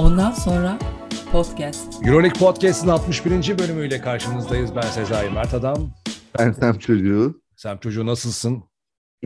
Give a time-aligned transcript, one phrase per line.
[0.00, 0.78] Ondan sonra
[1.32, 2.06] podcast.
[2.06, 3.58] Euroleague Podcast'ın 61.
[3.58, 4.76] bölümüyle karşınızdayız.
[4.76, 5.90] Ben Sezai Mert Adam.
[6.38, 7.42] Ben Sem Çocuğu.
[7.56, 8.64] Sem Çocuğu nasılsın?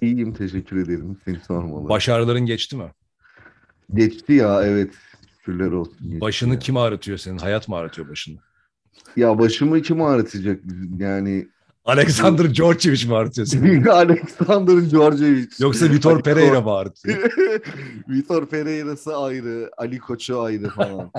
[0.03, 1.19] İyiyim teşekkür ederim.
[1.25, 1.89] Seni sormalı.
[1.89, 2.93] Baş ağrıların geçti mi?
[3.95, 4.95] Geçti ya evet.
[5.37, 5.99] Şükürler olsun.
[6.03, 6.59] geçti Başını ya.
[6.59, 7.39] kim ağrıtıyor senin?
[7.39, 8.39] Hayat mı ağrıtıyor başını?
[9.17, 10.61] Ya başımı kim ağrıtacak?
[10.99, 11.49] Yani
[11.85, 13.91] Alexander Georgievich mi ağrıtıyor seni?
[13.91, 15.61] Alexander Georgievich.
[15.61, 16.65] Yoksa Vitor Pereira Koç.
[16.65, 17.19] mı ağrıtıyor?
[18.09, 21.11] Vitor Pereira'sı ayrı, Ali Koç'u ayrı falan.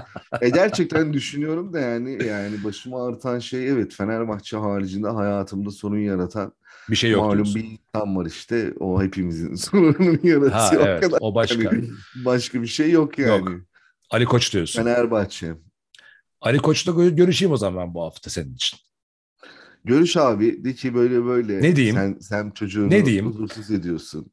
[0.42, 6.54] e gerçekten düşünüyorum da yani yani başımı ağrıtan şey evet Fenerbahçe haricinde hayatımda sorun yaratan
[6.90, 7.56] Bir şey yok malum diyorsun.
[7.56, 7.64] bir
[7.96, 8.74] insan var işte.
[8.80, 10.52] O hepimizin sorununu yaratıyor.
[10.52, 11.18] Ha o evet kadar.
[11.22, 11.64] o başka.
[11.64, 11.90] Yani
[12.26, 13.30] başka bir şey yok yani.
[13.30, 13.52] Yok.
[14.10, 14.84] Ali Koç diyorsun.
[14.84, 15.54] Fenerbahçe.
[16.42, 18.80] Ali Koç'la gö- görüşeyim o zaman ben bu hafta senin için.
[19.86, 21.62] Görüş abi de ki böyle böyle.
[21.62, 21.96] Ne diyeyim?
[21.96, 23.26] Sen, sen çocuğunu Ne diyeyim?
[23.26, 24.32] huzursuz ediyorsun.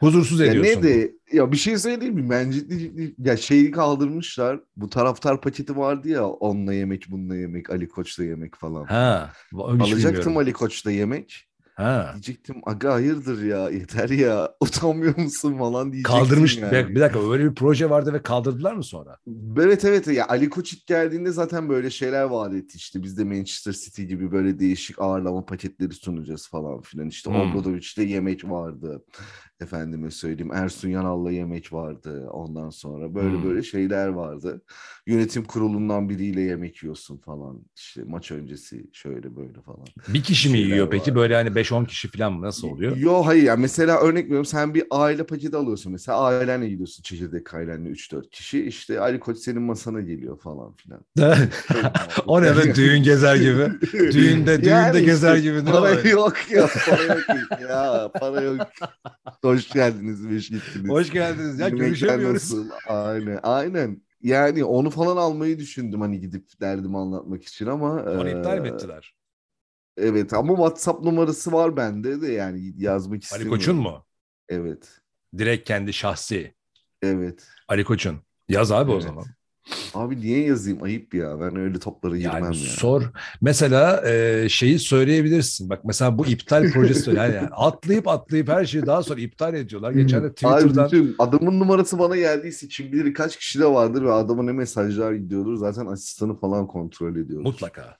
[0.00, 0.78] Huzursuz Ya ediyorsun.
[0.80, 2.30] ne de ya bir şey söyleyeyim mi?
[2.30, 4.60] Ben ciddi ciddi ya şeyi kaldırmışlar.
[4.76, 8.84] Bu taraftar paketi vardı ya onunla yemek bununla yemek Ali Koç'la yemek falan.
[8.84, 9.32] Ha.
[9.54, 10.36] Alacaktım bilmiyorum.
[10.36, 11.47] Ali Koç'la yemek.
[11.78, 12.10] Ha.
[12.12, 16.56] Diyecektim aga hayırdır ya yeter ya utanmıyor musun falan diyecektim Kaldırmış.
[16.56, 16.88] yani.
[16.88, 19.16] Bir, dakika öyle bir proje vardı ve kaldırdılar mı sonra?
[19.60, 23.24] Evet evet ya Ali Koç ilk geldiğinde zaten böyle şeyler vaat etti işte biz de
[23.24, 27.40] Manchester City gibi böyle değişik ağırlama paketleri sunacağız falan filan işte Hmm.
[27.40, 29.04] Obradovic'te yemek vardı
[29.60, 33.42] efendime söyleyeyim Ersun Yanal'la yemek vardı ondan sonra böyle Hmm.
[33.42, 34.62] böyle şeyler vardı
[35.06, 39.84] yönetim kurulundan biriyle yemek yiyorsun falan işte maç öncesi şöyle böyle falan.
[40.08, 41.14] Bir kişi mi yiyor peki?
[41.14, 42.42] Böyle hani 5-10 kişi falan mı?
[42.46, 42.96] Nasıl oluyor?
[42.96, 47.54] Yo hayır yani mesela örnek veriyorum sen bir aile paketi alıyorsun mesela ailenle gidiyorsun çekirdek
[47.54, 51.00] ailenle 3-4 kişi işte Ali Koç senin masana geliyor falan filan.
[52.26, 53.68] o ne be düğün gezer gibi.
[53.92, 55.64] Düğünde düğünde Yani gezer işte gibi.
[55.64, 57.22] Para yok ya para yok
[57.62, 58.60] ya para yok.
[59.48, 60.90] Hoş geldiniz beş gittiniz.
[60.90, 62.34] Hoş geldiniz ya Yemekler görüşemiyoruz.
[62.34, 62.70] nasıl?
[62.88, 64.02] Aynen aynen.
[64.22, 68.02] Yani onu falan almayı düşündüm hani gidip derdimi anlatmak için ama.
[68.02, 69.14] Onu iptal mi ettiler?
[69.96, 73.58] Evet ama WhatsApp numarası var bende de yani yazmak Ali istemiyorum.
[73.58, 74.06] Koç'un mu?
[74.48, 75.00] Evet.
[75.38, 76.54] Direkt kendi şahsi.
[77.02, 77.48] Evet.
[77.68, 78.22] Ali Koç'un.
[78.48, 79.02] Yaz abi o Evet.
[79.02, 79.24] zaman.
[79.94, 80.82] Abi niye yazayım?
[80.82, 81.40] Ayıp ya.
[81.40, 82.62] Ben öyle toplara girmem Yani ya.
[82.62, 83.02] sor.
[83.40, 85.70] Mesela e, şeyi söyleyebilirsin.
[85.70, 89.92] Bak mesela bu iptal projesi yani, yani atlayıp atlayıp her şeyi daha sonra iptal ediyorlar.
[89.92, 94.02] Geçen de Abi Twitter'dan bütün adamın numarası bana geldiyse kim bilir kaç kişi de vardır
[94.02, 95.56] ve adama ne mesajlar gidiyordur.
[95.56, 97.42] Zaten asistanı falan kontrol ediyordur.
[97.42, 97.96] Mutlaka.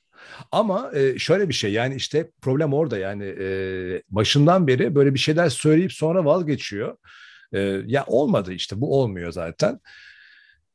[0.53, 5.19] Ama e, şöyle bir şey yani işte problem orada yani e, başından beri böyle bir
[5.19, 6.97] şeyler söyleyip sonra vazgeçiyor.
[7.53, 9.81] E, ya olmadı işte bu olmuyor zaten.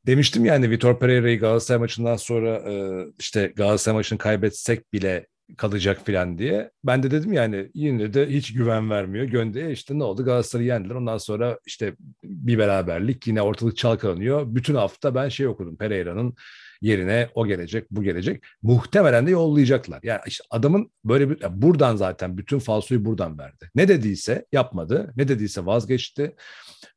[0.06, 5.26] Demiştim yani Vitor Pereira'yı Galatasaray maçından sonra e, işte Galatasaray maçını kaybetsek bile
[5.56, 6.70] kalacak filan diye.
[6.84, 9.24] Ben de dedim yani yine de hiç güven vermiyor.
[9.24, 10.94] Gönde işte ne oldu Galatasaray'ı yendiler.
[10.94, 14.54] Ondan sonra işte bir beraberlik yine ortalık çalkalanıyor.
[14.54, 16.34] Bütün hafta ben şey okudum Pereira'nın
[16.84, 18.44] yerine o gelecek, bu gelecek.
[18.62, 20.00] Muhtemelen de yollayacaklar.
[20.02, 23.70] Yani işte adamın böyle bir ya buradan zaten bütün falsoyu buradan verdi.
[23.74, 26.34] Ne dediyse yapmadı, ne dediyse vazgeçti.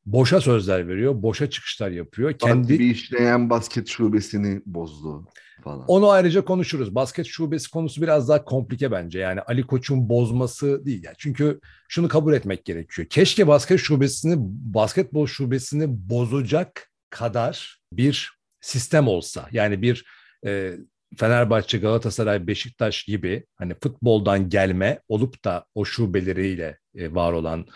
[0.06, 2.32] Boşa sözler veriyor, boşa çıkışlar yapıyor.
[2.32, 5.26] Kendi Kendi bir işleyen basket şubesini bozdu
[5.64, 5.84] falan.
[5.88, 6.94] onu ayrıca konuşuruz.
[6.94, 9.18] Basket şubesi konusu biraz daha komplike bence.
[9.18, 11.04] Yani Ali Koç'un bozması değil.
[11.04, 13.08] Yani çünkü şunu kabul etmek gerekiyor.
[13.08, 14.34] Keşke basket şubesini,
[14.74, 19.48] basketbol şubesini bozacak kadar bir sistem olsa.
[19.52, 20.04] Yani bir
[20.46, 20.76] e,
[21.16, 27.66] Fenerbahçe, Galatasaray, Beşiktaş gibi hani futboldan gelme olup da o şubeleriyle e, var olan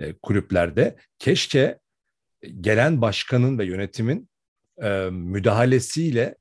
[0.00, 1.78] e, kulüplerde keşke
[2.60, 4.28] gelen başkanın ve yönetimin
[4.82, 6.36] e, müdahalesiyle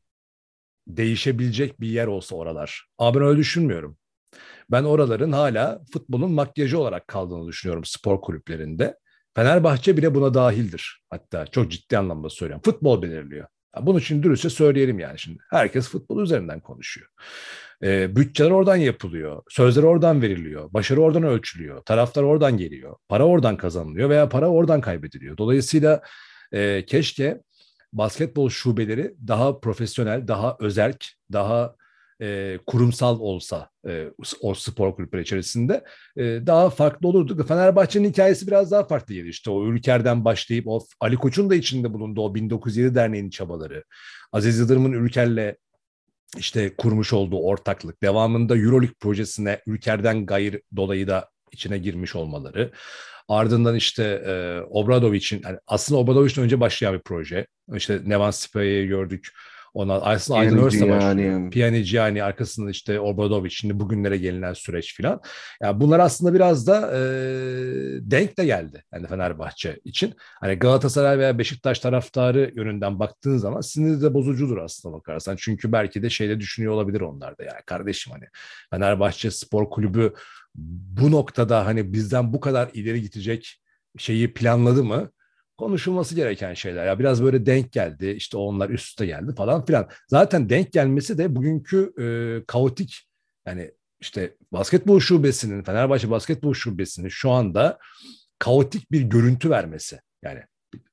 [0.88, 2.86] değişebilecek bir yer olsa oralar.
[2.98, 3.98] Ama ben öyle düşünmüyorum.
[4.72, 8.98] Ben oraların hala futbolun makyajı olarak kaldığını düşünüyorum spor kulüplerinde.
[9.36, 11.02] Fenerbahçe bile buna dahildir.
[11.10, 12.62] Hatta çok ciddi anlamda söylüyorum.
[12.66, 13.48] Futbol belirliyor.
[13.76, 15.40] Ya Bunu için dürüstçe söyleyelim yani şimdi.
[15.50, 17.08] Herkes futbol üzerinden konuşuyor.
[17.84, 19.44] Ee, bütçeler oradan yapılıyor.
[19.50, 20.74] Sözler oradan veriliyor.
[20.74, 21.82] Başarı oradan ölçülüyor.
[21.82, 22.96] Taraftar oradan geliyor.
[23.10, 25.38] Para oradan kazanılıyor veya para oradan kaybediliyor.
[25.38, 26.02] Dolayısıyla
[26.52, 27.42] e, keşke
[27.94, 31.76] basketbol şubeleri daha profesyonel, daha özerk, daha
[32.22, 34.08] e, kurumsal olsa e,
[34.42, 35.84] o spor kulüpleri içerisinde
[36.18, 37.46] e, daha farklı olurdu.
[37.48, 39.50] Fenerbahçe'nin hikayesi biraz daha farklı gelişti.
[39.50, 43.84] O Ülker'den başlayıp o Ali Koç'un da içinde bulunduğu o 1907 Derneği'nin çabaları,
[44.32, 45.56] Aziz Yıldırım'ın Ülker'le
[46.38, 52.72] işte kurmuş olduğu ortaklık, devamında Euroleague projesine Ülker'den gayr dolayı da içine girmiş olmaları.
[53.28, 57.48] Ardından işte e, Obradovic'in, yani aslında Obradovic'den önce başlayan bir proje.
[57.76, 59.32] İşte Nevan Spaya'yı gördük.
[59.74, 61.52] Ona aslında Aydın Örsa başlıyor.
[61.52, 65.22] Pjanic yani arkasında işte Obradovic şimdi bugünlere gelinen süreç filan.
[65.62, 67.00] Yani bunlar aslında biraz da e,
[68.02, 70.14] denk de geldi yani Fenerbahçe için.
[70.18, 75.36] Hani Galatasaray veya Beşiktaş taraftarı yönünden baktığın zaman sinir de bozucudur aslında bakarsan.
[75.40, 78.26] Çünkü belki de şeyde düşünüyor olabilir onlar da yani kardeşim hani
[78.72, 80.14] Fenerbahçe Spor Kulübü
[80.56, 83.62] bu noktada hani bizden bu kadar ileri gidecek
[83.98, 85.12] şeyi planladı mı?
[85.60, 86.86] Konuşulması gereken şeyler.
[86.86, 88.10] Ya biraz böyle denk geldi.
[88.12, 89.90] işte onlar üst üste geldi falan filan.
[90.08, 92.08] Zaten denk gelmesi de bugünkü e,
[92.46, 93.08] kaotik
[93.46, 97.80] yani işte basketbol şubesinin Fenerbahçe basketbol şubesinin şu anda
[98.40, 100.00] kaotik bir görüntü vermesi.
[100.24, 100.44] Yani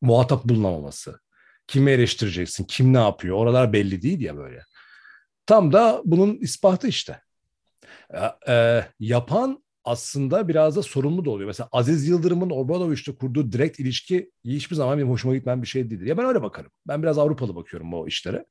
[0.01, 1.21] muhatap bulunamaması.
[1.67, 2.65] Kimi eleştireceksin?
[2.65, 3.37] Kim ne yapıyor?
[3.37, 4.63] Oralar belli değil ya böyle.
[5.47, 7.21] Tam da bunun ispatı işte.
[8.15, 11.47] E, e, yapan aslında biraz da sorumlu da oluyor.
[11.47, 16.07] Mesela Aziz Yıldırım'ın Obradoviç'te kurduğu direkt ilişki hiçbir zaman benim hoşuma gitmeyen bir şey değildir.
[16.07, 16.71] Ya ben öyle bakarım.
[16.89, 18.47] Ben biraz Avrupalı bakıyorum o işlere.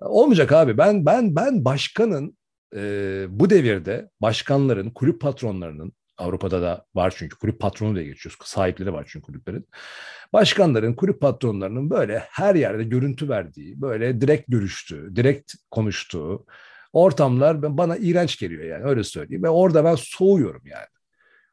[0.00, 0.78] Olmayacak abi.
[0.78, 2.38] Ben ben ben başkanın
[2.76, 8.38] e, bu devirde başkanların, kulüp patronlarının Avrupa'da da var çünkü kulüp patronu diye geçiyoruz.
[8.44, 9.68] Sahipleri var çünkü kulüplerin.
[10.32, 16.46] Başkanların, kulüp patronlarının böyle her yerde görüntü verdiği, böyle direkt görüştüğü, direkt konuştuğu,
[16.98, 19.42] ortamlar bana iğrenç geliyor yani öyle söyleyeyim.
[19.42, 20.86] Ve orada ben soğuyorum yani.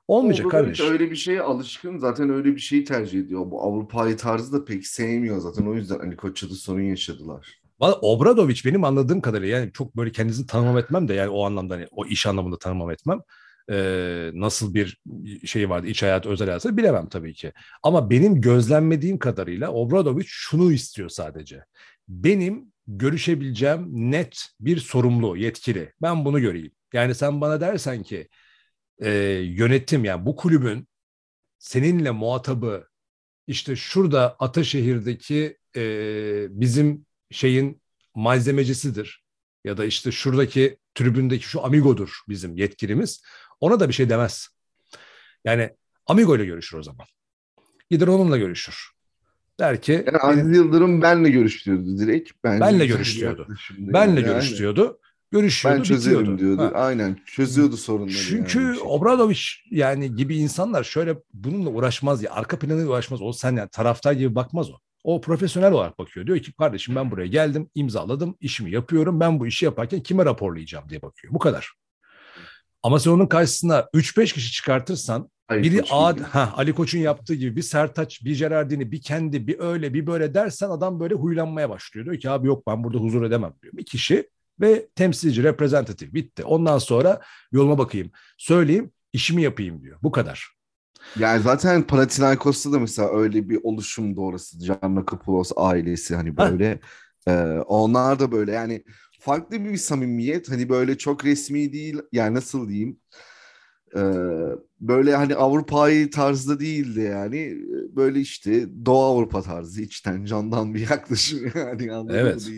[0.08, 0.92] Olmayacak Obradovic kardeşim.
[0.92, 3.52] Öyle bir şeye alışkın zaten öyle bir şeyi tercih ediyor.
[3.52, 5.66] Bu Avrupa'yı tarzı da pek sevmiyor zaten.
[5.66, 7.62] O yüzden Ali Koç'ta da sorun yaşadılar.
[7.80, 11.74] Valla Obradovic benim anladığım kadarıyla yani çok böyle kendisini tanımam etmem de yani o anlamda
[11.74, 13.20] hani o iş anlamında tanımam etmem.
[13.72, 15.02] Ee, nasıl bir
[15.46, 17.54] şey vardı iç hayat özel hayatı bilemem tabii ki.
[17.84, 21.64] Ama benim gözlemlediğim kadarıyla Obradovic şunu istiyor sadece.
[22.08, 25.94] Benim görüşebileceğim net bir sorumlu, yetkili.
[26.02, 26.72] Ben bunu göreyim.
[26.94, 28.28] Yani sen bana dersen ki
[29.00, 29.10] e,
[29.44, 30.88] yönetim yani bu kulübün
[31.60, 32.88] seninle muhatabı
[33.48, 35.82] işte şurada Ataşehir'deki e,
[36.50, 37.82] bizim şeyin
[38.16, 39.24] malzemecisidir
[39.64, 43.24] ya da işte şuradaki tribündeki şu amigodur bizim yetkilimiz.
[43.60, 44.48] Ona da bir şey demez.
[45.46, 45.76] Yani
[46.08, 47.08] amigo ile görüşür o zaman.
[47.90, 48.95] Gider onunla görüşür.
[49.60, 52.31] Der ki yani Aziz Yıldırım benle görüşüyordu direkt.
[52.44, 53.48] Bence benle görüşüyordu.
[53.78, 54.25] Benle yani.
[54.25, 55.00] görüşüyordu.
[55.31, 56.40] Görüşüyordu, ben çözerim bitiyordu.
[56.40, 56.62] diyordu.
[56.62, 56.80] Ha.
[56.80, 58.13] Aynen çözüyordu sorunları.
[58.13, 58.80] Çünkü yani.
[58.80, 63.22] Obradoviç yani gibi insanlar şöyle bununla uğraşmaz ya arka planıyla uğraşmaz.
[63.22, 64.74] O sen yani taraftar gibi bakmaz o.
[65.04, 66.28] O profesyonel olarak bakıyor.
[66.28, 69.19] Diyor ki kardeşim ben buraya geldim, imzaladım, işimi yapıyorum.
[69.19, 71.34] Ben bu işi yaparken kime raporlayacağım diye bakıyor.
[71.34, 71.72] Bu kadar.
[72.84, 77.56] Ama sen onun karşısına 3-5 kişi çıkartırsan Ali biri Ad, ha, Ali Koç'un yaptığı gibi
[77.56, 82.06] bir Sertaç, bir Gerardini, bir kendi, bir öyle, bir böyle dersen adam böyle huylanmaya başlıyor.
[82.06, 83.74] Diyor ki abi yok ben burada huzur edemem diyor.
[83.78, 84.30] Bir kişi
[84.62, 86.44] ve temsilci, reprezentatif bitti.
[86.44, 87.22] Ondan sonra
[87.52, 90.00] yoluma bakayım, söyleyeyim, işimi yapayım diyor.
[90.04, 90.56] Bu kadar.
[91.20, 94.60] Yani zaten Panathinaikos'ta da mesela öyle bir oluşum doğrusu.
[94.60, 96.80] Giannakopulos ailesi hani böyle.
[97.28, 97.34] e,
[97.68, 98.84] onlar da böyle yani
[99.20, 100.52] farklı bir samimiyet.
[100.52, 101.98] Hani böyle çok resmi değil.
[102.12, 103.00] Yani nasıl diyeyim?
[103.96, 104.02] Ee,
[104.82, 107.58] böyle hani Avrupa'yı tarzda değildi yani.
[107.96, 111.92] Böyle işte Doğu Avrupa tarzı içten candan bir yaklaşım yani.
[112.10, 112.50] Evet.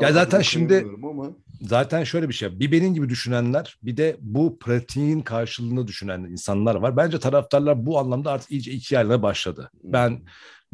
[0.00, 1.30] ya zaten şimdi ama.
[1.60, 2.60] zaten şöyle bir şey.
[2.60, 6.96] Bir benim gibi düşünenler bir de bu pratiğin karşılığını düşünen insanlar var.
[6.96, 9.70] Bence taraftarlar bu anlamda artık iyice iki ayrılmaya başladı.
[9.84, 10.18] Ben hmm.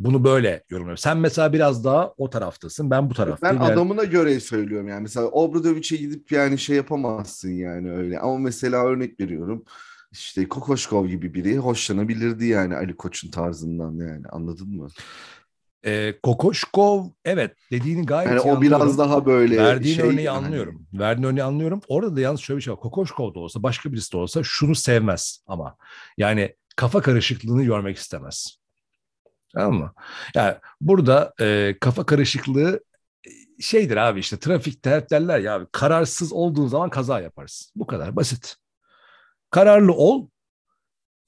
[0.01, 0.99] Bunu böyle yorumluyorum.
[0.99, 2.91] Sen mesela biraz daha o taraftasın.
[2.91, 3.57] Ben bu taraftayım.
[3.57, 3.73] Ben yani...
[3.73, 5.03] adamına göre söylüyorum yani.
[5.03, 8.19] Mesela Obradovic'e gidip yani şey yapamazsın yani öyle.
[8.19, 9.65] Ama mesela örnek veriyorum.
[10.13, 14.89] İşte Kokoşkov gibi biri hoşlanabilirdi yani Ali Koç'un tarzından yani anladın mı?
[15.87, 20.47] E, Kokoşkov evet dediğini gayet yani iyi o biraz daha böyle Verdiğin şey örneği yani.
[20.47, 20.87] anlıyorum.
[20.93, 21.81] Verdiğin örneği anlıyorum.
[21.89, 22.81] Orada da yalnız şöyle bir şey var.
[22.81, 25.77] Kokoşkov da olsa başka birisi de olsa şunu sevmez ama.
[26.19, 28.60] Yani kafa karışıklığını görmek istemez.
[29.55, 29.93] Tamam mı?
[30.35, 32.81] Yani burada e, kafa karışıklığı
[33.27, 33.31] e,
[33.63, 37.73] şeydir abi işte trafikte hep derler ya abi, kararsız olduğun zaman kaza yaparsın.
[37.77, 38.57] Bu kadar basit.
[39.51, 40.29] Kararlı ol.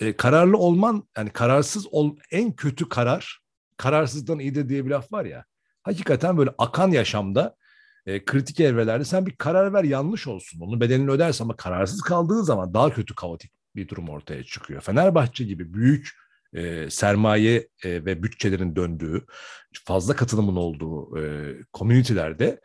[0.00, 3.42] E, kararlı olman yani kararsız ol en kötü karar
[3.76, 5.44] kararsızdan iyidir diye bir laf var ya.
[5.82, 7.56] Hakikaten böyle akan yaşamda
[8.06, 10.60] e, kritik evrelerde sen bir karar ver yanlış olsun.
[10.60, 14.80] Onun bedelini ödersin ama kararsız kaldığın zaman daha kötü kaotik bir durum ortaya çıkıyor.
[14.80, 16.21] Fenerbahçe gibi büyük
[16.54, 19.26] e, sermaye e, ve bütçelerin döndüğü,
[19.84, 22.60] fazla katılımın olduğu e, komünitelerde,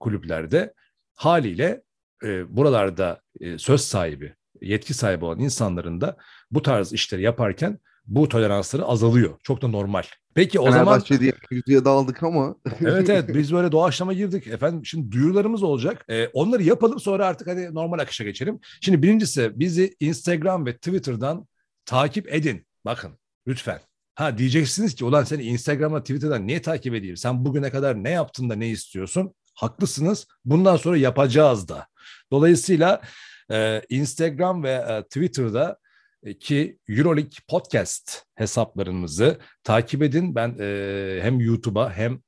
[0.00, 0.74] kulüplerde
[1.14, 1.82] haliyle
[2.24, 6.16] e, buralarda e, söz sahibi, yetki sahibi olan insanların da
[6.50, 7.78] bu tarz işleri yaparken
[8.08, 9.38] bu toleransları azalıyor.
[9.42, 10.02] Çok da normal.
[10.34, 11.02] Peki o zaman...
[11.20, 12.54] diye yüzüye daldık ama.
[12.80, 14.46] evet evet biz böyle doğaçlama girdik.
[14.46, 16.04] Efendim şimdi duyurularımız olacak.
[16.08, 18.60] Ee, onları yapalım sonra artık hani normal akışa geçelim.
[18.80, 21.46] Şimdi birincisi bizi Instagram ve Twitter'dan
[21.84, 22.66] takip edin.
[22.84, 23.18] Bakın
[23.48, 23.80] Lütfen.
[24.14, 27.16] Ha diyeceksiniz ki ulan seni Instagram'a Twitter'dan niye takip edeyim?
[27.16, 29.34] Sen bugüne kadar ne yaptın da ne istiyorsun?
[29.54, 30.26] Haklısınız.
[30.44, 31.86] Bundan sonra yapacağız da.
[32.30, 33.00] Dolayısıyla
[33.50, 35.78] e, Instagram ve e, Twitter'da
[36.22, 40.34] e, ki Euroleague Podcast hesaplarımızı takip edin.
[40.34, 42.20] Ben e, hem YouTube'a hem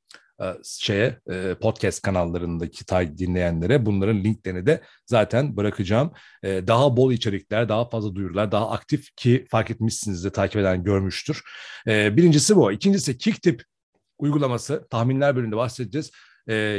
[0.65, 6.13] şeye e, podcast kanallarındaki dinleyenlere bunların linklerini de zaten bırakacağım.
[6.43, 10.85] E, daha bol içerikler, daha fazla duyurular, daha aktif ki fark etmişsiniz de takip eden
[10.85, 11.43] görmüştür.
[11.87, 12.73] Birincisi bu.
[12.73, 13.65] İkincisi Kicktip
[14.19, 14.87] uygulaması.
[14.91, 16.11] Tahminler bölümünde bahsedeceğiz.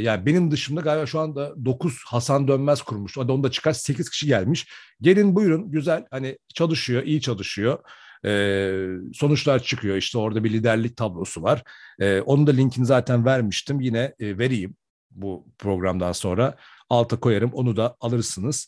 [0.01, 3.17] yani benim dışımda galiba şu anda 9 Hasan Dönmez kurmuş.
[3.17, 4.67] Onda da çıkar 8 kişi gelmiş.
[5.01, 7.79] Gelin buyurun güzel hani çalışıyor, iyi çalışıyor
[8.25, 8.71] e,
[9.13, 9.97] sonuçlar çıkıyor.
[9.97, 11.63] İşte orada bir liderlik tablosu var.
[11.99, 13.81] E, onun da linkini zaten vermiştim.
[13.81, 14.75] Yine e, vereyim
[15.11, 16.55] bu programdan sonra.
[16.89, 18.67] Alta koyarım onu da alırsınız.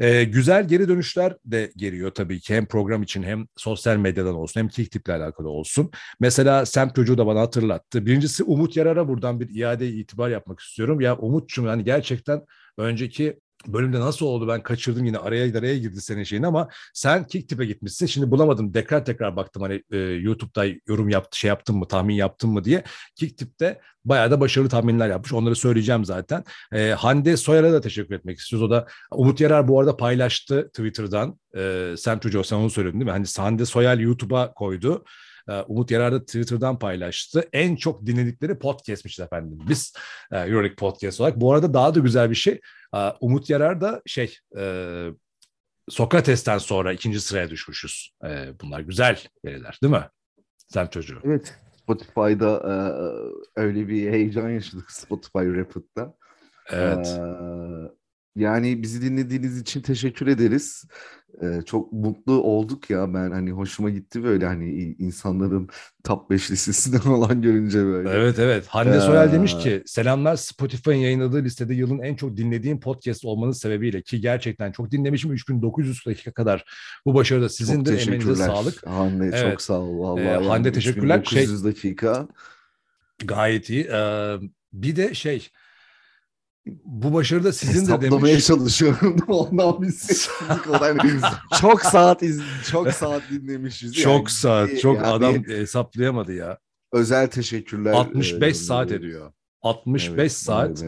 [0.00, 4.60] Ee, güzel geri dönüşler de geliyor tabii ki hem program için hem sosyal medyadan olsun
[4.60, 5.90] hem Kiktip'le alakalı olsun.
[6.20, 8.06] Mesela Semt çocuğu da bana hatırlattı.
[8.06, 11.00] Birincisi Umut Yarar'a buradan bir iade itibar yapmak istiyorum.
[11.00, 12.42] Ya Umut'cum yani gerçekten
[12.78, 17.64] önceki bölümde nasıl oldu ben kaçırdım yine araya araya girdi senin şeyin ama sen Kicktip'e
[17.64, 18.06] gitmişsin.
[18.06, 22.50] Şimdi bulamadım tekrar tekrar baktım hani e, YouTube'da yorum yaptı şey yaptın mı tahmin yaptın
[22.50, 22.84] mı diye.
[23.16, 25.32] Kicktip'te bayağı da başarılı tahminler yapmış.
[25.32, 26.44] Onları söyleyeceğim zaten.
[26.72, 28.68] E, Hande Soyer'e de teşekkür etmek istiyoruz.
[28.68, 31.40] O da Umut Yarar bu arada paylaştı Twitter'dan.
[31.56, 33.10] E, sen çocuğu sen onu söyledin değil mi?
[33.10, 35.04] Hani Hande Soyer YouTube'a koydu.
[35.48, 37.48] E, Umut Yarar da Twitter'dan paylaştı.
[37.52, 39.58] En çok dinledikleri podcastmiş efendim.
[39.68, 39.94] Biz
[40.32, 41.40] e, Euroleague Podcast olarak.
[41.40, 42.60] Bu arada daha da güzel bir şey.
[43.20, 45.06] Umut Yarar da şey e,
[45.88, 48.10] Sokrates'ten sonra ikinci sıraya düşmüşüz.
[48.24, 50.08] E, bunlar güzel veriler değil mi?
[50.68, 51.20] Sen çocuğu.
[51.24, 51.54] Evet.
[51.82, 52.62] Spotify'da
[53.56, 56.14] öyle bir heyecan yaşadık Spotify Rapid'da.
[56.70, 57.06] Evet.
[57.06, 57.96] Ee,
[58.36, 60.84] yani bizi dinlediğiniz için teşekkür ederiz.
[61.42, 65.68] Ee, çok mutlu olduk ya ben hani hoşuma gitti böyle hani insanların
[66.04, 68.10] top 5 listesinde falan görünce böyle.
[68.10, 68.66] Evet evet.
[68.66, 74.02] Hande Soyal demiş ki selamlar Spotify'ın yayınladığı listede yılın en çok dinlediğim podcast olmanız sebebiyle
[74.02, 76.64] ki gerçekten çok dinlemişim 3900 dakika kadar
[77.06, 78.86] bu başarıda sizindir emeğinize sağlık.
[78.86, 79.50] Hande evet.
[79.50, 80.24] çok sağ ol vallahi.
[80.24, 81.18] Ee, yani Hande teşekkürler.
[81.18, 82.28] 3900 şey, dakika.
[83.24, 83.84] Gayet iyi.
[83.84, 84.36] Ee,
[84.72, 85.48] bir de şey
[86.84, 88.46] bu başarı da sizin de demiş.
[88.46, 90.28] çalışıyorum ondan biz
[91.60, 93.94] çok saat iz, çok saat dinlemişiz.
[93.94, 94.30] Çok yani.
[94.30, 94.80] saat.
[94.80, 96.58] Çok yani, adam hesaplayamadı ya.
[96.92, 97.92] Özel teşekkürler.
[97.92, 99.32] 65 e, saat ediyor.
[99.62, 100.84] 65 evet, saat.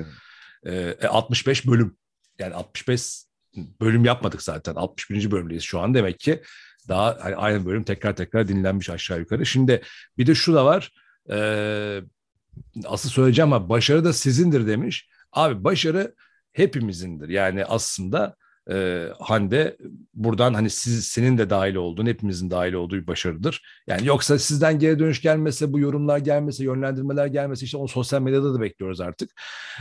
[0.65, 0.97] Evet.
[1.03, 1.97] E, 65 bölüm.
[2.39, 3.25] Yani 65
[3.81, 4.75] bölüm yapmadık zaten.
[4.75, 5.31] 61.
[5.31, 6.43] bölümdeyiz şu an demek ki.
[6.89, 9.47] Daha hani aynı bölüm tekrar tekrar dinlenmiş aşağı yukarı.
[9.47, 9.83] Şimdi
[10.19, 10.93] bir de şu da var.
[11.31, 11.39] E,
[12.85, 15.09] asıl söyleyeceğim ama başarı da sizindir demiş.
[15.33, 16.15] Abi başarı
[16.53, 17.29] hepimizindir.
[17.29, 18.37] Yani aslında
[18.71, 19.77] e, Hande
[20.15, 23.63] buradan hani siz senin de dahil olduğun, hepimizin dahil olduğu bir başarıdır.
[23.87, 28.55] Yani yoksa sizden geri dönüş gelmese, bu yorumlar gelmese, yönlendirmeler gelmese işte onu sosyal medyada
[28.55, 29.31] da bekliyoruz artık.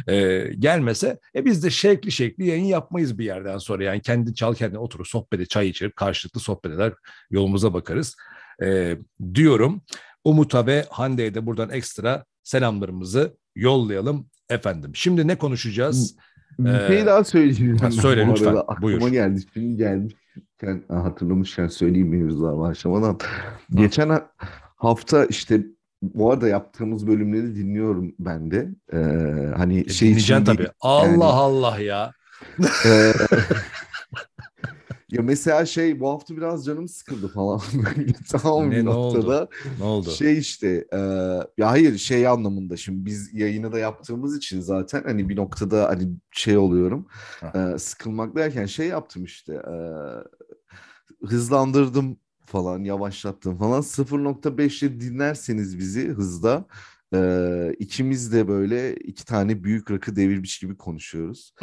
[0.08, 3.84] E, gelmese e biz de şekli şekli yayın yapmayız bir yerden sonra.
[3.84, 6.94] Yani kendi çal kendine oturup sohbete çay içirip karşılıklı sohbet eder,
[7.30, 8.16] yolumuza bakarız
[8.63, 8.98] e,
[9.34, 9.82] diyorum.
[10.24, 14.91] Umut'a ve Hande'ye de buradan ekstra selamlarımızı yollayalım efendim.
[14.93, 16.15] Şimdi ne konuşacağız?
[16.59, 17.77] Bir ee, şey daha söyleyeceğim.
[17.77, 18.55] Ha, söyle lütfen.
[18.55, 19.07] Aklıma Buyur.
[19.07, 19.41] geldi.
[19.53, 23.19] Şimdi gelmişken hatırlamışken söyleyeyim mevzular başlamadan.
[23.73, 24.21] Geçen
[24.75, 25.63] hafta işte
[26.01, 28.69] bu arada yaptığımız bölümleri dinliyorum ben de.
[28.93, 28.97] Ee,
[29.57, 30.67] hani e, şey dinleyeceksin tabii.
[30.81, 32.11] Allah yani, Allah ya.
[32.85, 33.13] E,
[35.11, 37.61] Ya mesela şey bu hafta biraz canım sıkıldı falan
[38.29, 39.41] tamam ne, bir noktada.
[39.41, 39.49] Oldu?
[39.79, 40.11] Ne oldu?
[40.11, 40.97] Şey işte e,
[41.57, 46.09] ya hayır şey anlamında şimdi biz yayını da yaptığımız için zaten hani bir noktada hani
[46.31, 47.07] şey oluyorum
[47.55, 49.75] e, sıkılmak derken şey yaptım işte e,
[51.27, 56.65] hızlandırdım falan yavaşlattım falan 0.5'le dinlerseniz bizi hızda
[57.13, 61.53] ee, ikimiz de böyle iki tane büyük rakı devirmiş gibi konuşuyoruz.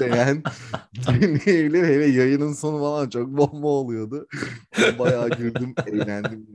[0.00, 0.42] yani
[1.06, 1.82] dinleyebilir.
[1.88, 4.28] Hele yayının sonu falan çok bomba oluyordu.
[4.98, 6.46] Bayağı güldüm, eğlendim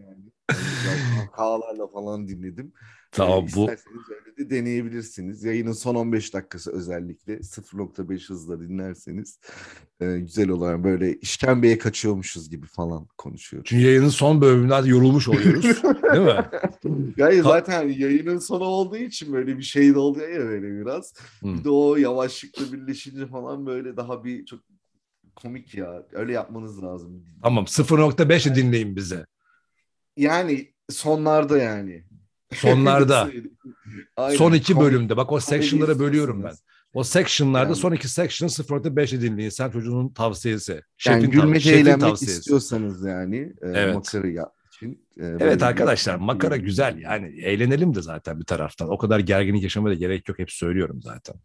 [1.38, 1.44] yani.
[1.44, 2.74] Kahkahalarla falan dinledim.
[3.12, 3.62] Tamam ee, bu.
[3.62, 5.44] İsterseniz öyle de deneyebilirsiniz.
[5.44, 9.40] Yayının son 15 dakikası özellikle 0.5 hızla dinlerseniz
[10.02, 10.84] e, güzel olur.
[10.84, 13.70] Böyle işkembeye kaçıyormuşuz gibi falan konuşuyoruz.
[13.70, 15.64] Çünkü yayının son bölümünde yorulmuş oluyoruz.
[16.14, 16.46] değil mi?
[17.18, 21.14] Yani zaten yayının sonu olduğu için böyle bir şey de oluyor ya böyle biraz.
[21.40, 21.60] Hmm.
[21.60, 24.60] Bir de o yavaşlıkla birleşince falan böyle daha bir çok
[25.36, 26.04] komik ya.
[26.12, 27.26] Öyle yapmanız lazım.
[27.44, 29.26] Tamam 0.5'i dinleyin bize.
[30.18, 32.04] Yani sonlarda yani.
[32.54, 33.30] Sonlarda.
[34.38, 35.18] son iki bölümde.
[35.18, 36.54] Bak o section'lara bölüyorum ben.
[36.94, 37.76] O section'larda yani.
[37.76, 39.50] son iki section 0.5'i dinleyin.
[39.50, 40.82] Sen çocuğunun tavsiyesi.
[40.98, 42.40] Şefin yani gülmek, tav- eğlenmek tavsiyesi.
[42.40, 43.38] istiyorsanız yani.
[43.38, 43.96] E, evet.
[43.96, 45.06] Makarı ya, için.
[45.20, 48.90] e, Evet arkadaşlar bir- makara güzel yani eğlenelim de zaten bir taraftan.
[48.90, 51.36] O kadar gerginlik yaşamaya da gerek yok hep söylüyorum zaten.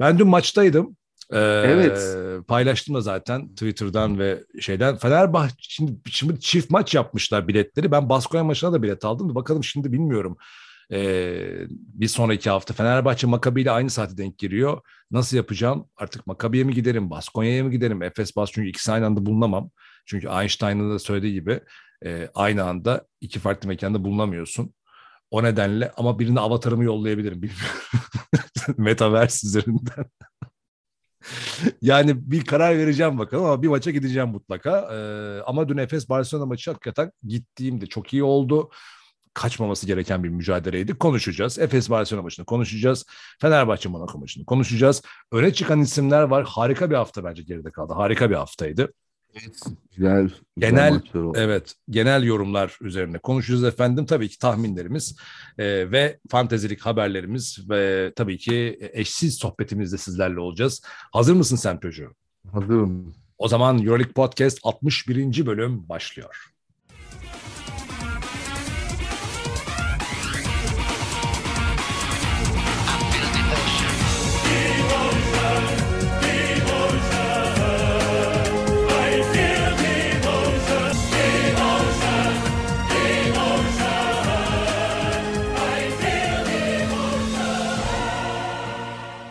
[0.00, 0.96] Ben dün maçtaydım.
[1.32, 2.16] Ee, Evet.
[2.48, 4.96] Paylaştım da zaten Twitter'dan ve şeyden.
[4.96, 7.92] Fenerbahçe şimdi, şimdi çift maç yapmışlar biletleri.
[7.92, 10.36] Ben Baskonya maçına da bilet aldım da bakalım şimdi bilmiyorum.
[10.92, 14.80] Ee, bir sonraki hafta Fenerbahçe Makabi ile aynı saate denk giriyor.
[15.10, 15.88] Nasıl yapacağım?
[15.96, 17.10] Artık Makabi'ye mi giderim?
[17.10, 18.02] Baskonya'ya mı giderim?
[18.02, 19.70] Efes Bas çünkü ikisi aynı anda bulunamam.
[20.06, 21.60] Çünkü Einstein'ın da söylediği gibi
[22.04, 24.74] e, aynı anda iki farklı mekanda bulunamıyorsun.
[25.30, 27.50] O nedenle ama birine avatarımı yollayabilirim.
[28.76, 30.04] Metaverse üzerinden.
[31.82, 34.88] yani bir karar vereceğim bakalım ama bir maça gideceğim mutlaka.
[34.92, 38.70] Ee, ama dün Efes Barcelona maçı hakikaten gittiğimde çok iyi oldu.
[39.34, 40.94] Kaçmaması gereken bir mücadeleydi.
[40.94, 41.58] Konuşacağız.
[41.58, 43.06] Efes Barcelona maçını konuşacağız.
[43.40, 45.02] Fenerbahçe Monaco maçını konuşacağız.
[45.32, 46.44] Öne çıkan isimler var.
[46.44, 47.92] Harika bir hafta bence geride kaldı.
[47.92, 48.92] Harika bir haftaydı.
[49.34, 49.60] Evet,
[49.96, 51.00] güzel, güzel Genel-.
[51.34, 54.06] Evet, genel yorumlar üzerine konuşacağız efendim.
[54.06, 55.16] Tabii ki tahminlerimiz
[55.58, 60.82] e, ve fantezilik haberlerimiz ve tabii ki eşsiz sohbetimizde sizlerle olacağız.
[61.12, 62.14] Hazır mısın sen çocuğu?
[62.52, 63.14] Hazırım.
[63.38, 65.46] O zaman Euroleague Podcast 61.
[65.46, 66.50] bölüm başlıyor.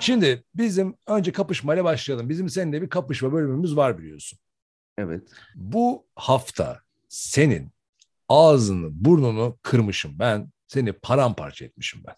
[0.09, 2.29] Şimdi bizim önce kapışmayla başlayalım.
[2.29, 4.39] Bizim seninle bir kapışma bölümümüz var biliyorsun.
[4.97, 5.21] Evet.
[5.55, 7.69] Bu hafta senin
[8.29, 10.51] ağzını burnunu kırmışım ben.
[10.67, 12.15] Seni paramparça etmişim ben.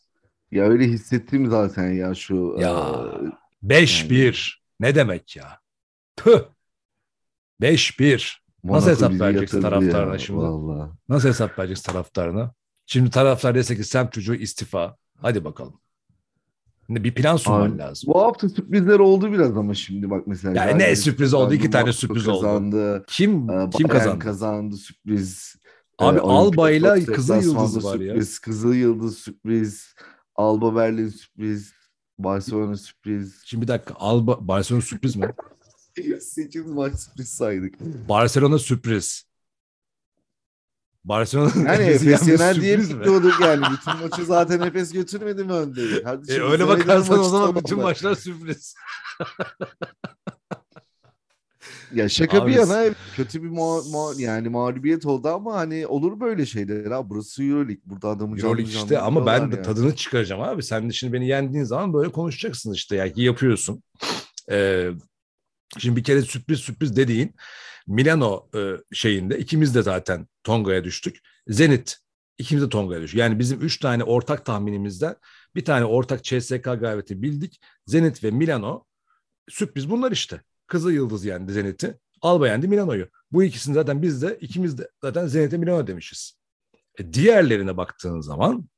[0.51, 2.95] Ya öyle hissettim zaten ya şu Ya.
[3.63, 5.59] e, 5-1 ne demek ya?
[6.15, 6.39] Tüh.
[7.61, 8.37] 5-1.
[8.63, 10.39] Monaco hesap vereceksin taraftarına ya, şimdi?
[10.39, 10.91] Vallahi.
[11.09, 12.53] Nasıl hesap vereceksin taraftarına?
[12.85, 14.97] Şimdi taraftar dese ki semt çocuğu istifa.
[15.17, 15.80] Hadi bakalım.
[16.95, 18.13] Bir plan sunman Abi, lazım.
[18.13, 20.65] Bu hafta sürprizler oldu biraz ama şimdi bak mesela.
[20.65, 21.53] Yani ne sürpriz oldu?
[21.53, 22.41] İki tane sürpriz oldu.
[22.41, 23.03] kazandı.
[23.07, 24.19] Kim Ee, kim kazandı?
[24.19, 25.55] kazandı sürpriz.
[25.99, 28.13] Abi Ee, Alba'yla Kızıl Yıldız var ya.
[28.13, 29.93] sürpriz, Kızıl Yıldız sürpriz.
[30.35, 31.73] Alba Berlin sürpriz.
[32.19, 33.41] Barcelona sürpriz.
[33.45, 33.93] Şimdi bir dakika.
[33.97, 35.29] Alba Barcelona sürpriz mi?
[36.21, 37.73] 8 maç sürpriz saydık.
[38.09, 39.23] Barcelona sürpriz.
[41.03, 42.25] Barcelona Yani Efes
[42.61, 42.83] diye mi?
[42.83, 43.65] bekliyorduk yani.
[43.71, 45.81] Bütün maçı zaten Efes götürmedi mi önde?
[46.27, 48.75] E, öyle bakarsan o zaman bütün maçlar sürpriz.
[51.93, 56.19] Ya şaka Abi, bir yana kötü bir ma- ma- yani mağlubiyet oldu ama hani olur
[56.19, 57.09] böyle şeyler ha.
[57.09, 57.81] Burası Euroleague.
[57.85, 59.61] Burada adamı canlı Euroleague işte ama ben yani.
[59.61, 60.63] tadını çıkaracağım abi.
[60.63, 62.95] Sen de şimdi beni yendiğin zaman böyle konuşacaksın işte.
[62.95, 63.83] Yani yapıyorsun.
[64.51, 64.89] Ee,
[65.77, 67.35] şimdi bir kere sürpriz sürpriz dediğin
[67.91, 71.19] Milano e, şeyinde ikimiz de zaten Tonga'ya düştük.
[71.47, 71.97] Zenit
[72.37, 73.19] ikimiz de Tonga'ya düştük.
[73.19, 75.15] Yani bizim üç tane ortak tahminimizden
[75.55, 77.61] bir tane ortak CSK galibiyeti bildik.
[77.87, 78.85] Zenit ve Milano
[79.49, 80.41] sürpriz bunlar işte.
[80.67, 81.99] Kızıl Yıldız yendi Zenit'i.
[82.21, 83.07] Alba yendi Milano'yu.
[83.31, 86.39] Bu ikisini zaten biz de ikimiz de zaten Zenit'e Milano demişiz.
[86.99, 88.69] E, diğerlerine baktığın zaman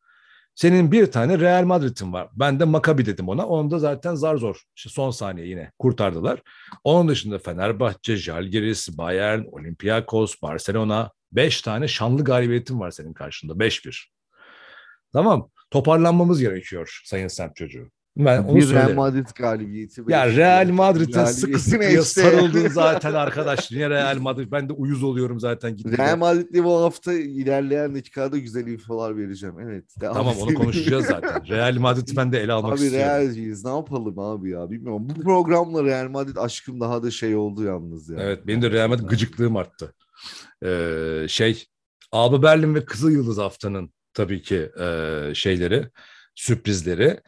[0.56, 2.30] senin bir tane Real Madrid'in var.
[2.34, 3.48] Ben de Maccabi dedim ona.
[3.48, 4.62] Onu da zaten zar zor.
[4.76, 6.42] İşte son saniye yine kurtardılar.
[6.84, 11.12] Onun dışında Fenerbahçe, Žalgiris, Bayern, Olympiakos, Barcelona.
[11.32, 13.54] Beş tane şanlı galibiyetin var senin karşında.
[13.54, 14.06] 5-1.
[15.14, 15.50] Tamam.
[15.72, 17.90] Toparlanmamız gerekiyor sayın semt çocuğu.
[18.18, 18.96] Ben onu bir Real söylerim.
[18.96, 20.02] Madrid galibiyeti.
[20.08, 22.04] Ya Real Madrid'e galibiyeti sıkı sıkıya işte?
[22.04, 23.72] sarıldın zaten arkadaş.
[23.72, 24.52] Niye Real Madrid?
[24.52, 25.76] Ben de uyuz oluyorum zaten.
[25.76, 25.98] gitgide.
[25.98, 29.56] Real Madrid'le bu hafta ilerleyen dakikada güzel infolar vereceğim.
[29.60, 29.84] Evet.
[30.02, 31.48] devam Tamam onu konuşacağız zaten.
[31.50, 33.10] Real Madrid'i ben de ele almak Abi istiyorum.
[33.10, 33.66] Realciyiz.
[33.66, 34.72] Ne yapalım abi ya?
[34.72, 35.08] Bilmiyorum.
[35.10, 38.18] Bu programla Real Madrid aşkım daha da şey oldu yalnız ya.
[38.20, 39.94] Evet benim de Real Madrid gıcıklığım arttı.
[40.66, 41.66] Ee, şey
[42.12, 45.90] Alba Berlin ve Kızıl Yıldız haftanın tabii ki e, şeyleri
[46.36, 47.20] sürprizleri.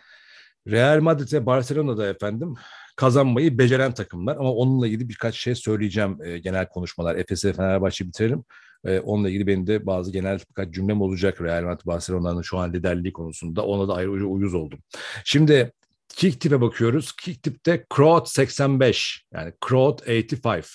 [0.67, 2.55] Real Madrid ve Barcelona'da efendim
[2.95, 7.15] kazanmayı beceren takımlar ama onunla ilgili birkaç şey söyleyeceğim e, genel konuşmalar.
[7.15, 8.43] Efes'e Fenerbahçe bitirelim.
[8.85, 12.73] E, onunla ilgili benim de bazı genel birkaç cümlem olacak Real Madrid Barcelona'nın şu an
[12.73, 13.65] liderliği konusunda.
[13.65, 14.79] Ona da ayrıca uyuz oldum.
[15.25, 15.71] Şimdi
[16.09, 17.11] Kicktip'e bakıyoruz.
[17.15, 20.65] Kicktip'te Kroat 85 yani Kroat 85.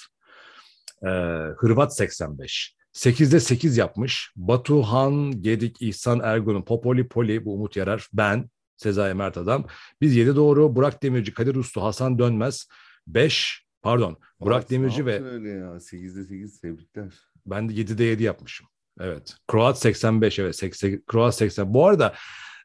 [1.02, 1.08] Ee,
[1.56, 2.74] Hırvat 85.
[2.92, 4.32] 8'de 8 yapmış.
[4.36, 8.50] Batuhan, Gedik, İhsan Ergun'un, Popoli, Poli, bu Umut Yarar, ben,
[8.80, 9.66] Sezai Mert Adam.
[10.00, 10.76] Biz 7 doğru.
[10.76, 12.68] Burak Demirci, Kadir Uslu, Hasan Dönmez.
[13.06, 14.16] 5, pardon.
[14.40, 15.66] Burak Abi, Demirci ve öyle ya.
[15.66, 17.12] 8'de 8 tebrikler.
[17.46, 18.66] ben de 7'de 7 yapmışım.
[19.00, 19.36] Evet.
[19.48, 20.56] Kroat 85 evet.
[20.56, 21.74] 80, Kroat 80.
[21.74, 22.14] Bu arada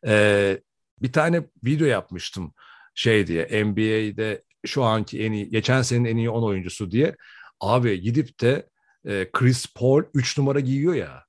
[0.08, 0.58] e,
[1.01, 2.54] bir tane video yapmıştım
[2.95, 7.15] şey diye NBA'de şu anki en iyi geçen senenin en iyi 10 oyuncusu diye.
[7.60, 8.69] Abi gidip de
[9.06, 11.25] e, Chris Paul 3 numara giyiyor ya.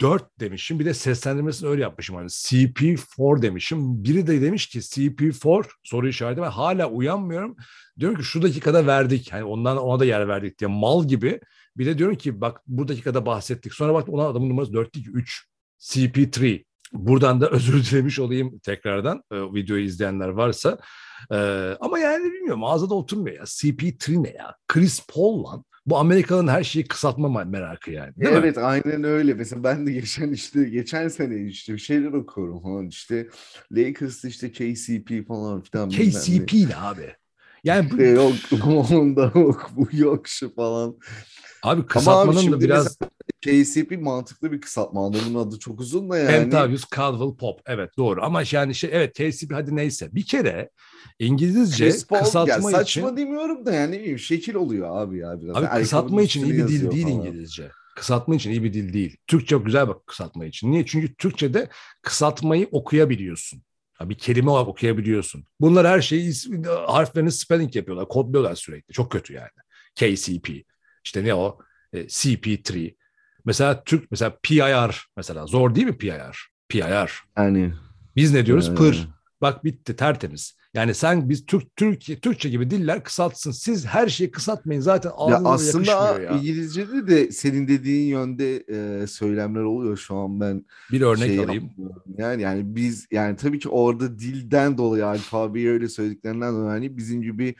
[0.00, 0.78] 4 demişim.
[0.78, 2.16] Bir de seslendirmesini öyle yapmışım.
[2.16, 4.04] Hani CP4 demişim.
[4.04, 6.42] Biri de demiş ki CP4 soru işareti.
[6.42, 7.56] Ben hala uyanmıyorum.
[7.98, 9.32] Diyorum ki şu dakikada verdik.
[9.32, 11.40] Hani ondan ona da yer verdik diye mal gibi.
[11.76, 13.74] Bir de diyorum ki bak bu dakikada bahsettik.
[13.74, 15.48] Sonra bak ona adamın numarası 4 değil 3.
[15.80, 16.64] CP3.
[16.92, 20.78] Buradan da özür dilemiş olayım tekrardan e, videoyu izleyenler varsa.
[21.32, 21.36] E,
[21.80, 23.42] ama yani bilmiyorum mağazada oturmuyor ya.
[23.42, 24.54] CP3 ne ya?
[24.68, 25.64] Chris Paul lan.
[25.90, 28.16] Bu Amerika'nın her şeyi kısaltma merakı yani.
[28.16, 28.62] Değil evet mi?
[28.62, 29.34] aynen öyle.
[29.34, 33.28] Mesela ben de geçen işte geçen sene işte bir şeyler okuyorum falan işte
[33.72, 35.88] Lakers işte KCP falan filan.
[35.88, 37.16] KCP ne abi?
[37.64, 38.02] Yani bu...
[38.02, 38.32] yok
[38.92, 40.98] onda yok bu yok şu falan.
[41.62, 42.98] Abi kısaltmanın da biraz
[43.44, 45.06] KCP mantıklı bir kısaltma.
[45.06, 46.30] Adamın adı çok uzun da yani.
[46.30, 47.60] Kentavius Caldwell Pop.
[47.66, 48.24] Evet doğru.
[48.24, 50.14] Ama yani şey evet KCP hadi neyse.
[50.14, 50.70] Bir kere
[51.18, 53.00] İngilizce Paul, kısaltma ya, saçma için.
[53.00, 55.56] Saçma demiyorum da yani şekil oluyor abi ya biraz.
[55.56, 57.16] Abi yani kısaltma için iyi bir dil değil falan.
[57.16, 57.70] İngilizce.
[57.96, 59.16] Kısaltma için iyi bir dil değil.
[59.26, 60.72] Türkçe güzel bak kısaltma için.
[60.72, 60.86] Niye?
[60.86, 61.68] Çünkü Türkçe'de
[62.02, 63.62] kısaltmayı okuyabiliyorsun.
[64.00, 65.44] Bir kelime olarak okuyabiliyorsun.
[65.60, 66.32] Bunlar her şeyi
[66.86, 68.92] harflerini spelling yapıyorlar, kodluyorlar sürekli.
[68.92, 69.48] Çok kötü yani.
[69.94, 70.48] KCP.
[71.04, 71.58] İşte ne o?
[71.92, 72.94] E, CP3.
[73.44, 76.48] Mesela Türk mesela PIR mesela zor değil mi PIR?
[76.68, 77.12] PIR.
[77.36, 77.72] Yani
[78.16, 78.74] biz ne diyoruz?
[78.74, 79.08] Pır.
[79.40, 80.57] Bak bitti tertemiz.
[80.74, 83.50] Yani sen biz Türk Türk Türkçe gibi diller kısaltsın.
[83.50, 84.80] Siz her şeyi kısaltmayın.
[84.80, 86.30] Zaten ya aslında ya.
[86.30, 90.64] İngilizce'de de senin dediğin yönde e, söylemler oluyor şu an ben.
[90.92, 91.70] Bir örnek şey alayım.
[92.18, 97.22] Yani yani biz yani tabii ki orada dilden dolayı alfabeyi öyle söylediklerinden dolayı hani bizim
[97.22, 97.54] gibi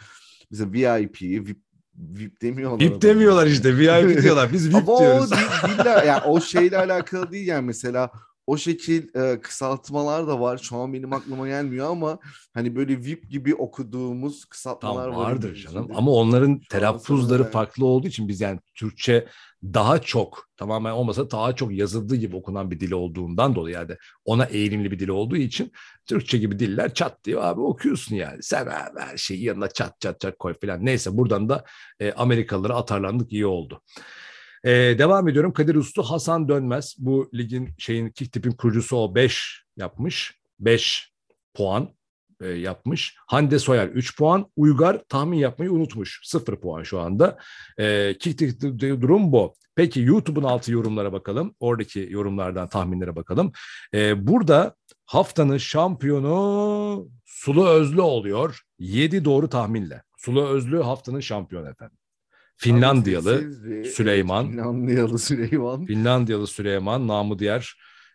[0.51, 1.57] mesela VIP, VIP
[1.99, 2.81] VIP demiyorlar.
[2.81, 4.53] VIP demiyorlar işte VIP diyorlar.
[4.53, 5.33] Biz VIP Ama diyoruz.
[5.33, 8.11] O dille, yani o şeyle alakalı değil yani mesela
[8.49, 10.59] o şekil e, kısaltmalar da var.
[10.59, 12.19] Şu an benim aklıma gelmiyor ama
[12.55, 15.31] hani böyle VIP gibi okuduğumuz kısaltmalar tamam, var.
[15.31, 15.85] vardır canım.
[15.85, 15.99] Şimdi.
[15.99, 17.53] Ama onların telaffuzları yani.
[17.53, 19.29] farklı olduğu için biz yani Türkçe
[19.63, 24.45] daha çok tamamen olmasa daha çok yazıldığı gibi okunan bir dil olduğundan dolayı yani ona
[24.45, 25.73] eğilimli bir dil olduğu için
[26.07, 28.43] Türkçe gibi diller çat diye abi okuyorsun yani.
[28.43, 30.85] Sen abi her şeyi yanına çat çat çat koy falan.
[30.85, 31.65] Neyse buradan da
[32.01, 33.83] e, Amerikalılara atarlandık iyi oldu.
[34.65, 35.53] Ee, devam ediyorum.
[35.53, 36.97] Kadir Uslu, Hasan Dönmez.
[36.99, 40.39] Bu ligin şeyin tipin kurucusu o 5 yapmış.
[40.61, 41.13] 5
[41.55, 41.89] puan
[42.41, 43.17] e, yapmış.
[43.27, 44.51] Hande Soyer 3 puan.
[44.57, 46.21] Uygar tahmin yapmayı unutmuş.
[46.25, 47.39] 0 puan şu anda.
[47.79, 49.55] E, Kick durum bu.
[49.75, 51.55] Peki YouTube'un altı yorumlara bakalım.
[51.61, 53.53] Oradaki yorumlardan tahminlere bakalım.
[53.95, 54.75] E, burada
[55.07, 58.61] haftanın şampiyonu Sulu Özlü oluyor.
[58.79, 60.03] 7 doğru tahminle.
[60.17, 61.98] Sulu Özlü haftanın şampiyonu efendim.
[62.59, 63.53] Finlandiyalı
[63.85, 64.51] Süleyman.
[64.51, 65.87] Finlandiyalı Süleyman.
[65.87, 67.75] Finlandiyalı Süleyman, namı diğer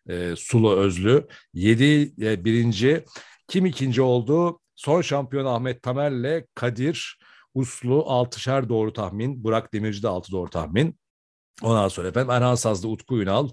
[0.10, 1.28] e, Sulu Özlü.
[1.54, 3.06] Yedi e, birinci.
[3.48, 4.60] Kim ikinci oldu?
[4.76, 7.20] Son şampiyon Ahmet Tamer'le Kadir
[7.54, 9.44] Uslu altışar doğru tahmin.
[9.44, 11.00] Burak Demirci de altı doğru tahmin.
[11.62, 13.50] Ondan sonra efendim Erhan Sazlı Utku Ünal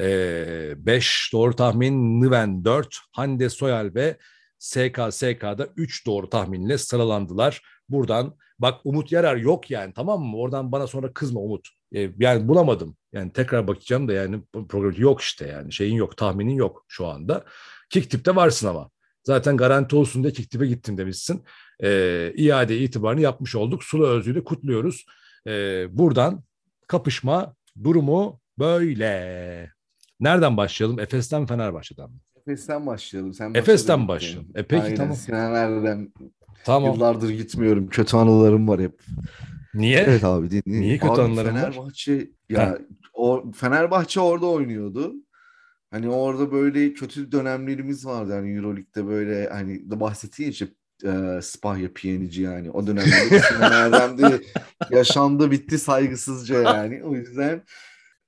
[0.00, 4.18] 5 e, doğru tahmin, Nıven 4, Hande Soyal ve
[4.58, 7.62] SK SK'da 3 doğru tahminle sıralandılar.
[7.88, 10.36] Buradan bak Umut Yarar yok yani tamam mı?
[10.36, 11.68] Oradan bana sonra kızma Umut.
[11.94, 12.96] E, yani bulamadım.
[13.12, 17.44] Yani tekrar bakacağım da yani program yok işte yani şeyin yok tahminin yok şu anda.
[17.90, 18.90] Kicktip'te varsın ama.
[19.24, 21.42] Zaten garanti olsun diye Kicktip'e gittin demişsin.
[21.82, 23.84] E, iade itibarını yapmış olduk.
[23.84, 25.06] Sulu Özlü'yü kutluyoruz.
[25.46, 26.42] E, buradan
[26.86, 29.70] kapışma durumu böyle.
[30.20, 31.00] Nereden başlayalım?
[31.00, 32.16] Efes'ten Fenerbahçe'den mi?
[32.36, 33.34] Efes'ten başlayalım.
[33.34, 34.48] Sen Efes'ten başlayalım.
[34.54, 35.16] E peki Aynen, tamam.
[35.16, 36.12] Senelerden
[36.64, 36.94] Tamam.
[36.94, 37.88] Yıllardır gitmiyorum.
[37.88, 39.00] Kötü anılarım var hep.
[39.74, 39.98] Niye?
[39.98, 40.82] Evet abi dinleyin.
[40.82, 42.26] Niye kötü abi, anılarım Fenerbahçe, var?
[42.48, 42.78] ya
[43.14, 45.14] o Fenerbahçe orada oynuyordu.
[45.90, 50.68] Hani orada böyle kötü dönemlerimiz vardı yani Euroleague'de böyle hani de bahsettiğin işte
[51.04, 54.40] e, Spahya Piyanici yani o dönemde Sinan Erdem'de
[54.90, 57.62] yaşandı bitti saygısızca yani o yüzden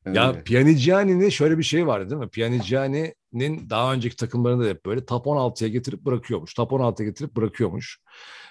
[0.06, 0.42] ya öyle.
[0.42, 2.28] Pianiciani'nin şöyle bir şey vardı değil mi?
[2.28, 6.54] Pianiciani'nin daha önceki takımlarında da hep böyle top 16'ya getirip bırakıyormuş.
[6.54, 8.00] Top 16'ya getirip bırakıyormuş.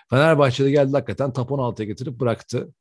[0.09, 2.73] Fenerbahçe'de geldi hakikaten top 16'ya getirip bıraktı.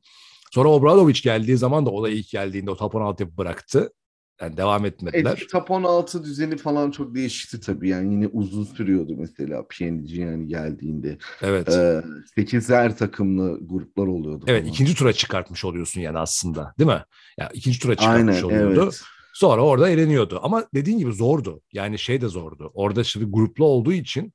[0.50, 3.92] Sonra Obradoviç geldiği zaman da o da ilk geldiğinde o top 16'ya bıraktı.
[4.40, 5.36] Yani devam etmediler.
[5.38, 7.88] Evet, top 16 düzeni falan çok değişti tabii.
[7.88, 11.18] Yani yine uzun sürüyordu mesela PNG yani geldiğinde.
[11.42, 11.68] Evet.
[11.68, 12.02] Ee,
[12.36, 14.44] 8'er takımlı gruplar oluyordu.
[14.48, 14.72] Evet falan.
[14.72, 16.92] ikinci tura çıkartmış oluyorsun yani aslında değil mi?
[16.92, 17.04] Ya
[17.38, 18.82] yani ikinci tura çıkartmış Aynen, oluyordu.
[18.82, 19.00] Evet.
[19.34, 20.40] Sonra orada eleniyordu.
[20.42, 21.60] Ama dediğin gibi zordu.
[21.72, 22.70] Yani şey de zordu.
[22.74, 24.32] Orada şimdi gruplu olduğu için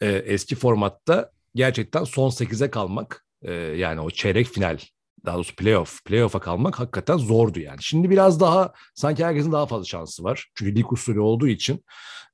[0.00, 4.78] e, eski formatta gerçekten son 8'e kalmak e, yani o çeyrek final
[5.24, 7.82] daha doğrusu playoff, playoff'a kalmak hakikaten zordu yani.
[7.82, 10.48] Şimdi biraz daha sanki herkesin daha fazla şansı var.
[10.54, 11.84] Çünkü lig usulü olduğu için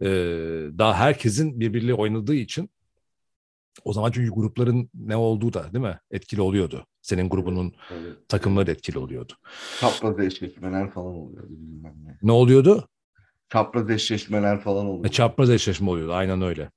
[0.01, 0.07] e,
[0.79, 2.71] daha herkesin birbiriyle oynadığı için
[3.85, 6.87] o zaman çünkü grupların ne olduğu da değil mi etkili oluyordu.
[7.03, 8.29] Senin grubunun Evet.
[8.29, 9.33] takımları etkili oluyordu.
[9.81, 12.19] Çapraz eşleşmeler falan oluyordu bilmem ne.
[12.23, 12.89] Ne oluyordu?
[13.53, 15.09] Çapraz eşleşmeler falan E, oluyordu.
[15.09, 16.13] Çapraz eşleşme oluyordu.
[16.13, 16.71] Aynen öyle.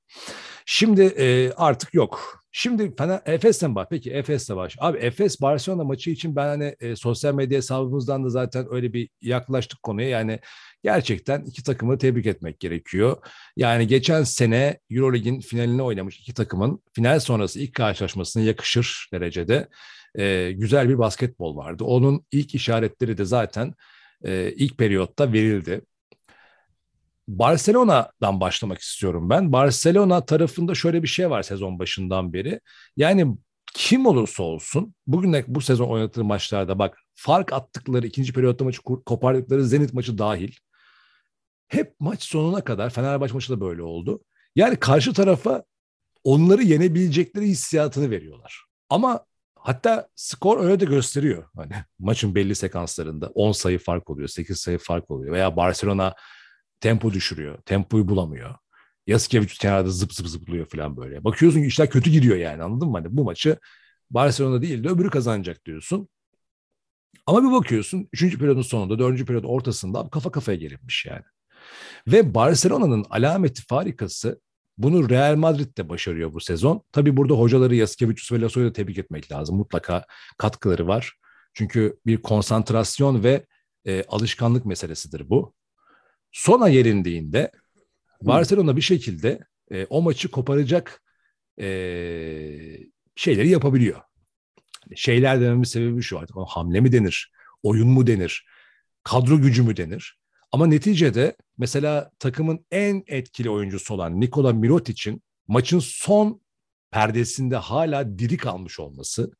[0.65, 2.40] Şimdi e, artık yok.
[2.52, 3.88] Şimdi Fener, Efes'ten bak.
[3.90, 4.78] Peki Efes'le baş.
[4.80, 9.10] Abi Efes Barcelona maçı için ben hani e, sosyal medya hesabımızdan da zaten öyle bir
[9.22, 10.10] yaklaştık konuya.
[10.10, 10.40] Yani
[10.84, 13.18] gerçekten iki takımı tebrik etmek gerekiyor.
[13.58, 19.68] Yani geçen sene Euroleague'in finalini oynamış iki takımın final sonrası ilk karşılaşmasına yakışır derecede
[20.16, 21.84] e, güzel bir basketbol vardı.
[21.84, 23.74] Onun ilk işaretleri de zaten
[24.26, 25.82] e, ilk periyotta verildi.
[27.39, 29.52] Barcelona'dan başlamak istiyorum ben.
[29.52, 32.60] Barcelona tarafında şöyle bir şey var sezon başından beri.
[32.98, 33.38] Yani
[33.74, 39.65] kim olursa olsun bugün bu sezon oynadığı maçlarda bak fark attıkları ikinci periyotta maçı kopardıkları
[39.65, 40.52] Zenit maçı dahil
[41.67, 44.22] hep maç sonuna kadar Fenerbahçe maçı da böyle oldu.
[44.56, 45.63] Yani karşı tarafa
[46.24, 48.65] onları yenebilecekleri hissiyatını veriyorlar.
[48.89, 51.50] Ama hatta skor öyle de gösteriyor.
[51.56, 56.15] Hani maçın belli sekanslarında 10 sayı fark oluyor, 8 sayı fark oluyor veya Barcelona
[56.82, 57.62] tempo düşürüyor.
[57.62, 58.56] Tempoyu bulamıyor.
[59.08, 61.24] Yasikevicius kenarda zıp zıp zıplıyor falan böyle.
[61.24, 62.98] Bakıyorsun ki işler kötü gidiyor yani anladın mı?
[62.98, 63.58] Hani bu maçı
[64.10, 66.10] Barcelona değil de öbürü kazanacak diyorsun.
[67.26, 68.38] Ama bir bakıyorsun 3.
[68.38, 69.26] periyodun sonunda 4.
[69.26, 71.24] periyodun ortasında kafa kafaya gelinmiş yani.
[72.08, 74.41] Ve Barcelona'nın alameti farikası
[74.78, 76.82] bunu Real Madrid de başarıyor bu sezon.
[76.91, 79.58] Tabii burada hocaları Yasikevicius ve Lasso'yu da tebrik etmek lazım.
[79.58, 80.06] Mutlaka
[80.38, 81.13] katkıları var.
[81.54, 83.46] Çünkü bir konsantrasyon ve
[83.86, 85.54] e, alışkanlık meselesidir bu.
[86.32, 87.52] Sona yerindiğinde
[88.22, 89.39] Barcelona bir şekilde
[89.72, 91.04] e, o maçı koparacak
[91.62, 91.67] e,
[93.15, 94.02] şeyleri yapabiliyor.
[94.96, 97.32] Şeyler dememin sebebi şu artık hamle mi denir,
[97.63, 98.46] oyun mu denir,
[99.04, 100.20] kadro gücü mü denir?
[100.52, 106.41] Ama neticede mesela takımın en etkili oyuncusu olan Nikola Mirotic'in maçın son
[106.91, 109.32] perdesinde hala diri kalmış olması.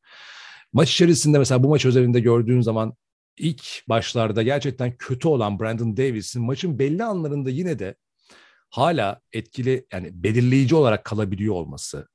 [0.74, 2.94] Maç içerisinde mesela bu maç özelinde gördüğün zaman
[3.42, 7.96] ilk başlarda gerçekten kötü olan Brandon Davis'in maçın belli anlarında yine de
[8.70, 12.08] hala etkili yani belirleyici olarak kalabiliyor olması.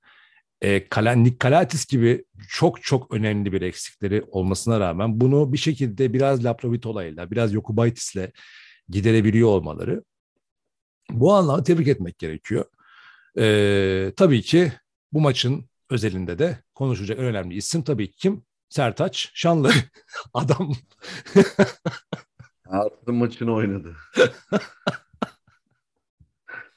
[0.63, 0.81] E,
[1.25, 7.31] Nick Kalatis gibi çok çok önemli bir eksikleri olmasına rağmen bunu bir şekilde biraz Laprovitola
[7.31, 8.31] biraz Yokubaitis'le
[8.89, 10.03] giderebiliyor olmaları.
[11.11, 12.65] Bu anlamda tebrik etmek gerekiyor.
[13.39, 14.73] E, tabii ki
[15.13, 18.45] bu maçın özelinde de konuşacak en önemli isim tabii ki kim?
[18.77, 19.71] Sertaç Şanlı
[20.35, 20.73] adam.
[22.69, 23.97] Hayatının maçını oynadı.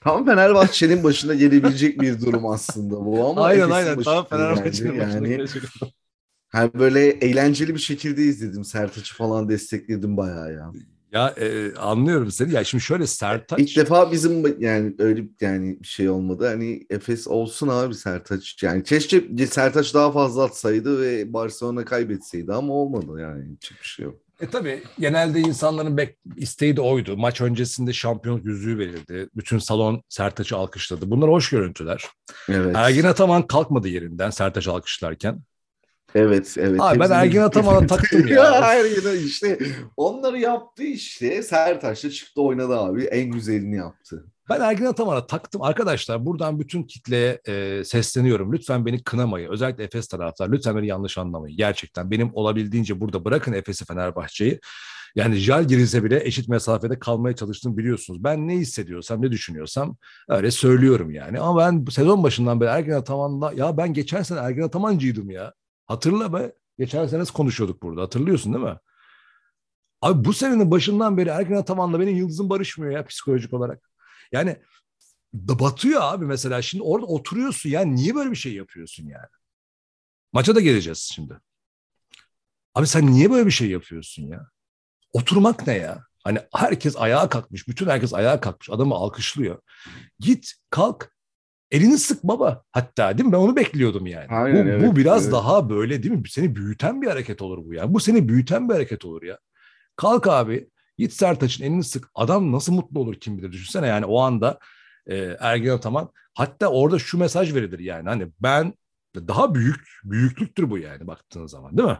[0.01, 4.99] Tam Fenerbahçe'nin başına gelebilecek bir durum aslında bu ama aynen aynen tam Fenerbahçe'nin geldi.
[5.05, 5.63] başına yani, gelecek.
[6.73, 8.63] böyle eğlenceli bir şekilde izledim.
[8.63, 10.71] Sertaç'ı falan destekledim bayağı ya.
[11.11, 12.53] Ya e, anlıyorum seni.
[12.53, 13.59] Ya şimdi şöyle Sertaç.
[13.59, 16.47] İlk defa bizim yani öyle yani bir şey olmadı.
[16.47, 18.63] Hani Efes olsun abi Sertaç.
[18.63, 23.45] Yani keşke Sertaç daha fazla atsaydı ve Barcelona kaybetseydi ama olmadı yani.
[23.55, 24.15] Hiç bir şey yok.
[24.41, 27.17] E tabii genelde insanların bek isteği de oydu.
[27.17, 29.29] Maç öncesinde şampiyonluk yüzüğü verildi.
[29.35, 31.11] Bütün salon Sertaç'ı alkışladı.
[31.11, 32.05] Bunlar hoş görüntüler.
[32.49, 32.75] Evet.
[32.75, 35.39] Ergin Ataman kalkmadı yerinden Sertaç'ı alkışlarken.
[36.15, 36.81] Evet, evet.
[36.81, 38.43] Abi ben Ergin Ataman'a taktım ya.
[38.43, 39.59] Ergin işte
[39.97, 41.43] onları yaptı işte.
[41.43, 43.03] Sertaç da çıktı oynadı abi.
[43.03, 44.25] En güzelini yaptı.
[44.49, 45.61] Ben Ergin Ataman'a taktım.
[45.61, 48.53] Arkadaşlar buradan bütün kitleye e, sesleniyorum.
[48.53, 49.51] Lütfen beni kınamayın.
[49.51, 50.51] Özellikle Efes taraftar.
[50.51, 51.57] Lütfen beni yanlış anlamayın.
[51.57, 54.59] Gerçekten benim olabildiğince burada bırakın Efes'i Fenerbahçe'yi.
[55.15, 58.23] Yani Jal girilse bile eşit mesafede kalmaya çalıştım biliyorsunuz.
[58.23, 59.97] Ben ne hissediyorsam, ne düşünüyorsam
[60.29, 61.39] öyle söylüyorum yani.
[61.39, 65.53] Ama ben sezon başından beri Ergin Ataman'la ya ben geçen sene Ergin Atamancıydım ya.
[65.89, 66.53] Hatırla be.
[66.77, 68.77] Geçen sene konuşuyorduk burada hatırlıyorsun değil mi?
[70.01, 73.89] Abi bu senenin başından beri Ergin Ataman'la benim yıldızım barışmıyor ya psikolojik olarak.
[74.31, 74.61] Yani
[75.33, 79.27] batıyor abi mesela şimdi orada oturuyorsun ya niye böyle bir şey yapıyorsun yani?
[80.33, 81.39] Maça da geleceğiz şimdi.
[82.75, 84.49] Abi sen niye böyle bir şey yapıyorsun ya?
[85.13, 86.03] Oturmak ne ya?
[86.23, 89.59] Hani herkes ayağa kalkmış, bütün herkes ayağa kalkmış, adamı alkışlıyor.
[90.19, 91.15] Git kalk,
[91.71, 93.33] elini sık baba hatta değil mi?
[93.33, 94.27] Ben onu bekliyordum yani.
[94.29, 95.33] Aynen, bu, evet, bu biraz evet.
[95.33, 96.29] daha böyle değil mi?
[96.29, 97.93] Seni büyüten bir hareket olur bu ya.
[97.93, 99.39] Bu seni büyüten bir hareket olur ya.
[99.95, 102.09] Kalk abi, git Sertaç'ın elini sık.
[102.15, 104.59] Adam nasıl mutlu olur kim bilir düşünsene yani o anda
[105.07, 106.09] e, Ergin Ataman.
[106.33, 108.73] Hatta orada şu mesaj verilir yani hani ben
[109.15, 111.99] daha büyük, büyüklüktür bu yani baktığın zaman değil mi?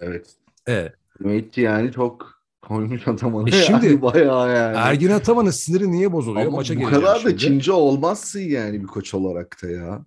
[0.00, 0.36] Evet.
[0.66, 0.94] Evet.
[1.20, 2.35] Demek ki yani çok
[2.68, 4.76] koymuş Ataman'a E şimdi yani bayağı yani.
[4.76, 6.46] Ergin Ataman'ın siniri niye bozuluyor?
[6.46, 10.04] Ama Maça bu kadar da cinci olmazsın yani bir koç olarak da ya.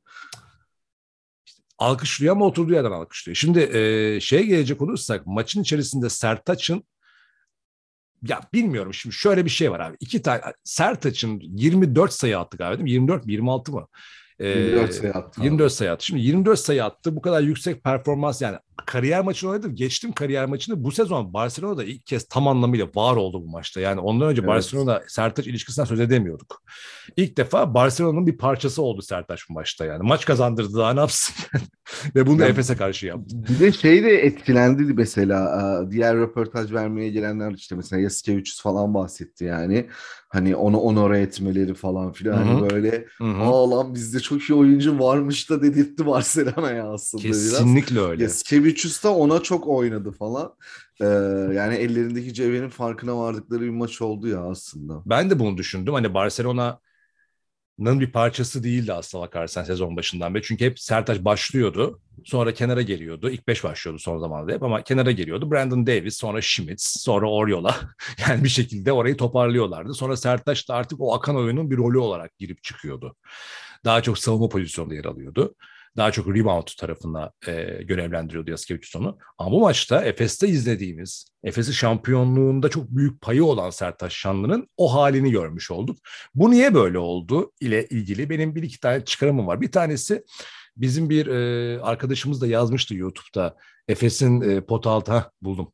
[1.77, 3.35] alkışlıyor ama oturduğu yerden alkışlıyor.
[3.35, 6.83] Şimdi e, şeye gelecek olursak maçın içerisinde Sertaç'ın
[8.23, 9.97] ya bilmiyorum şimdi şöyle bir şey var abi.
[9.99, 12.91] İki tane Sertaç'ın 24 sayı attı galiba değil mi?
[12.91, 13.87] 24 mi 26 mı?
[14.39, 15.41] Ee, 24 sayı attı.
[15.43, 16.05] 24 sayı attı.
[16.05, 17.15] Şimdi 24 sayı attı.
[17.15, 19.75] Bu kadar yüksek performans yani kariyer maçını oynadım.
[19.75, 20.83] Geçtim kariyer maçını.
[20.83, 23.79] Bu sezon Barcelona'da ilk kez tam anlamıyla var oldu bu maçta.
[23.79, 24.49] Yani ondan önce evet.
[24.49, 26.63] Barcelona Sertaç ilişkisinden söz edemiyorduk.
[27.17, 30.03] İlk defa Barcelona'nın bir parçası oldu Sertaç bu maçta yani.
[30.03, 31.35] Maç kazandırdı daha ne yapsın?
[32.15, 33.35] Ve bunu Efes'e karşı yaptı.
[33.49, 35.91] Bir de şey de etkilendi mesela.
[35.91, 39.89] Diğer röportaj vermeye gelenler işte mesela Yasikevicius falan bahsetti yani.
[40.29, 42.43] Hani onu onore etmeleri falan filan.
[42.43, 43.43] Hani böyle Hı-hı.
[43.43, 48.09] aa lan bizde çok iyi oyuncu varmış da dedirtti Barcelona'ya aslında Kesinlikle biraz.
[48.09, 48.23] öyle.
[48.23, 48.68] Yasikevicius
[49.03, 50.55] da ona çok oynadı falan.
[51.01, 51.05] Ee,
[51.55, 55.01] yani ellerindeki cevherin farkına vardıkları bir maç oldu ya aslında.
[55.05, 55.93] Ben de bunu düşündüm.
[55.93, 56.79] Hani Barcelona
[57.79, 60.43] bir parçası değildi aslında bakarsan sezon başından beri.
[60.43, 62.01] Çünkü hep Sertaç başlıyordu.
[62.25, 63.29] Sonra kenara geliyordu.
[63.29, 65.51] İlk beş başlıyordu son zamanlarda hep ama kenara geliyordu.
[65.51, 67.75] Brandon Davis, sonra Schmitz, sonra Oriola.
[68.29, 69.93] yani bir şekilde orayı toparlıyorlardı.
[69.93, 73.15] Sonra Sertaç da artık o akan oyunun bir rolü olarak girip çıkıyordu.
[73.85, 75.55] Daha çok savunma pozisyonunda yer alıyordu
[75.97, 79.17] daha çok rebound tarafına e, görevlendiriyordu Yaskevicius onu.
[79.37, 85.31] Ama bu maçta Efes'te izlediğimiz, Efes'i şampiyonluğunda çok büyük payı olan Sertaş Şanlı'nın o halini
[85.31, 85.97] görmüş olduk.
[86.35, 89.61] Bu niye böyle oldu ile ilgili benim bir iki tane çıkarımım var.
[89.61, 90.23] Bir tanesi
[90.77, 93.55] bizim bir e, arkadaşımız da yazmıştı YouTube'da
[93.87, 95.73] Efes'in e, pot altı, buldum.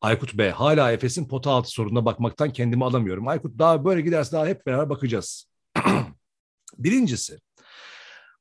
[0.00, 3.28] Aykut Bey hala Efes'in pota altı sorununa bakmaktan kendimi alamıyorum.
[3.28, 5.50] Aykut daha böyle giderse daha hep beraber bakacağız.
[6.78, 7.38] Birincisi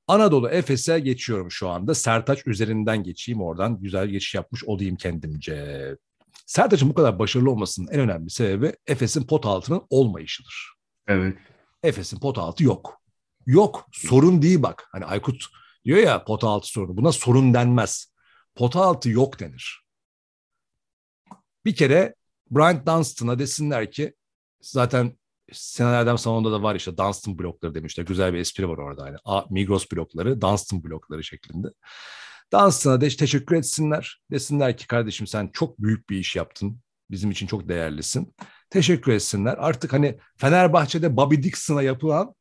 [0.07, 1.95] Anadolu Efes'e geçiyorum şu anda.
[1.95, 3.79] Sertaç üzerinden geçeyim oradan.
[3.81, 5.95] Güzel geçiş yapmış olayım kendimce.
[6.45, 10.73] Sertaç'ın bu kadar başarılı olmasının en önemli sebebi Efes'in pot altının olmayışıdır.
[11.07, 11.37] Evet.
[11.83, 13.01] Efes'in pot altı yok.
[13.45, 13.87] Yok.
[13.91, 14.87] Sorun değil bak.
[14.91, 15.45] Hani Aykut
[15.85, 16.97] diyor ya pot altı sorunu.
[16.97, 18.13] Buna sorun denmez.
[18.55, 19.83] Pot altı yok denir.
[21.65, 22.15] Bir kere
[22.51, 24.13] Bryant Dunstan'a desinler ki
[24.61, 25.17] zaten
[25.53, 28.03] Sinan Erdem salonunda da var işte Dunstan blokları demişler.
[28.03, 29.07] Güzel bir espri var orada.
[29.07, 29.17] Yani.
[29.25, 31.67] A, Migros blokları, Dunstan blokları şeklinde.
[32.53, 34.21] Dunstan'a de teşekkür etsinler.
[34.31, 36.79] Desinler ki kardeşim sen çok büyük bir iş yaptın.
[37.11, 38.35] Bizim için çok değerlisin.
[38.69, 39.57] Teşekkür etsinler.
[39.57, 42.35] Artık hani Fenerbahçe'de Bobby Dixon'a yapılan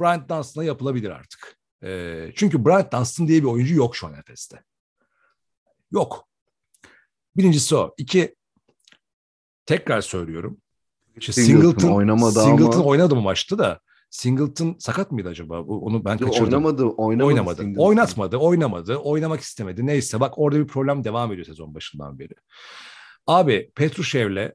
[0.00, 1.58] Bryant Dunstan'a yapılabilir artık.
[1.82, 4.62] E, çünkü Bryant Dunstan diye bir oyuncu yok şu an Efes'te.
[5.90, 6.28] Yok.
[7.36, 7.94] Birincisi o.
[7.98, 8.36] İki,
[9.66, 10.60] tekrar söylüyorum.
[11.20, 12.84] İşte Singleton, Singleton oynamadı Singleton ama...
[12.84, 15.60] oynadı mı maçta da Singleton sakat mıydı acaba?
[15.60, 16.44] Onu ben kaçırdım.
[16.44, 17.26] Oynamadı, oynamadı.
[17.26, 17.62] Oynamadı.
[17.76, 19.86] Oynatmadı, oynamadı, oynamak istemedi.
[19.86, 22.34] Neyse bak orada bir problem devam ediyor sezon başından beri.
[23.26, 24.52] Abi Petrushev'le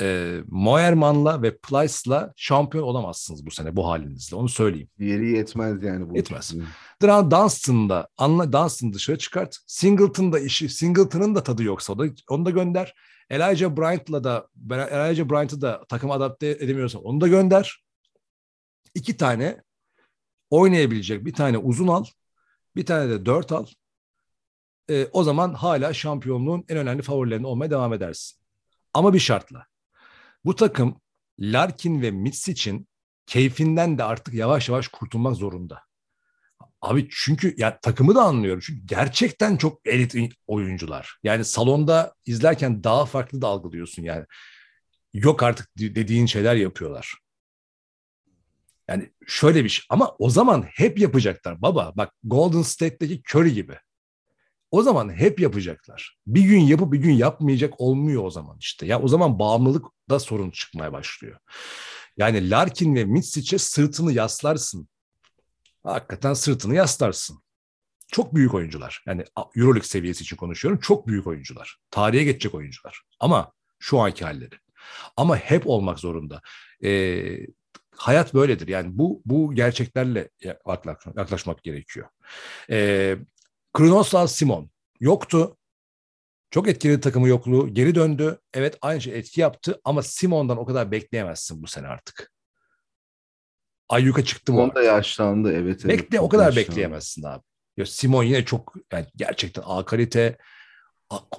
[0.00, 4.36] e, Moerman'la ve Plyce'la şampiyon olamazsınız bu sene bu halinizle.
[4.36, 4.88] Onu söyleyeyim.
[4.98, 6.16] Yeri yetmez yani bu.
[6.16, 6.54] Yetmez.
[7.02, 9.56] Dran Dunstan'da anla Dunstan dışarı çıkart.
[9.66, 12.94] Singleton'da işi Singleton'ın da tadı yoksa o da, onu da gönder.
[13.30, 17.84] Elijah Bryant'la da Elijah Bryant'ı da takım adapte edemiyorsan onu da gönder.
[18.94, 19.62] İki tane
[20.50, 22.04] oynayabilecek bir tane uzun al.
[22.76, 23.66] Bir tane de dört al.
[24.90, 28.38] E, o zaman hala şampiyonluğun en önemli favorilerinde olmaya devam edersin.
[28.94, 29.66] Ama bir şartla.
[30.44, 31.00] Bu takım
[31.38, 32.88] Larkin ve Mitz için
[33.26, 35.82] keyfinden de artık yavaş yavaş kurtulmak zorunda.
[36.86, 38.60] Abi çünkü ya takımı da anlıyorum.
[38.66, 41.18] Çünkü gerçekten çok elit oyuncular.
[41.24, 44.24] Yani salonda izlerken daha farklı da algılıyorsun yani.
[45.14, 47.14] Yok artık dediğin şeyler yapıyorlar.
[48.88, 51.92] Yani şöyle bir şey ama o zaman hep yapacaklar baba.
[51.96, 53.78] Bak Golden State'deki Curry gibi.
[54.70, 56.16] O zaman hep yapacaklar.
[56.26, 58.86] Bir gün yapıp bir gün yapmayacak olmuyor o zaman işte.
[58.86, 61.38] Ya o zaman bağımlılık da sorun çıkmaya başlıyor.
[62.16, 64.88] Yani Larkin ve Mitsic'e sırtını yaslarsın
[65.92, 67.42] hakikaten sırtını yaslarsın.
[68.12, 69.02] Çok büyük oyuncular.
[69.06, 69.24] Yani
[69.56, 70.80] Euroleague seviyesi için konuşuyorum.
[70.80, 71.78] Çok büyük oyuncular.
[71.90, 73.02] Tarihe geçecek oyuncular.
[73.20, 74.54] Ama şu anki halleri.
[75.16, 76.40] Ama hep olmak zorunda.
[76.84, 77.38] Ee,
[77.96, 78.68] hayat böyledir.
[78.68, 80.30] Yani bu bu gerçeklerle
[81.16, 82.08] yaklaşmak gerekiyor.
[82.70, 83.16] Ee,
[83.74, 84.70] Kronoslas Simon
[85.00, 85.56] yoktu.
[86.50, 87.74] Çok etkili takımı yokluğu.
[87.74, 88.38] Geri döndü.
[88.54, 92.32] Evet aynı şey etki yaptı ama Simon'dan o kadar bekleyemezsin bu sene artık.
[93.88, 94.58] Ayyuka çıktı mı?
[94.58, 95.84] Simon da yaşlandı evet.
[95.84, 96.68] evet Bekle o kadar yaşlandı.
[96.68, 97.42] bekleyemezsin abi.
[97.76, 100.36] Ya Simon yine çok yani gerçekten A kalite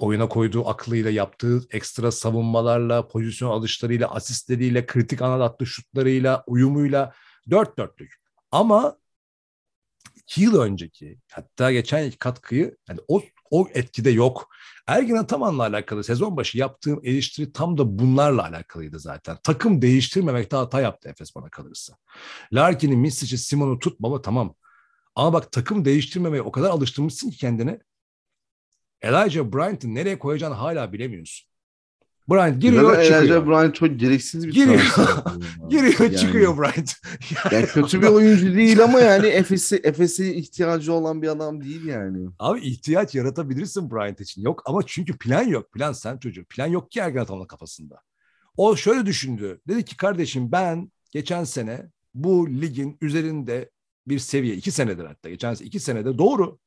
[0.00, 7.12] oyuna koyduğu aklıyla yaptığı ekstra savunmalarla, pozisyon alışlarıyla, asistleriyle, kritik anal attı şutlarıyla, uyumuyla
[7.50, 8.14] dört dörtlük.
[8.50, 8.98] Ama
[10.16, 14.48] iki yıl önceki hatta geçen katkıyı yani o, o etkide yok.
[14.86, 19.38] Ergin Ataman'la alakalı sezon başı yaptığım eleştiri tam da bunlarla alakalıydı zaten.
[19.42, 21.96] Takım değiştirmemekte hata yaptı Efes bana kalırsa.
[22.52, 24.54] Larkin'i, Misic'i, Simon'u tut baba tamam.
[25.14, 27.80] Ama bak takım değiştirmemeye o kadar alıştırmışsın ki kendini.
[29.02, 31.47] Elijah Bryant'ı nereye koyacağını hala bilemiyorsun.
[32.30, 33.46] Bryant giriyor Zaten çıkıyor.
[33.46, 34.80] Bryant çok gereksiz bir Giriyor.
[35.68, 36.94] Giriyor Yani- çıkıyor Bryant.
[37.52, 42.28] Yani kötü bir oyuncu değil ama yani Efes'e Efes'e ihtiyacı olan bir adam değil yani.
[42.38, 44.42] Abi ihtiyaç yaratabilirsin Bryant için.
[44.42, 45.72] Yok ama çünkü plan yok.
[45.72, 46.44] Plan sen çocuğu.
[46.44, 48.00] Plan yok ki Ergen Ataman'ın kafasında.
[48.56, 49.60] O şöyle düşündü.
[49.68, 53.70] Dedi ki kardeşim ben geçen sene bu ligin üzerinde
[54.08, 54.54] bir seviye.
[54.54, 55.28] iki senedir hatta.
[55.28, 56.58] Geçen sene iki senedir doğru.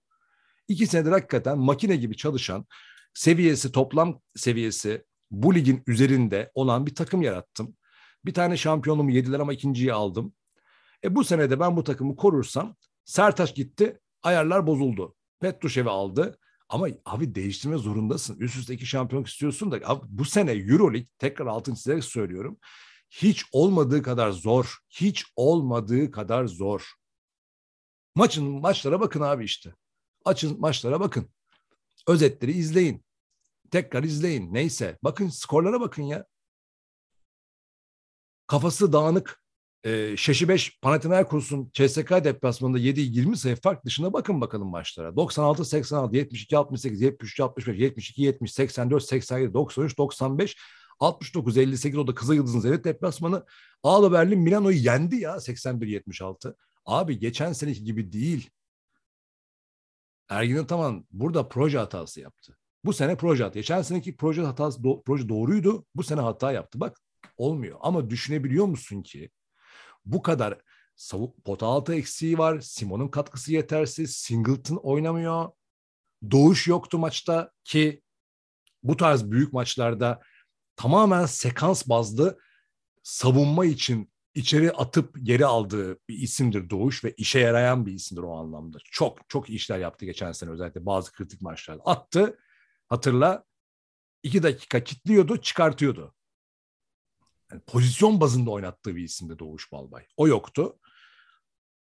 [0.67, 2.65] İki senedir hakikaten makine gibi çalışan
[3.13, 7.75] seviyesi toplam seviyesi bu ligin üzerinde olan bir takım yarattım.
[8.25, 10.33] Bir tane şampiyonumu yediler ama ikinciyi aldım.
[11.03, 12.75] E bu senede ben bu takımı korursam
[13.05, 15.15] Sertaç gitti, ayarlar bozuldu.
[15.39, 16.37] Petruşev'i aldı.
[16.69, 18.39] Ama abi değiştirme zorundasın.
[18.39, 22.57] Üst üste iki şampiyonluk istiyorsun da abi bu sene Euroleague tekrar altını çizerek söylüyorum.
[23.09, 24.77] Hiç olmadığı kadar zor.
[24.89, 26.93] Hiç olmadığı kadar zor.
[28.15, 29.73] Maçın maçlara bakın abi işte.
[30.25, 31.29] Açın maçlara bakın.
[32.07, 33.05] Özetleri izleyin.
[33.71, 34.53] Tekrar izleyin.
[34.53, 34.97] Neyse.
[35.03, 36.25] Bakın skorlara bakın ya.
[38.47, 39.41] Kafası dağınık.
[39.83, 45.15] E, Şeşi 5 Panathinaikos'un CSK deplasmanında yediği 20 sayı fark dışına bakın bakalım maçlara.
[45.15, 50.57] 96 86 72 68 73 65 72 70 84 87 93 95
[50.99, 53.45] 69 58 o da Kızıl Yıldız'ın Zenit deplasmanı.
[53.83, 56.55] Ağla Berlin Milano'yu yendi ya 81 76.
[56.85, 58.49] Abi geçen seneki gibi değil.
[60.29, 62.57] Ergin Ataman burada proje hatası yaptı.
[62.85, 63.59] Bu sene proje hatası.
[63.59, 65.85] Geçen seneki proje hatası do, proje doğruydu.
[65.95, 66.79] Bu sene hata yaptı.
[66.79, 66.97] Bak
[67.37, 67.77] olmuyor.
[67.81, 69.29] Ama düşünebiliyor musun ki
[70.05, 70.61] bu kadar
[70.95, 72.59] savuk pota altı eksiği var.
[72.59, 74.15] Simon'un katkısı yetersiz.
[74.15, 75.49] Singleton oynamıyor.
[76.31, 78.01] Doğuş yoktu maçta ki
[78.83, 80.21] bu tarz büyük maçlarda
[80.75, 82.39] tamamen sekans bazlı
[83.03, 88.37] savunma için içeri atıp geri aldığı bir isimdir Doğuş ve işe yarayan bir isimdir o
[88.37, 88.77] anlamda.
[88.91, 91.83] Çok çok işler yaptı geçen sene özellikle bazı kritik maçlarda.
[91.85, 92.37] Attı
[92.91, 93.43] hatırla
[94.23, 96.15] iki dakika kitliyordu çıkartıyordu.
[97.51, 100.05] Yani pozisyon bazında oynattığı bir isimdi Doğuş Balbay.
[100.17, 100.79] O yoktu.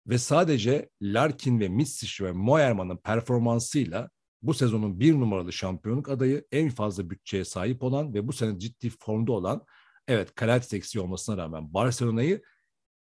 [0.08, 4.10] Ve sadece Larkin ve Mitsic ve Moerman'ın performansıyla
[4.42, 8.90] bu sezonun bir numaralı şampiyonluk adayı en fazla bütçeye sahip olan ve bu sene ciddi
[8.90, 9.66] formda olan
[10.08, 12.42] evet Kalates eksiği olmasına rağmen Barcelona'yı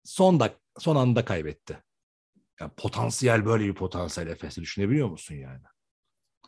[0.05, 1.83] son dak son anda kaybetti.
[2.61, 5.63] Yani potansiyel böyle bir potansiyel Efes'i düşünebiliyor musun yani?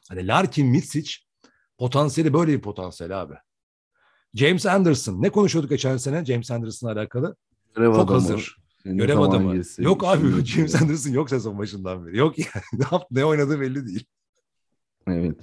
[0.08, 1.27] Hani Larkin, Mitsic
[1.78, 3.34] potansiyeli böyle bir potansiyel abi.
[4.34, 5.22] James Anderson.
[5.22, 7.36] Ne konuşuyorduk geçen sene James Anderson'la alakalı?
[7.74, 8.20] Görev Çok adamı.
[8.20, 8.56] hazır.
[8.84, 9.54] Ne Görev adamı.
[9.54, 10.82] girse Yok abi James.
[10.82, 12.16] Anderson yok sezon başından beri.
[12.18, 12.48] Yok yani.
[12.72, 14.04] ne yaptı ne oynadığı belli değil.
[15.06, 15.36] Evet.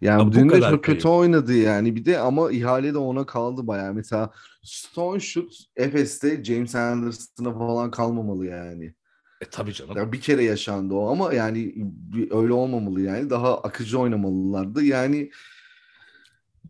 [0.00, 1.06] Ya Yani bu dün de çok kötü kayıp.
[1.18, 1.96] oynadı yani.
[1.96, 3.94] Bir de ama ihale de ona kaldı bayağı.
[3.94, 4.30] Mesela
[4.62, 8.94] son şut Efes'te James Anderson'a falan kalmamalı yani.
[9.42, 9.96] E tabii canım.
[9.96, 13.30] Ya bir kere yaşandı o ama yani bir- öyle olmamalı yani.
[13.30, 14.84] Daha akıcı oynamalılardı.
[14.84, 15.30] Yani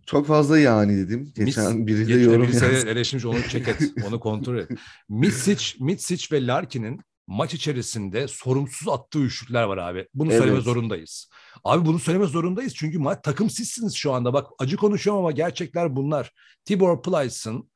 [0.06, 1.32] çok fazla yani dedim.
[1.36, 2.88] Geçen Mis- biri de yorum yazdı.
[2.88, 3.82] eleştirmiş onu check et.
[4.08, 4.68] Onu kontrol et.
[5.08, 10.08] Mitsic, Mitsic ve Larkin'in maç içerisinde sorumsuz attığı üçlükler var abi.
[10.14, 10.42] Bunu Evet.
[10.42, 11.28] söyleme zorundayız.
[11.64, 14.32] Abi bunu söyleme zorundayız çünkü ma- takım sizsiniz şu anda.
[14.32, 16.32] Bak acı konuşuyorum ama gerçekler bunlar.
[16.64, 17.71] Tibor Plyce'ın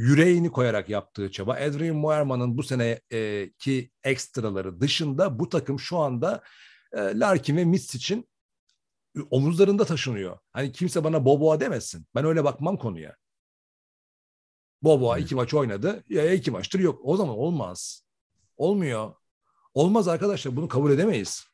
[0.00, 1.52] yüreğini koyarak yaptığı çaba.
[1.52, 6.42] Adrian Moerman'ın bu seneki ekstraları dışında bu takım şu anda
[6.92, 8.28] e, Larkin ve Mitsic'in
[9.30, 10.38] omuzlarında taşınıyor.
[10.52, 12.06] Hani kimse bana Boboa demesin.
[12.14, 13.16] Ben öyle bakmam konuya.
[14.82, 16.04] Boboa iki maç oynadı.
[16.08, 17.00] Ya iki maçtır yok.
[17.04, 18.04] O zaman olmaz.
[18.56, 19.14] Olmuyor.
[19.74, 20.56] Olmaz arkadaşlar.
[20.56, 21.46] Bunu kabul edemeyiz.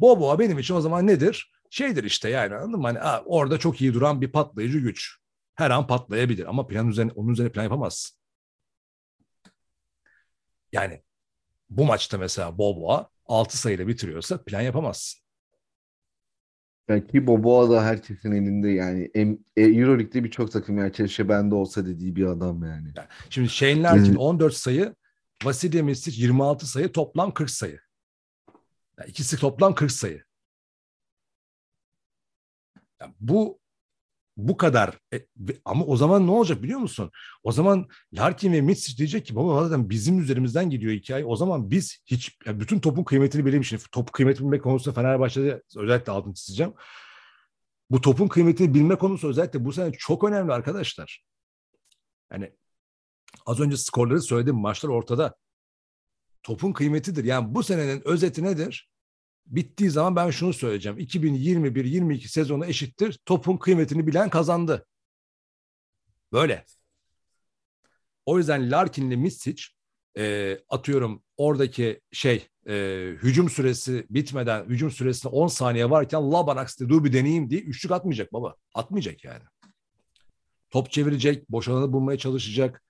[0.00, 1.52] Boboa benim için o zaman nedir?
[1.70, 2.86] Şeydir işte yani anladın mı?
[2.86, 5.23] Hani, ha, orada çok iyi duran bir patlayıcı güç.
[5.54, 8.16] Her an patlayabilir ama plan üzerine, onun üzerine plan yapamazsın.
[10.72, 11.02] Yani
[11.70, 15.24] bu maçta mesela Boboa 6 sayıyla bitiriyorsa plan yapamazsın.
[16.88, 19.10] Yani ki Boboa da herkesin elinde yani.
[19.56, 22.92] E, Euroleague'de birçok takım ya keşke bende olsa dediği bir adam yani.
[23.30, 24.18] Şimdi Shane Larkin Evet.
[24.18, 24.94] 14 sayı,
[25.44, 27.80] Vasilya Misic 26 sayı, toplam 40 sayı.
[28.98, 30.24] Yani ikisi toplam 40 sayı.
[33.00, 33.58] Yani bu
[34.36, 35.26] bu kadar E,
[35.64, 37.10] ama o zaman ne olacak biliyor musun?
[37.42, 41.24] O zaman Larkin ve Misic diyecek ki baba zaten bizim üzerimizden gidiyor hikaye.
[41.24, 43.86] O zaman biz hiç yani bütün topun kıymetini bilemişiz.
[43.92, 46.72] Top kıymetini bilme konusunda Fenerbahçe'de özellikle altını çizeceğim.
[47.90, 51.24] Bu topun kıymetini bilme konusu özellikle bu sene çok önemli arkadaşlar.
[52.32, 52.52] Yani
[53.46, 54.56] Az önce skorları söyledim.
[54.56, 55.34] Maçlar ortada.
[56.42, 57.24] Topun kıymetidir.
[57.24, 58.90] Yani bu senenin özeti nedir?
[59.46, 60.98] Bittiği zaman ben şunu söyleyeceğim.
[60.98, 63.18] 2021-22 sezonu eşittir.
[63.26, 64.86] Topun kıymetini bilen kazandı.
[66.32, 66.64] Böyle.
[68.26, 69.64] O yüzden Larkin'le Misic
[70.18, 72.74] e, atıyorum oradaki şey e,
[73.22, 78.32] hücum süresi bitmeden hücum süresine 10 saniye varken Labanaks dur bir deneyeyim diye üçlük atmayacak
[78.32, 78.54] baba.
[78.74, 79.42] Atmayacak yani.
[80.70, 82.82] top çevirecek, boş alanı bulmaya çalışacak.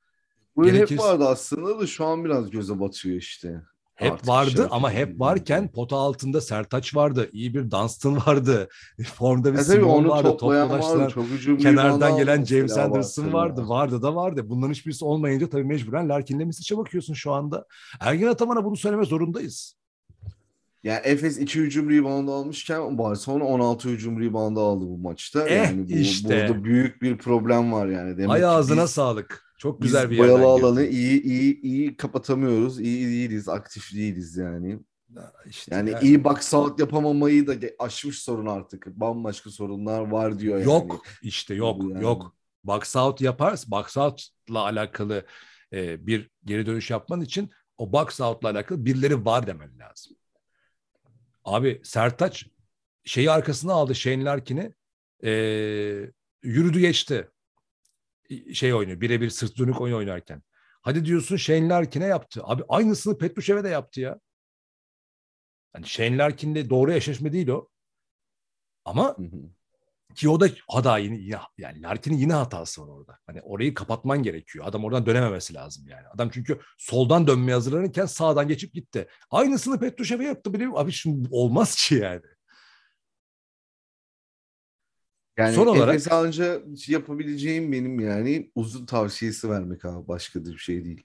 [0.57, 3.63] Bu Gerekirse- hep vardı aslında da şu an biraz göze batıyor işte.
[3.95, 7.31] Hep Artık vardı şey ama hep varken pota altında Sertaç vardı.
[7.33, 8.69] iyi bir Dunstan vardı.
[9.15, 10.37] Formda bir Ya tabii Simon onu vardı.
[11.31, 13.69] hücum kenardan gelen James Anderson vardı.
[13.69, 14.43] Vardı da vardı.
[14.49, 17.67] Bunların hiçbirisi olmayınca tabii mecburen Larkin'le Misic'e bakıyorsun şu anda.
[18.01, 19.75] Ergin Ataman'a bunu söyleme zorundayız.
[20.83, 25.49] Yani Efes 2 hücum reboundu almışken Barcelona 16 hücum reboundu aldı bu maçta.
[25.49, 26.29] Eh, yani bu, işte.
[26.49, 28.17] burada büyük bir problem var yani.
[28.19, 29.45] Demek Ay ağzına biz- sağlık.
[29.65, 32.81] Çok Biz güzel bir yerden boyalı alanı iyi iyi iyi kapatamıyoruz.
[32.81, 34.79] İyi değiliz, aktif değiliz yani.
[35.47, 36.05] İşte Yani yani.
[36.05, 38.87] iyi box out yapamamayı da aşmış sorun artık.
[38.87, 40.67] Bambaşka sorunlar var diyor yani.
[40.67, 42.03] Yok işte yok yani.
[42.03, 42.37] yok.
[42.65, 43.71] Box out yaparız.
[43.71, 45.27] Box out'la alakalı
[45.73, 50.17] e, bir geri dönüş yapman için o box out'la alakalı birileri var demen lazım.
[51.45, 52.47] Abi Sertaç
[53.05, 54.75] şeyi arkasına aldı Shane Larkin'i
[55.25, 55.31] e,
[56.43, 57.29] yürüdü geçti.
[58.55, 60.43] Şey oynuyor birebir sırt dönük oyun oynarken.
[60.83, 62.41] Hadi diyorsun Shane Larkin'e yaptı.
[62.45, 64.21] Abi aynısını Petrushev'e de yaptı ya.
[65.75, 67.69] Yani Shane Larkin'le doğru eşleşme değil o.
[68.85, 70.15] Ama Hı hı.
[70.15, 73.19] ki o da hata yine, yine yani Larkin'in yine hatası var orada.
[73.27, 74.65] Hani orayı kapatman gerekiyor.
[74.69, 76.09] Adam oradan dönememesi lazım yani.
[76.15, 79.09] Adam çünkü soldan dönmeye hazırlanırken sağdan geçip gitti.
[79.31, 80.69] Aynısını Petrushev'e yaptı bile.
[80.75, 82.21] Abi şimdi olmaz ki yani.
[85.37, 90.09] Yani Son olarak- Efes'e anca yapabileceğim benim yani uzun tavsiyesi vermek abi.
[90.09, 91.03] Başka bir şey değil.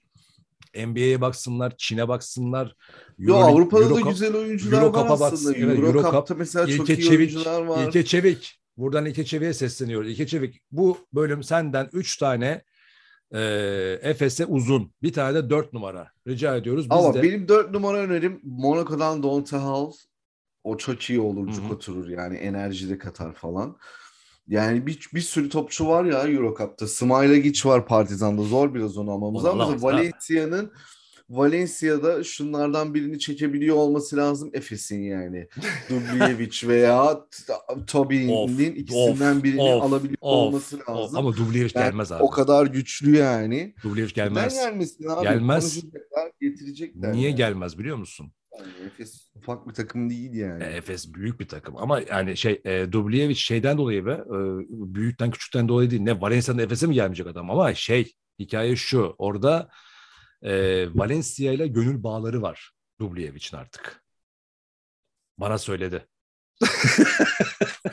[0.74, 2.76] NBA'ye baksınlar, Çin'e baksınlar.
[3.18, 5.36] Yo Euro- Avrupa'da Euro da Cup- güzel oyuncular Eurocup'a var baksın.
[5.36, 5.56] aslında.
[5.58, 7.86] Evet, Euro Eurocup, Cup'ta mesela çok İlke iyi Çevik, oyuncular var.
[7.86, 8.60] İlke Çevik.
[8.76, 10.10] Buradan İlke Çevik'e sesleniyoruz.
[10.10, 12.62] İlke Çevik bu bölüm senden 3 tane
[13.34, 13.40] e,
[14.02, 14.92] Efes'e uzun.
[15.02, 16.10] Bir tane de 4 numara.
[16.28, 16.90] Rica ediyoruz.
[16.90, 19.92] Biz Ama de benim dört numara önerim Monaco'dan Donta Hall.
[20.64, 21.52] O çok iyi olur.
[21.52, 22.36] Cuk oturur yani.
[22.36, 23.76] Enerji de katar falan.
[24.48, 26.86] Yani bir, bir sürü topçu var ya Eurocup'ta.
[26.88, 28.42] Smailagic var Partizan'da.
[28.42, 30.72] Zor biraz onu almamız ama Valencia'nın
[31.30, 35.46] Valencia'da şunlardan birini çekebiliyor olması lazım Efes'in yani.
[35.90, 37.20] Dubljevic veya
[37.86, 40.88] Tobin'in Of, ikisinden birini of, alabiliyor of, olması of.
[40.88, 41.18] lazım.
[41.18, 42.22] ama Dubljevic Yani gelmez abi.
[42.22, 43.74] O kadar güçlü yani.
[43.82, 44.54] Dubljevic Neden gelmez.
[44.54, 45.22] gelmesin abi?
[45.22, 45.80] Gelmez.
[46.40, 47.12] Getirecekler.
[47.12, 47.36] Niye yani.
[47.36, 48.32] gelmez biliyor musun?
[48.58, 50.64] Yani Efes ufak bir takım değil yani.
[50.64, 54.38] E, Efes büyük bir takım ama yani şey e, Dubljevic şeyden dolayı be e,
[54.94, 56.02] büyükten küçükten dolayı değil.
[56.02, 59.68] Ne Valencia'dan Efes'e mi gelmeyecek adam ama şey hikaye şu orada
[60.42, 60.52] e,
[60.94, 64.04] Valencia ile gönül bağları var Dublejevic'in artık.
[65.38, 66.06] Bana söyledi.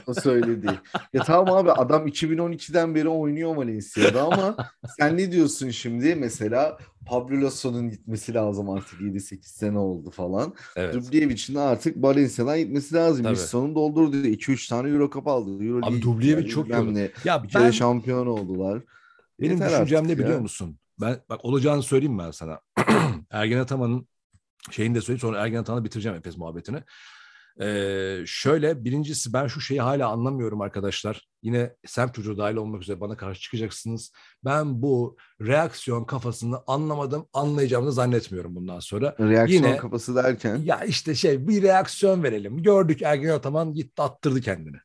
[0.07, 0.67] O söyledi.
[1.13, 4.57] ya tamam abi adam 2012'den beri oynuyor Valencia'da ama
[4.99, 6.15] sen ne diyorsun şimdi?
[6.15, 10.53] Mesela Pablo Lasso'nun gitmesi lazım artık 7-8 sene oldu falan.
[10.75, 10.93] Evet.
[10.93, 13.23] Dubljevich'in de artık Valencia'dan gitmesi lazım.
[13.23, 13.33] Tabii.
[13.33, 14.17] Bisson'un doldurdu.
[14.17, 15.65] 2-3 tane Euro Cup aldı.
[15.65, 17.11] Euro Abi Dubljevic çok iyi.
[17.23, 18.81] Ya Bir kere ben şampiyon oldular.
[19.41, 20.39] benim Yeter düşüncem ne biliyor ya.
[20.39, 20.77] musun?
[21.01, 22.59] Ben bak olacağını söyleyeyim ben sana.
[23.31, 24.07] Ergen Ataman'ın
[24.71, 26.83] şeyini de söyleyeyim sonra Ergen Ataman'la bitireceğim Efes muhabbetini.
[27.61, 31.27] Ee, şöyle birincisi ben şu şeyi hala anlamıyorum arkadaşlar.
[31.43, 34.11] Yine semt çocuğu dahil olmak üzere bana karşı çıkacaksınız.
[34.45, 39.15] Ben bu reaksiyon kafasını anlamadım, anlayacağımı zannetmiyorum bundan sonra.
[39.19, 40.55] Reaksiyon Yine- kafası derken.
[40.57, 42.63] Ya işte şey bir reaksiyon verelim.
[42.63, 44.77] Gördük Ergen Ataman gitti attırdı kendini.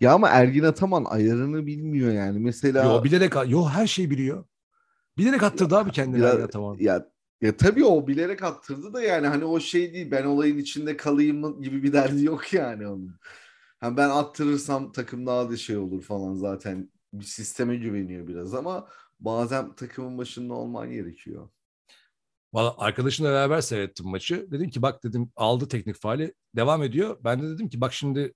[0.00, 2.38] Ya ama Ergin Ataman ayarını bilmiyor yani.
[2.38, 4.44] Mesela Yo bilerek yo her şeyi biliyor.
[5.18, 6.76] Bilerek attırdı abi kendini Biraz- Ergen Ataman.
[6.80, 7.06] Ya
[7.40, 11.62] ya tabii o bilerek attırdı da yani hani o şey değil ben olayın içinde kalayım
[11.62, 13.16] gibi bir derdi yok yani onun.
[13.80, 18.88] Ha ben attırırsam takım daha da şey olur falan zaten bir sisteme güveniyor biraz ama
[19.20, 21.48] bazen takımın başında olman gerekiyor.
[22.52, 24.50] Valla arkadaşımla beraber seyrettim maçı.
[24.50, 27.18] Dedim ki bak dedim aldı teknik faali devam ediyor.
[27.24, 28.34] Ben de dedim ki bak şimdi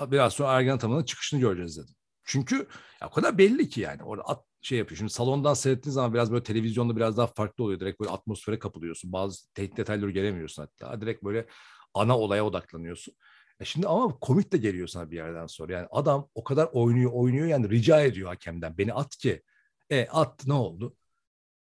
[0.00, 1.94] biraz sonra Ergen Ataman'ın çıkışını göreceğiz dedim.
[2.24, 2.68] Çünkü
[3.00, 4.98] ya o kadar belli ki yani orada at, şey yapıyor.
[4.98, 7.80] Şimdi salondan seyrettiğin zaman biraz böyle televizyonda biraz daha farklı oluyor.
[7.80, 9.12] Direkt böyle atmosfere kapılıyorsun.
[9.12, 11.00] Bazı detayları göremiyorsun hatta.
[11.00, 11.46] Direkt böyle
[11.94, 13.14] ana olaya odaklanıyorsun.
[13.60, 15.72] E şimdi ama komik de geliyor sana bir yerden sonra.
[15.72, 18.78] Yani adam o kadar oynuyor oynuyor yani rica ediyor hakemden.
[18.78, 19.42] Beni at ki.
[19.90, 20.96] E at ne oldu?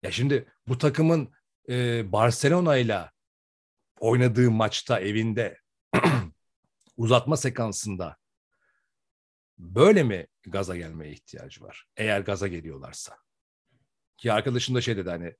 [0.02, 1.32] Ya şimdi bu takımın
[1.68, 3.10] e, Barcelona ile
[4.00, 5.58] oynadığı maçta evinde
[6.96, 8.16] uzatma sekansında
[9.58, 11.86] böyle mi gaza gelmeye ihtiyacı var?
[11.96, 13.16] Eğer gaza geliyorlarsa.
[14.16, 15.34] Ki arkadaşım da şey dedi hani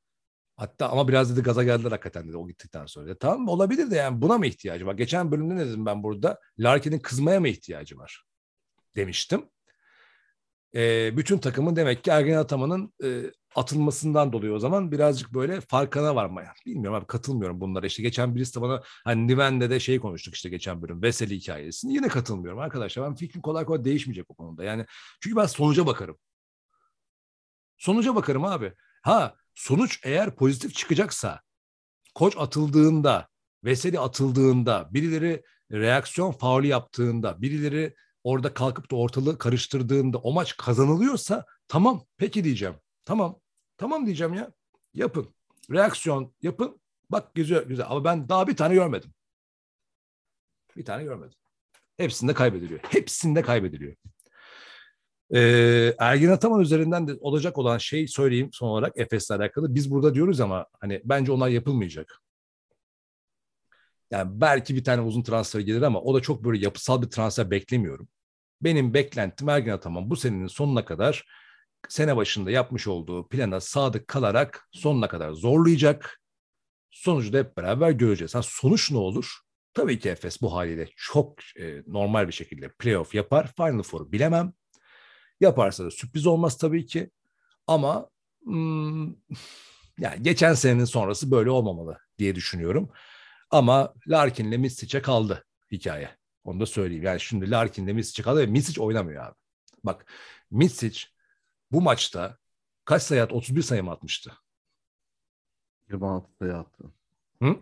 [0.56, 3.06] hatta ama biraz dedi gaza geldiler hakikaten dedi o gittikten sonra.
[3.06, 4.94] Dedi, tamam olabilir de yani buna mı ihtiyacı var?
[4.94, 6.40] Geçen bölümde ne dedim ben burada?
[6.58, 8.24] Larkin'in kızmaya mı ihtiyacı var?
[8.96, 9.50] Demiştim.
[10.74, 13.22] E, bütün takımın demek ki Ergen Ataman'ın e,
[13.54, 16.52] atılmasından dolayı o zaman birazcık böyle farkına varmaya.
[16.66, 17.86] Bilmiyorum abi katılmıyorum bunlara.
[17.86, 21.02] İşte geçen birisi de bana hani Niven'de de şey konuştuk işte geçen bölüm.
[21.02, 21.94] Veseli hikayesini.
[21.94, 23.04] Yine katılmıyorum arkadaşlar.
[23.04, 24.64] Ben fikrim kolay kolay değişmeyecek o konuda.
[24.64, 24.86] Yani
[25.20, 26.18] çünkü ben sonuca bakarım.
[27.78, 28.72] Sonuca bakarım abi.
[29.02, 31.40] Ha sonuç eğer pozitif çıkacaksa
[32.14, 33.28] koç atıldığında,
[33.64, 35.42] Veseli atıldığında, birileri
[35.72, 37.94] reaksiyon faulü yaptığında, birileri
[38.24, 42.74] orada kalkıp da ortalığı karıştırdığında o maç kazanılıyorsa tamam peki diyeceğim.
[43.04, 43.40] Tamam.
[43.76, 44.52] Tamam diyeceğim ya.
[44.94, 45.34] Yapın.
[45.70, 46.80] Reaksiyon yapın.
[47.10, 49.12] Bak güzel güzel ama ben daha bir tane görmedim.
[50.76, 51.38] Bir tane görmedim.
[51.96, 52.80] Hepsinde kaybediliyor.
[52.82, 53.96] Hepsinde kaybediliyor.
[55.34, 59.74] Ee, Ergin Ataman üzerinden de olacak olan şey söyleyeyim son olarak Efes'le alakalı.
[59.74, 62.22] Biz burada diyoruz ama hani bence onlar yapılmayacak.
[64.10, 67.50] Yani belki bir tane uzun transfer gelir ama o da çok böyle yapısal bir transfer
[67.50, 68.08] beklemiyorum.
[68.62, 71.24] Benim beklentim Ergin Ataman bu senenin sonuna kadar
[71.88, 76.20] sene başında yapmış olduğu plana sadık kalarak sonuna kadar zorlayacak.
[76.90, 78.34] Sonucu da hep beraber göreceğiz.
[78.34, 79.38] Ha, sonuç ne olur?
[79.74, 83.52] Tabii ki Efes bu haliyle çok e, normal bir şekilde playoff yapar.
[83.56, 84.52] Final Four bilemem.
[85.40, 87.10] Yaparsa da sürpriz olmaz tabii ki.
[87.66, 88.10] Ama
[88.44, 89.06] hmm,
[89.98, 92.90] yani geçen senenin sonrası böyle olmamalı diye düşünüyorum.
[93.50, 96.16] Ama Larkin'le Misic'e kaldı hikaye.
[96.44, 97.04] Onu da söyleyeyim.
[97.04, 99.34] Yani şimdi Larkin'le Misic'e kaldı ve Misic oynamıyor abi.
[99.84, 100.12] Bak
[100.50, 101.00] Misic
[101.72, 102.38] bu maçta
[102.84, 103.34] kaç sayı attı?
[103.34, 104.32] 31 sayı mı atmıştı?
[105.90, 106.84] 26 sayı attı.
[107.42, 107.56] Hı?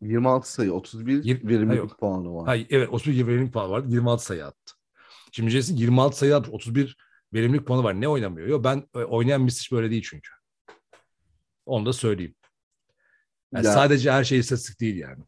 [0.00, 1.98] 26 sayı, 31 Yir- verimlilik Ha, yok.
[1.98, 2.46] puanı var.
[2.46, 3.86] Hayır, evet 31 verimlilik puanı vardı.
[3.90, 4.74] 26 sayı attı.
[5.32, 6.50] Şimdi Jason 26 sayı attı.
[6.52, 6.96] 31
[7.32, 8.00] verimlilik puanı var.
[8.00, 8.48] Ne oynamıyor?
[8.48, 10.30] Yo, ben e, oynayan Misic böyle değil çünkü.
[11.66, 12.34] Onu da söyleyeyim.
[13.54, 15.24] Yani Ya- sadece her şey istatistik değil yani.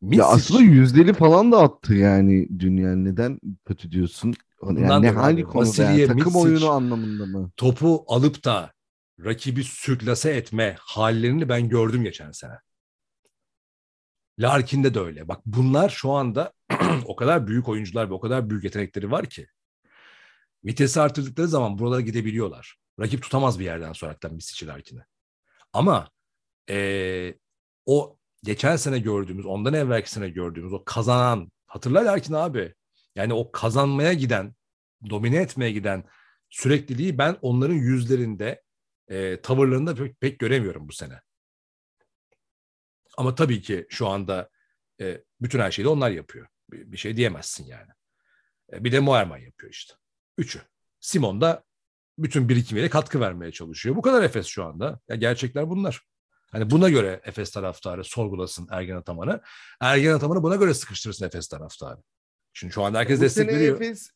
[0.00, 4.34] Misic, Ya aslında yüzdeli falan da attı yani dünya neden kötü diyorsun?
[4.62, 6.06] Yani Bundan ne hangi konuda yani?
[6.06, 7.50] Takım Misic- oyunu anlamında mı?
[7.56, 8.72] topu alıp da
[9.24, 12.58] rakibi sürklase etme hallerini ben gördüm geçen sene.
[14.38, 15.28] Larkin'de de öyle.
[15.28, 16.52] Bak bunlar şu anda
[17.04, 19.46] o kadar büyük oyuncular ve o kadar büyük yetenekleri var ki
[20.64, 22.76] vitesi artırdıkları zaman buralara gidebiliyorlar.
[23.00, 25.00] Rakip tutamaz bir yerden sonra hatta Misic'i Larkin'i.
[25.74, 26.10] Ama
[26.68, 27.38] eee,
[27.86, 32.74] o geçen sene gördüğümüz, ondan evvelki sene gördüğümüz o kazanan, hatırla Larkin abi.
[33.14, 34.54] Yani o kazanmaya giden,
[35.10, 36.04] domine etmeye giden
[36.50, 38.62] sürekliliği ben onların yüzlerinde,
[39.08, 41.20] e, tavırlarında pek, pek göremiyorum bu sene.
[43.18, 44.50] Ama tabii ki şu anda
[45.00, 46.46] e, bütün her şeyi de onlar yapıyor.
[46.70, 47.90] Bir, bir şey diyemezsin yani.
[48.72, 49.94] E, bir de Moerman yapıyor işte.
[50.38, 50.62] Üçü.
[51.00, 51.64] Simon da
[52.18, 53.96] bütün birikimiyle katkı vermeye çalışıyor.
[53.96, 55.00] Bu kadar Efes şu anda.
[55.08, 56.00] Ya gerçekler bunlar.
[56.50, 59.40] Hani buna göre Efes taraftarı sorgulasın Ergen Ataman'ı.
[59.80, 62.00] Ergen Ataman'ı buna göre sıkıştırsın Efes taraftarı.
[62.52, 63.76] Çünkü şu anda herkes Bu destek veriyor.
[63.76, 64.10] Efes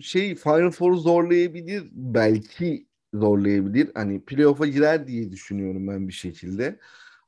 [0.00, 1.88] şey Final Four'u zorlayabilir.
[1.92, 3.90] Belki zorlayabilir.
[3.94, 6.78] Hani playoff'a girer diye düşünüyorum ben bir şekilde.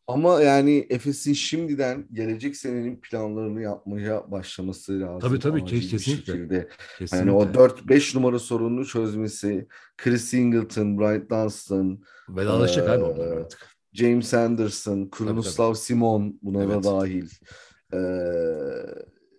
[0.09, 5.21] Ama yani Efes'in şimdiden gelecek senenin planlarını yapmaya başlaması lazım.
[5.29, 6.33] Tabii, tabii, bir kesinlikle.
[6.33, 6.69] şekilde.
[6.99, 7.17] Kesinlikle.
[7.31, 13.67] Yani o 4-5 numara sorununu çözmesi, Chris Singleton, Bryant Dunstan, Vedalaşacak abi onlar artık.
[13.93, 16.75] James Anderson, Krunoslav Simon buna Evet.
[16.77, 17.29] da dahil.
[17.93, 17.99] Ee,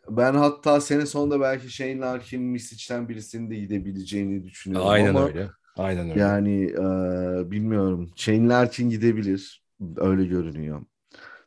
[0.09, 5.49] ben hatta sene sonunda belki Shane Larkin, Misic'ten birisinin de gidebileceğini düşünüyorum Aynen ama öyle.
[5.77, 6.19] Aynen öyle.
[6.19, 8.09] yani e, bilmiyorum.
[8.15, 9.63] Shane Larkin gidebilir.
[9.97, 10.81] Öyle görünüyor.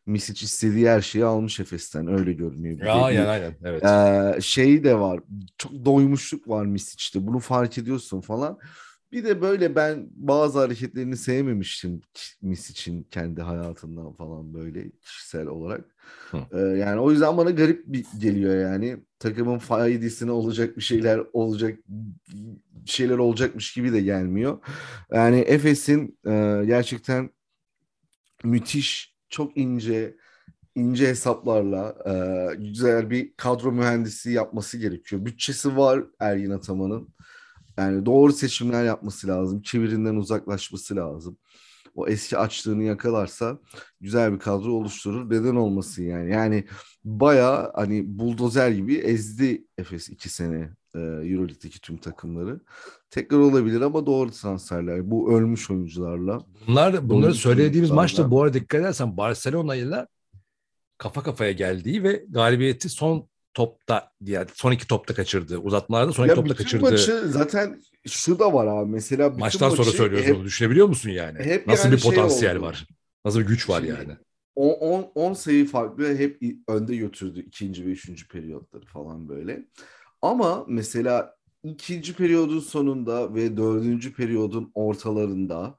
[0.06, 2.06] Misic istediği her şeyi almış Efes'ten.
[2.06, 2.78] Öyle görünüyor.
[2.78, 3.54] Bir aynen bir- aynen.
[3.64, 3.84] Evet.
[3.84, 5.20] ee, şey de var.
[5.58, 7.26] Çok doymuşluk var Misic'te.
[7.26, 8.58] Bunu fark ediyorsun falan.
[9.12, 12.00] Bir de böyle ben bazı hareketlerini sevmemiştim
[12.42, 15.84] Misic'in kendi hayatından falan böyle kişisel olarak.
[16.30, 16.38] Hı.
[16.52, 18.96] Ee, yani o yüzden bana garip bir geliyor yani.
[19.18, 24.58] Takımın faydasına olacak bir şeyler olacak bir şeyler olacakmış gibi de gelmiyor.
[25.12, 27.30] Yani Efes'in e, gerçekten
[28.44, 30.16] müthiş, çok ince
[30.74, 35.24] ince hesaplarla e, güzel bir kadro mühendisi yapması gerekiyor.
[35.26, 37.08] Bütçesi var Ergin Ataman'ın.
[37.78, 39.62] Yani doğru seçimler yapması lazım.
[39.62, 41.38] Çevirinden uzaklaşması lazım.
[41.94, 43.58] O eski açlığını yakalarsa
[44.00, 45.30] güzel bir kadro oluşturur.
[45.30, 46.32] Neden olmasın yani?
[46.32, 46.66] Yani
[47.04, 52.60] baya hani buldozer gibi ezdi Efes iki sene e, Euroleague'deki tüm takımları.
[53.10, 55.10] Tekrar olabilir ama doğru transferler.
[55.10, 56.40] Bu ölmüş oyuncularla.
[56.66, 60.06] Bunlar bunları Doğru söylediğimiz maçta bu arada dikkat edersen Barcelona ile
[60.98, 65.58] kafa kafaya geldiği ve galibiyeti son topta yani son iki topta kaçırdı.
[65.58, 66.82] Uzatmalarda son iki Ya topta kaçırdı.
[66.82, 68.90] maçı zaten şu da var abi.
[68.90, 70.44] Mesela bütün Maçtan sonra maçı söylüyoruz hep bunu.
[70.44, 71.38] Düşünebiliyor musun yani?
[71.38, 72.64] hep Nasıl yani bir şey potansiyel oldu.
[72.64, 72.86] var?
[73.24, 74.16] Nasıl bir güç var Şimdi- yani?
[74.56, 79.66] 10 10 sayı farklı hep önde götürdü ikinci ve üçüncü periyotları falan böyle.
[80.22, 85.76] Ama mesela ikinci periyodun sonunda ve dördüncü periyodun ortalarında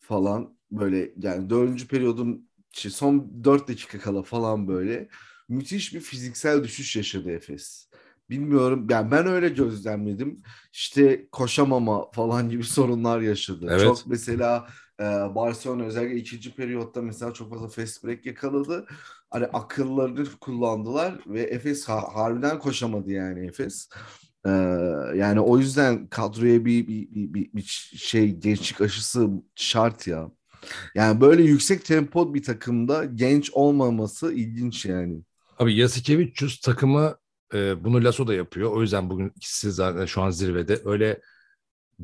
[0.00, 5.08] falan böyle yani dördüncü periyodun son dört dakika kala falan böyle
[5.48, 7.88] müthiş bir fiziksel düşüş yaşadı Efes.
[8.30, 10.42] bilmiyorum yani ben öyle gözlemledim.
[10.72, 13.66] İşte koşamama falan gibi sorunlar yaşadı.
[13.70, 13.80] Evet.
[13.80, 14.66] Çok mesela
[15.00, 18.86] e, Barcelona özellikle ikinci periyotta mesela çok fazla fast break yakaladı.
[19.32, 23.88] Hani akıllarını kullandılar ve Efes ha- harbiden koşamadı yani Efes.
[24.46, 24.50] Ee,
[25.14, 30.30] yani o yüzden kadroya bir, bir, bir, bir, bir şey gençlik aşısı şart ya.
[30.94, 35.22] Yani böyle yüksek tempo bir takımda genç olmaması ilginç yani.
[35.58, 37.16] Abi Yasikevicius takımı
[37.54, 38.72] e, bunu Lasso da yapıyor.
[38.72, 40.80] O yüzden bugün ikisi zaten şu an zirvede.
[40.84, 41.20] Öyle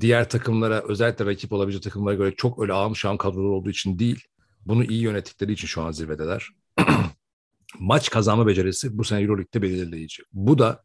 [0.00, 4.24] diğer takımlara özellikle rakip olabilecek takımlara göre çok öyle ağım şahım kadroları olduğu için değil.
[4.66, 6.48] Bunu iyi yönettikleri için şu an zirvedeler.
[7.78, 10.22] Maç kazanma becerisi bu sene Euroleague'de belirleyici.
[10.32, 10.84] Bu da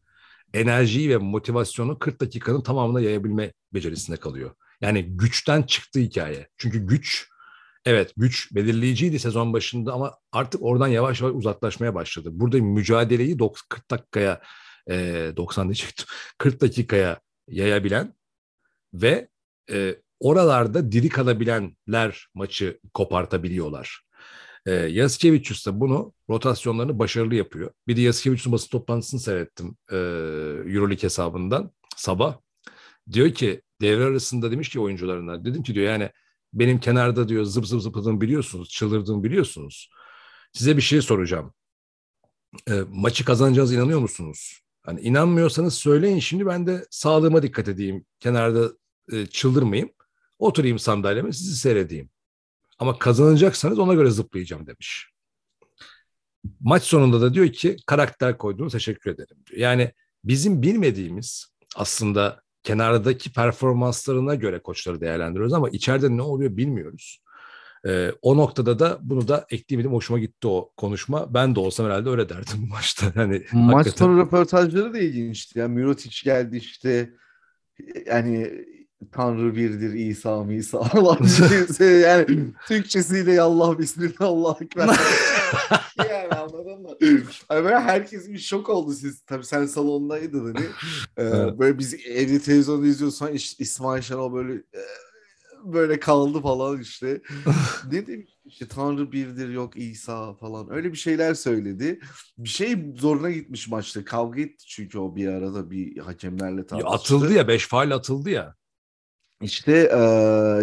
[0.53, 4.51] enerjiyi ve motivasyonu 40 dakikanın tamamına yayabilme becerisinde kalıyor.
[4.81, 6.47] Yani güçten çıktı hikaye.
[6.57, 7.27] Çünkü güç
[7.85, 12.29] evet güç belirleyiciydi sezon başında ama artık oradan yavaş yavaş uzaklaşmaya başladı.
[12.31, 14.41] Burada mücadeleyi 90, 40 dakikaya
[14.89, 16.05] e, 90 diyecektim
[16.37, 18.13] 40 dakikaya yayabilen
[18.93, 19.27] ve
[19.71, 24.02] e, oralarda diri kalabilenler maçı kopartabiliyorlar.
[24.65, 27.71] E, Yasikevicius da bunu rotasyonlarını başarılı yapıyor.
[27.87, 29.95] Bir de Yasikevicius'un basın toplantısını seyrettim e,
[30.75, 32.37] Euroleague hesabından sabah.
[33.11, 36.09] Diyor ki devre arasında demiş ki oyuncularına dedim ki diyor yani
[36.53, 39.89] benim kenarda diyor zıp zıp zıpladığımı biliyorsunuz, çıldırdığımı biliyorsunuz.
[40.53, 41.53] Size bir şey soracağım.
[42.69, 44.59] E, maçı kazanacağınıza inanıyor musunuz?
[44.83, 48.05] Hani inanmıyorsanız söyleyin şimdi ben de sağlığıma dikkat edeyim.
[48.19, 48.71] Kenarda
[49.11, 49.91] e, çıldırmayayım.
[50.39, 52.09] Oturayım sandalyeme sizi seyredeyim.
[52.79, 55.09] Ama kazanacaksanız ona göre zıplayacağım demiş.
[56.59, 59.59] Maç sonunda da diyor ki karakter koyduğunu teşekkür ederim diyor.
[59.59, 59.91] Yani
[60.23, 67.23] bizim bilmediğimiz aslında kenardaki performanslarına göre koçları değerlendiriyoruz ama içeride ne oluyor bilmiyoruz.
[67.87, 71.33] Ee, o noktada da bunu da ekleyeyim hoşuma gitti o konuşma.
[71.33, 73.13] Ben de olsam herhalde öyle derdim bu maçta.
[73.15, 75.59] Yani Maç hakikaten- sonu röportajları da ilginçti.
[75.59, 77.13] Yani Mirotic geldi işte
[78.05, 78.65] yani
[79.11, 81.99] Tanrı birdir İsa mı İsa Allah birdir.
[81.99, 84.87] yani Türkçesiyle yallah bismillah Allah ekber.
[86.09, 86.89] yani anladın mı?
[87.51, 89.21] Yani böyle herkes bir şok oldu siz.
[89.21, 90.65] Tabii sen salondaydın hani.
[91.17, 91.59] Ee.
[91.59, 94.81] Böyle biz evde televizyonda İş- İsmail Şenol böyle e,
[95.65, 97.21] böyle kaldı falan işte.
[97.91, 101.99] ne demiş işte Tanrı birdir yok İsa falan öyle bir şeyler söyledi.
[102.37, 104.05] Bir şey zoruna gitmiş maçta.
[104.05, 106.89] Kavga etti çünkü o bir arada bir hakemlerle Ya tartıştı.
[106.89, 108.55] atıldı ya beş faal atıldı ya.
[109.43, 109.97] İşte e,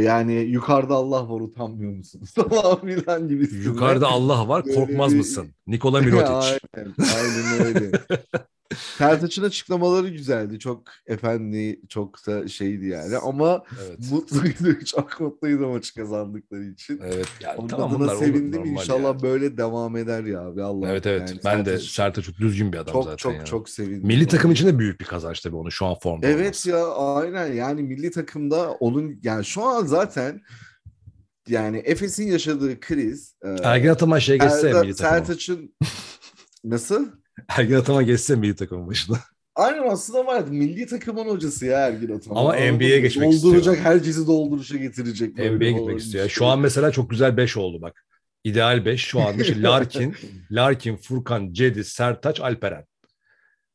[0.02, 3.48] yani yukarıda Allah var utanmıyor musunuz falan filan gibi.
[3.64, 5.54] Yukarıda Allah var Böyle korkmaz bir- mısın?
[5.66, 6.34] Nikola Mirotic.
[6.34, 7.92] aynen, aynen öyle.
[8.98, 10.58] Sertaç'ın açıklamaları güzeldi.
[10.58, 13.16] Çok efendi, çok da şeydi yani.
[13.16, 13.98] Ama evet.
[14.10, 17.00] mutluydu, çok mutluydu maçı kazandıkları için.
[17.04, 17.26] Evet.
[17.40, 18.60] Yani Onun tamam adına olur, sevindim.
[18.60, 19.22] normal İnşallah yani.
[19.22, 20.88] böyle devam eder ya abi Allah.
[20.90, 21.28] Evet evet.
[21.30, 23.16] Yani ben de Sertaç Sertaç çok düzgün bir adam çok zaten.
[23.16, 23.44] çok yani.
[23.46, 24.06] çok sevindim.
[24.06, 26.70] Milli takım için de büyük bir kazanç tabii onu şu an formda Evet olması.
[26.70, 30.40] ya aynen yani milli takımda onun yani şu an zaten
[31.48, 35.18] yani Efes'in yaşadığı kriz e, Ergin Ataman şey geçse Serdar- milli takıma.
[35.18, 35.74] Sertaç'ın
[36.64, 37.08] nasıl?
[37.58, 39.18] Ergin Ataman geçse milli takımın başına.
[39.54, 40.44] Aynen aslında var.
[40.48, 42.40] Milli takımın hocası ya Ergin Ataman.
[42.40, 43.92] Ama NBA'ye geçmek Dolduracak, istiyor.
[43.92, 45.38] herkesi dolduruşa getirecek.
[45.38, 46.28] NBA'ye gitmek istiyor.
[46.28, 48.04] Şu an mesela çok güzel 5 oldu bak.
[48.44, 50.16] İdeal 5 şu an işte Larkin,
[50.50, 52.84] Larkin, Furkan, Cedi, Sertaç, Alperen.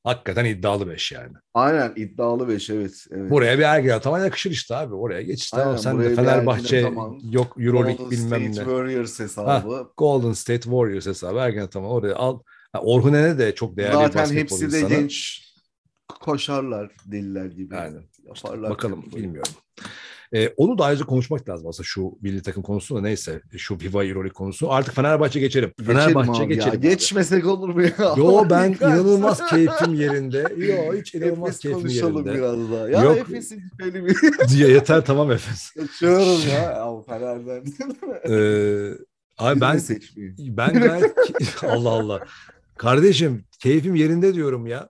[0.05, 1.33] Hakikaten iddialı 5 yani.
[1.53, 3.05] Aynen iddialı beş evet.
[3.11, 3.31] evet.
[3.31, 4.95] Buraya bir Ergin Ataman yakışır işte abi.
[4.95, 5.57] Oraya geç işte.
[5.57, 8.75] Tamam Aynen, sen de Fenerbahçe Ataman, yok Euroleague Golden bilmem State ne.
[8.75, 9.89] Warriors hesabı.
[9.97, 12.39] Golden State Warriors hesabı Ergin Ataman oraya al.
[12.81, 14.89] Orhunen'e de çok değerli bir Zaten basketbol hepsi de insanı.
[14.89, 15.41] genç
[16.19, 17.75] koşarlar deliler gibi.
[17.75, 18.03] Aynen.
[18.23, 18.69] Yaparlar.
[18.69, 19.23] Bakalım tempoyu.
[19.23, 19.51] bilmiyorum.
[20.33, 24.05] Ee, onu da ayrıca konuşmak lazım aslında şu milli takım konusu da neyse şu FIFA
[24.05, 24.71] Euroleague konusu.
[24.71, 25.71] Artık Fenerbahçe geçelim.
[25.79, 26.73] Geçelim Fenerbahçe abi geçelim.
[26.73, 26.79] ya.
[26.79, 26.89] abi.
[26.89, 27.91] Geçmesek olur mu ya?
[28.17, 30.45] Yo ben inanılmaz keyfim yerinde.
[30.57, 32.33] Yo hiç inanılmaz Efes keyfim konuşalım yerinde.
[32.33, 32.89] biraz daha.
[32.89, 33.17] Ya Yok.
[33.17, 34.17] Efes'in şöyle bir
[34.49, 35.71] Diye yeter tamam Efes.
[35.71, 36.81] kaçıyorum ya.
[36.81, 37.63] Ama Fener'den.
[38.29, 38.97] Ee,
[39.37, 39.79] abi ben
[40.39, 41.13] ben gayet
[41.63, 42.19] Allah Allah.
[42.77, 44.89] Kardeşim keyfim yerinde diyorum ya.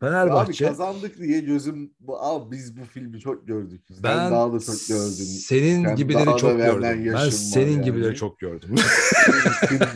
[0.00, 3.84] Abi Fenerbahçe kazandık diye gözüm abi biz bu filmi çok gördük.
[3.90, 5.24] Ben, ben daha da çok gördüm.
[5.24, 7.12] senin Ben gibileri çok gördüm.
[7.14, 7.84] Ben senin yani.
[7.84, 8.74] gibileri çok gördüm.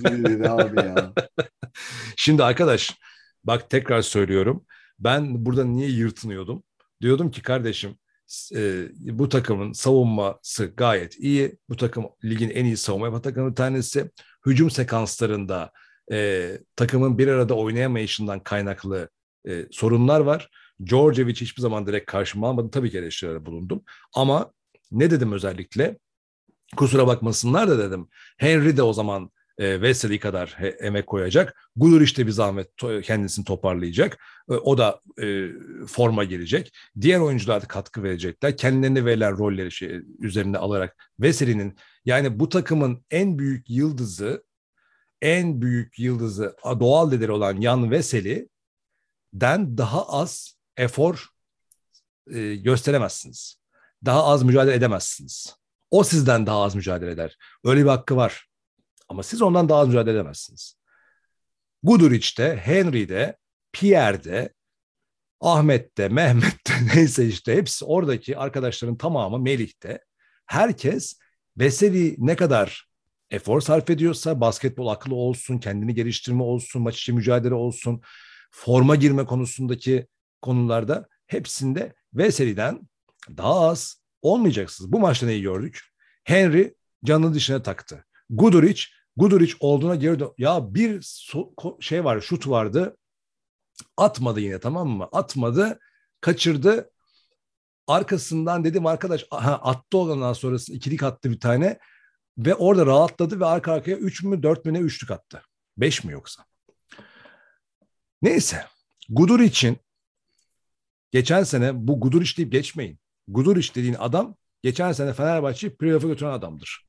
[0.03, 1.13] Senin gibileri abi ya.
[2.17, 2.99] Şimdi arkadaş
[3.45, 4.65] bak tekrar söylüyorum.
[4.99, 6.63] Ben burada niye yırtınıyordum?
[7.01, 7.97] Diyordum ki kardeşim
[8.55, 11.59] e, bu takımın savunması gayet iyi.
[11.69, 14.11] Bu takım ligin en iyi savunma yapan takımı tanesi.
[14.47, 15.73] Hücum sekanslarında
[16.13, 19.09] e, takımın bir arada oynayamayışından kaynaklı
[19.49, 20.51] e, sorunlar var.
[20.87, 22.71] Djordjevic hiçbir zaman direkt karşıma almadı.
[22.71, 23.83] Tabii ki eleştirilerde bulundum.
[24.15, 24.53] Ama
[24.93, 25.99] ne dedim özellikle?
[26.77, 28.09] Kusura bakmasınlar da dedim.
[28.39, 31.71] Henry de o zaman e, Vesely kadar he, emek koyacak.
[31.77, 34.19] Guduric de bir zahmet to- kendisini toparlayacak.
[34.51, 35.49] E, o da e,
[35.87, 36.73] forma girecek.
[37.01, 38.57] Diğer oyuncular da katkı verecekler.
[38.57, 44.44] Kendilerine verilen rolleri şey, üzerine alarak Vesely'nin yani bu takımın en büyük yıldızı
[45.25, 51.27] en büyük yıldızı doğal lideri olan Yan Vesely'den daha az efor
[52.31, 53.61] e, gösteremezsiniz.
[54.05, 55.57] Daha az mücadele edemezsiniz.
[55.91, 57.39] O sizden daha az mücadele eder.
[57.65, 58.49] Öyle bir hakkı var.
[59.09, 60.77] Ama siz ondan daha az mücadele edemezsiniz.
[61.83, 63.37] Guduric'te, Henry'de,
[63.73, 64.55] Pierre'de,
[65.41, 70.05] Ahmet'te, Mehmet'te neyse işte hepsi oradaki arkadaşların tamamı Melih'te.
[70.47, 71.19] Herkes
[71.57, 72.94] Veseli ne kadar
[73.35, 78.01] efor sarf ediyorsa basketbol aklı olsun, kendini geliştirme olsun, maç içi mücadele olsun,
[78.51, 80.07] forma girme konusundaki
[80.43, 82.89] konularda hepsinde Veseli'den
[83.37, 84.93] daha az olmayacaksınız.
[84.93, 85.81] Bu maçta neyi gördük?
[86.25, 86.75] Henry
[87.05, 88.05] canını dışına taktı.
[88.31, 88.83] Guduric,
[89.17, 90.35] Guduric olduğuna geri dön.
[90.39, 92.97] Ya bir so- şey var, şut vardı.
[93.97, 95.09] Atmadı yine tamam mı?
[95.13, 95.79] Atmadı,
[96.21, 96.91] kaçırdı.
[97.87, 101.79] Arkasından dedim arkadaş aha, attı ondan sonrası ikilik attı bir tane.
[102.39, 105.43] Ve orada rahatladı ve arka arkaya 3 mü 4 mü ne üçlük attı.
[105.77, 106.45] 5 mi yoksa?
[108.23, 108.65] Neyse.
[109.09, 109.77] Gudur için
[111.11, 112.99] geçen sene bu Guduric deyip geçmeyin.
[113.29, 116.87] Guduric dediğin adam geçen sene Fenerbahçe'yi playoff'a götüren adamdır.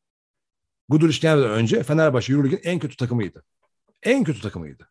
[0.89, 3.43] Guduric gelmeden önce Fenerbahçe Euroleague'in en kötü takımıydı.
[4.03, 4.89] En kötü takımıydı.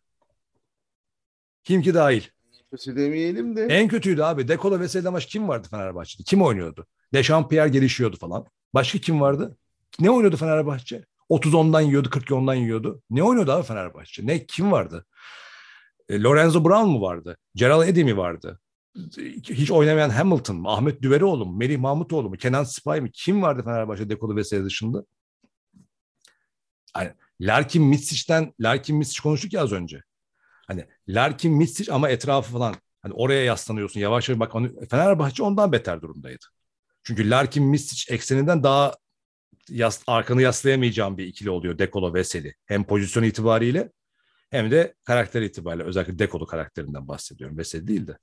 [1.65, 2.23] Kim ki dahil.
[2.71, 3.67] Kötü demeyelim de.
[3.67, 4.49] En kötüydü abi.
[4.49, 6.23] Dekola ve Seydamaş kim vardı Fenerbahçe'de?
[6.23, 6.87] Kim oynuyordu?
[7.13, 8.47] Dechampierre gelişiyordu falan.
[8.75, 9.57] Başka kim vardı?
[10.01, 11.05] Ne oynuyordu Fenerbahçe?
[11.29, 13.03] 30 ondan yiyordu, 40 ondan yiyordu.
[13.11, 14.27] Ne oynuyordu abi Fenerbahçe?
[14.27, 15.07] Ne kim vardı?
[16.09, 17.39] E, Lorenzo Brown mu vardı?
[17.55, 18.61] Gerald Eddy mi vardı?
[19.49, 20.71] Hiç oynamayan Hamilton mı?
[20.71, 21.57] Ahmet Düveroğlu mu?
[21.57, 22.37] Melih Mahmutoğlu mu?
[22.37, 23.11] Kenan Spy mi?
[23.13, 25.05] Kim vardı Fenerbahçe Dekolu ve dışında?
[26.97, 30.03] Yani Larkin Mitsic'ten Larkin Mitsic konuştuk ya az önce.
[30.67, 35.73] Hani Larkin Mitsic ama etrafı falan hani oraya yaslanıyorsun yavaş yavaş bak onu, Fenerbahçe ondan
[35.73, 36.45] beter durumdaydı.
[37.03, 38.95] Çünkü Larkin Mitsic ekseninden daha
[39.71, 42.55] yas, arkanı yaslayamayacağım bir ikili oluyor Dekolo Veseli.
[42.67, 43.93] Hem pozisyon itibariyle
[44.51, 47.59] hem de karakter itibariyle özellikle Dekolo karakterinden bahsediyorum.
[47.59, 48.19] Veseli değil de.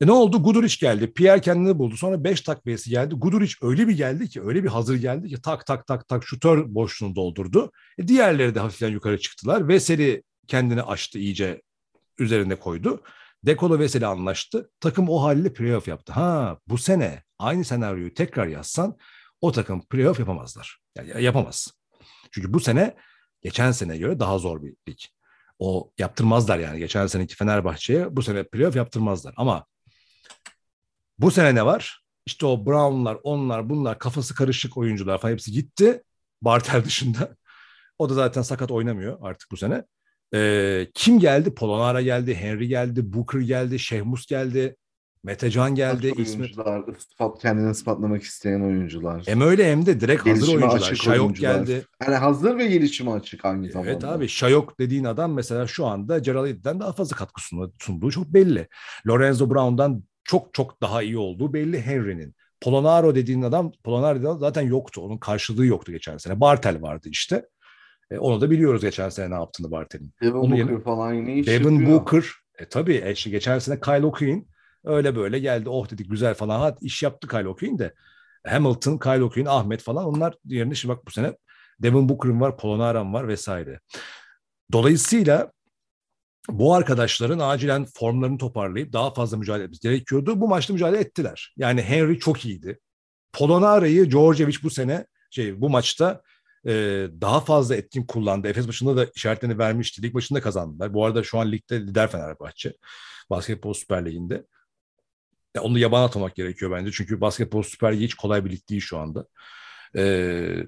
[0.00, 0.42] E ne oldu?
[0.42, 1.12] Guduric geldi.
[1.12, 1.96] Pierre kendini buldu.
[1.96, 3.14] Sonra 5 takviyesi geldi.
[3.14, 6.74] Guduric öyle bir geldi ki, öyle bir hazır geldi ki tak tak tak tak şutör
[6.74, 7.72] boşluğunu doldurdu.
[7.98, 9.68] E diğerleri de hafiften yukarı çıktılar.
[9.68, 11.62] Veseli kendini açtı iyice
[12.18, 13.02] üzerine koydu.
[13.46, 14.70] Dekolo Veseli anlaştı.
[14.80, 16.12] Takım o haliyle playoff yaptı.
[16.12, 18.96] Ha bu sene aynı senaryoyu tekrar yazsan
[19.40, 20.78] o takım playoff yapamazlar.
[20.96, 21.72] Yani yapamaz.
[22.30, 22.96] Çünkü bu sene
[23.42, 24.98] geçen seneye göre daha zor bir lig.
[25.58, 26.78] O yaptırmazlar yani.
[26.78, 29.34] Geçen seneki Fenerbahçe'ye bu sene playoff yaptırmazlar.
[29.36, 29.66] Ama
[31.18, 32.04] bu sene ne var?
[32.26, 36.02] İşte o Brown'lar, onlar, bunlar kafası karışık oyuncular falan hepsi gitti.
[36.42, 37.36] Bartel dışında.
[37.98, 39.84] O da zaten sakat oynamıyor artık bu sene.
[40.34, 41.54] Ee, kim geldi?
[41.54, 44.76] Polonara geldi, Henry geldi, Booker geldi, Şehmus geldi,
[45.24, 46.12] Metecan geldi.
[46.16, 49.22] oyuncular, ispat, kendini ispatlamak isteyen oyuncular.
[49.26, 50.94] Hem öyle hem de direkt gelişime hazır oyuncular.
[50.94, 51.54] Şayok oyuncular.
[51.54, 51.84] geldi.
[52.02, 53.90] Yani hazır ve gelişime açık aynı zamanda.
[53.90, 57.42] Evet abi Şayok dediğin adam mesela şu anda Geraldi'den daha fazla katkı
[57.78, 58.68] sunduğu çok belli.
[59.06, 62.34] Lorenzo Brown'dan çok çok daha iyi olduğu belli Henry'nin.
[62.60, 65.00] Polonaro dediğin adam, Polonaro zaten yoktu.
[65.00, 66.40] Onun karşılığı yoktu geçen sene.
[66.40, 67.46] Bartel vardı işte.
[68.10, 70.12] E, onu da biliyoruz geçen sene ne yaptığını Bartel'in.
[70.22, 71.92] Devin Onun Booker yeni, falan yine iş Devin yapıyor.
[71.92, 72.24] Booker.
[72.58, 74.53] E tabii e, işte geçen sene Kyle O'Quinn
[74.84, 75.68] öyle böyle geldi.
[75.68, 76.60] Oh dedik güzel falan.
[76.60, 77.94] Ha, iş yaptı Kyle O'Quinn de.
[78.46, 81.36] Hamilton, Kyle O'Quinn, Ahmet falan onlar yerine şimdi bak bu sene
[81.80, 83.80] Devin Booker'ın var, Polonaram var vesaire.
[84.72, 85.52] Dolayısıyla
[86.48, 90.40] bu arkadaşların acilen formlarını toparlayıp daha fazla mücadele etmesi gerekiyordu.
[90.40, 91.54] Bu maçta mücadele ettiler.
[91.56, 92.78] Yani Henry çok iyiydi.
[93.32, 96.22] Polonara'yı Djordjevic bu sene şey bu maçta
[96.66, 96.72] e,
[97.20, 98.48] daha fazla etkin kullandı.
[98.48, 100.02] Efes başında da işaretlerini vermişti.
[100.02, 100.94] Lig başında kazandılar.
[100.94, 102.72] Bu arada şu an ligde lider Fenerbahçe.
[103.30, 104.44] Basketbol Süper Ligi'nde.
[105.54, 106.92] Ya onu yaban atmak gerekiyor bence.
[106.92, 109.26] Çünkü Basketbol Süper hiç kolay bir lig değil şu anda.
[109.96, 110.66] Ee,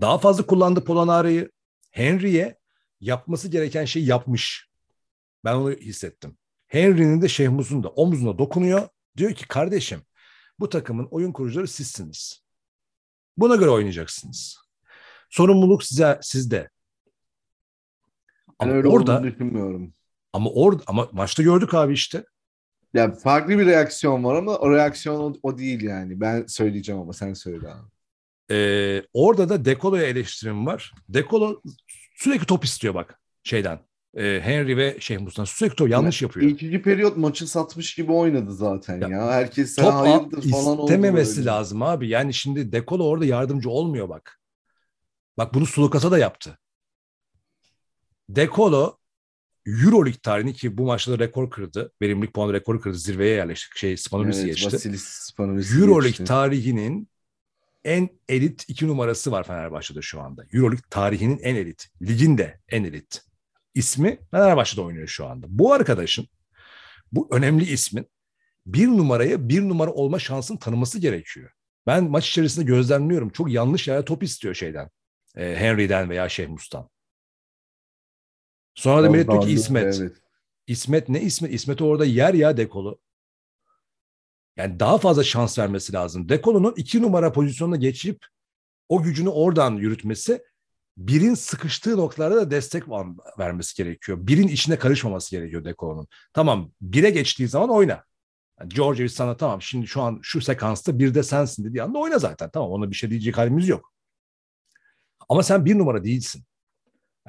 [0.00, 1.50] daha fazla kullandı Polonara'yı.
[1.90, 2.58] Henry'e
[3.00, 4.68] yapması gereken şeyi yapmış.
[5.44, 6.36] Ben onu hissettim.
[6.66, 8.88] Henry'nin de Şehmuz'un da omzuna dokunuyor.
[9.16, 10.02] Diyor ki kardeşim
[10.60, 12.42] bu takımın oyun kurucuları sizsiniz.
[13.36, 14.58] Buna göre oynayacaksınız.
[15.30, 16.70] Sorumluluk size sizde.
[18.58, 19.94] Ama ben öyle orada düşünmüyorum.
[20.32, 22.24] Ama orada ama maçta gördük abi işte.
[22.94, 26.20] Ya farklı bir reaksiyon var ama o reaksiyon o, o değil yani.
[26.20, 27.88] Ben söyleyeceğim ama sen söyle abi.
[28.50, 30.92] Ee, orada da Dekolo'ya eleştirim var.
[31.08, 31.60] Dekolo
[32.16, 33.78] sürekli top istiyor bak şeyden.
[34.16, 36.50] E, Henry ve Şeyh Musa'dan sürekli top yanlış yapıyor.
[36.50, 39.08] İkinci periyot maçı satmış gibi oynadı zaten ya.
[39.08, 39.30] ya.
[39.30, 42.08] Herkes top hayırdır falan istememesi lazım abi.
[42.08, 44.40] Yani şimdi Dekolo orada yardımcı olmuyor bak.
[45.38, 46.58] Bak bunu Sulukas'a da yaptı.
[48.28, 48.99] Dekolo
[49.66, 51.92] Euroleague tarihini ki bu maçta rekor kırdı.
[52.02, 52.98] Verimlilik puanı rekoru kırdı.
[52.98, 53.76] Zirveye yerleştik.
[53.76, 54.66] Şey Spanulis'i Evet, geçti.
[54.76, 56.24] Vasilis Spanulis'i Euroleague geçti.
[56.24, 57.08] tarihinin
[57.84, 60.44] en elit iki numarası var Fenerbahçe'de şu anda.
[60.52, 61.88] Euroleague tarihinin en elit.
[62.02, 63.22] Ligin de en elit.
[63.74, 65.46] İsmi Fenerbahçe'de oynuyor şu anda.
[65.48, 66.26] Bu arkadaşın,
[67.12, 68.06] bu önemli ismin
[68.66, 71.50] bir numaraya bir numara olma şansını tanıması gerekiyor.
[71.86, 73.30] Ben maç içerisinde gözlemliyorum.
[73.30, 74.90] Çok yanlış yere top istiyor şeyden.
[75.36, 76.88] e, Henry'den veya Şehmus'tan.
[78.74, 80.00] Sonra da millet diyor ki İsmet.
[80.00, 80.16] Evet.
[80.66, 81.52] İsmet ne İsmet?
[81.52, 83.00] İsmet orada yer ya dekolu.
[84.56, 86.28] Yani daha fazla şans vermesi lazım.
[86.28, 88.26] Dekolo'nun iki numara pozisyonuna geçip
[88.88, 90.42] o gücünü oradan yürütmesi
[90.96, 92.84] birin sıkıştığı noktalarda da destek
[93.38, 94.18] vermesi gerekiyor.
[94.20, 96.06] Birin içine karışmaması gerekiyor Dekolo'nun.
[96.32, 98.04] Tamam bire geçtiği zaman oyna.
[98.60, 102.18] Yani Georgievic sana tamam şimdi şu an şu sekansta bir de sensin dediği anda oyna
[102.18, 102.50] zaten.
[102.50, 103.92] Tamam ona bir şey diyecek halimiz yok.
[105.28, 106.44] Ama sen bir numara değilsin.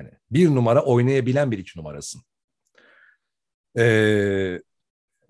[0.01, 2.21] Hani bir numara oynayabilen bir iki numarasın.
[3.77, 4.61] Ee,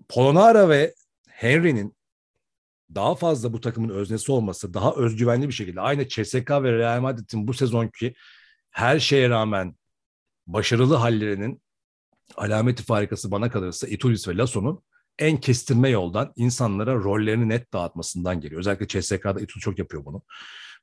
[0.09, 0.93] Polonara ve
[1.29, 1.95] Henry'nin
[2.95, 7.47] daha fazla bu takımın öznesi olması, daha özgüvenli bir şekilde aynı CSK ve Real Madrid'in
[7.47, 8.13] bu sezonki
[8.71, 9.75] her şeye rağmen
[10.47, 11.61] başarılı hallerinin
[12.35, 14.83] alameti farikası bana kalırsa Ituris ve Lasso'nun
[15.19, 18.59] en kestirme yoldan insanlara rollerini net dağıtmasından geliyor.
[18.59, 20.23] Özellikle CSK'da Ituris çok yapıyor bunu.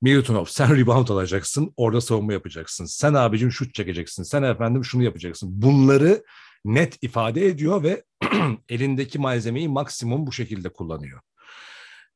[0.03, 2.85] Milutinov sen rebound alacaksın, orada savunma yapacaksın.
[2.85, 5.63] Sen abicim şut çekeceksin, sen efendim şunu yapacaksın.
[5.63, 6.25] Bunları
[6.65, 8.05] net ifade ediyor ve
[8.69, 11.21] elindeki malzemeyi maksimum bu şekilde kullanıyor.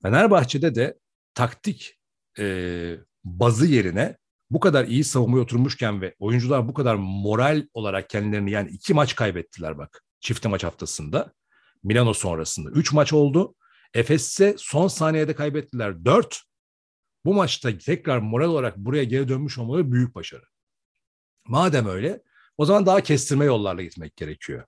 [0.03, 0.99] Fenerbahçe'de de
[1.35, 1.99] taktik
[2.39, 4.17] e, bazı yerine
[4.51, 9.15] bu kadar iyi savunmaya oturmuşken ve oyuncular bu kadar moral olarak kendilerini yani iki maç
[9.15, 11.33] kaybettiler bak çifte maç haftasında.
[11.85, 12.71] Milano sonrasında.
[12.71, 13.55] Üç maç oldu.
[13.95, 16.05] Efes'e son saniyede kaybettiler.
[16.05, 16.43] Dört.
[17.25, 20.45] Bu maçta tekrar moral olarak buraya geri dönmüş olmaları büyük başarı.
[21.47, 22.23] Madem öyle
[22.57, 24.65] o zaman daha kestirme yollarla gitmek gerekiyor.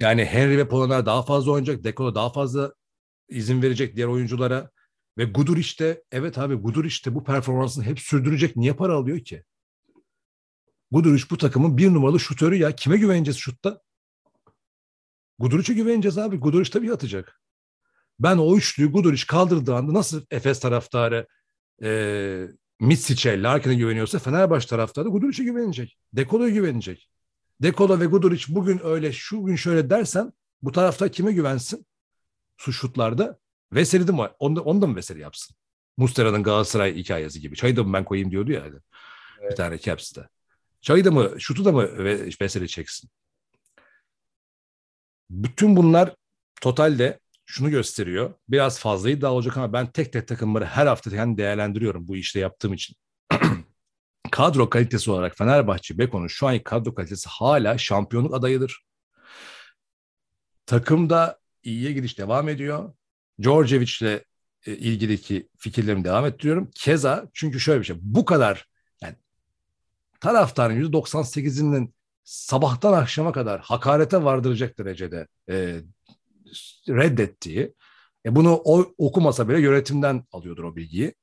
[0.00, 1.84] Yani Henry ve Polonar daha fazla oynayacak.
[1.84, 2.74] Dekolo daha fazla
[3.28, 4.70] izin verecek diğer oyunculara.
[5.18, 8.56] Ve Guduric de evet abi Guduric de bu performansını hep sürdürecek.
[8.56, 9.44] Niye para alıyor ki?
[10.90, 12.76] Guduric bu takımın bir numaralı şutörü ya.
[12.76, 13.80] Kime güveneceğiz şutta?
[15.38, 16.36] Guduric'e güveneceğiz abi.
[16.36, 17.40] Guduric tabii atacak.
[18.18, 21.26] Ben o üçlüyü Guduric kaldırdığı anda nasıl Efes taraftarı
[21.82, 22.48] e,
[22.80, 25.98] Mitsic'e, Larkin'e güveniyorsa Fenerbahçe taraftarı Guduric'e güvenecek.
[26.12, 27.08] Dekolo'ya güvenecek.
[27.62, 31.86] Dekolo ve Guduric bugün öyle, şu gün şöyle dersen bu tarafta kime güvensin?
[32.56, 33.38] Su şutlarda.
[33.72, 34.18] Veseli de mi?
[34.38, 35.56] Onu onu da mı Veseli yapsın?
[35.96, 37.56] Mustera'nın Galatasaray hikayesi gibi.
[37.56, 38.64] Çayı da mı ben koyayım diyordu ya.
[38.72, 38.80] Bir
[39.42, 39.56] Evet.
[39.56, 40.28] tane Caps'te.
[40.80, 43.10] Çayı da mı, şutu da mı Ve- Veseli çeksin?
[45.30, 46.14] Bütün bunlar
[46.60, 47.20] totalde
[47.52, 48.34] şunu gösteriyor.
[48.48, 52.40] Biraz fazla iddia olacak ama ben tek tek takımları her hafta kendi değerlendiriyorum bu işte
[52.40, 52.96] yaptığım için.
[54.30, 58.84] kadro kalitesi olarak Fenerbahçe Beko'nun şu anki kadro kalitesi hala şampiyonluk adayıdır.
[60.66, 62.92] Takımda iyiye gidiş devam ediyor.
[63.42, 64.20] Djordjevic'le
[64.66, 66.70] e, ilgili fikirlerimi devam ettiriyorum.
[66.74, 67.96] Keza çünkü şöyle bir şey.
[68.00, 68.68] Bu kadar
[69.02, 69.16] yani
[70.20, 71.94] taraftarın %98'inin
[72.24, 75.80] sabahtan akşama kadar hakarete vardıracak derecede e,
[76.88, 77.74] reddettiği,
[78.26, 81.14] e, bunu o okumasa bile yönetimden alıyordur o bilgiyi.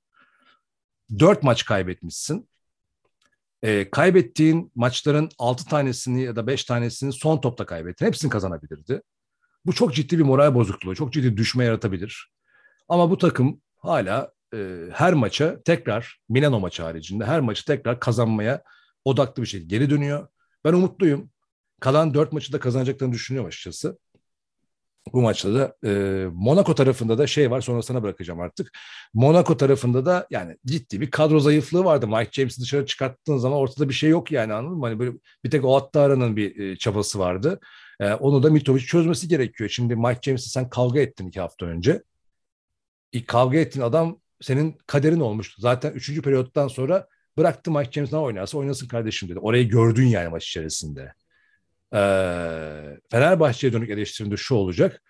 [1.20, 2.50] Dört maç kaybetmişsin.
[3.64, 8.06] E, kaybettiğin maçların altı tanesini ya da beş tanesini son topta kaybettin.
[8.06, 9.02] Hepsini kazanabilirdi.
[9.66, 12.32] Bu çok ciddi bir moral bozukluğu, çok ciddi düşme yaratabilir.
[12.90, 18.64] Ama bu takım hala e, her maça tekrar, Milano maçı haricinde her maçı tekrar kazanmaya
[19.06, 20.28] odaklı bir şekilde geri dönüyor.
[20.66, 21.32] Ben umutluyum.
[21.80, 23.98] Kalan dört maçı da kazanacaklarını düşünüyorum açıkçası.
[25.14, 25.90] Bu maçta da e,
[26.34, 28.72] Monaco tarafında da şey var sonra sana bırakacağım artık.
[29.14, 32.08] Monaco tarafında da yani ciddi bir kadro zayıflığı vardı.
[32.08, 34.86] Mike James'i dışarı çıkarttığın zaman ortada bir şey yok yani anladın mı?
[34.86, 35.12] Hani böyle
[35.44, 37.60] bir tek o Attara'nın bir e, çabası vardı.
[38.00, 39.70] E, onu da Mitrovic çözmesi gerekiyor.
[39.70, 42.04] Şimdi Mike James'le sen kavga ettin iki hafta önce.
[43.12, 45.62] İlk kavga ettiğin adam senin kaderin olmuştu.
[45.62, 49.40] Zaten üçüncü periyottan sonra bıraktı Mike James oynarsa oynasın kardeşim dedi.
[49.40, 51.14] Orayı gördün yani maç içerisinde.
[53.12, 55.02] Fenerbahçe'ye dönük eleştirimde şu olacak.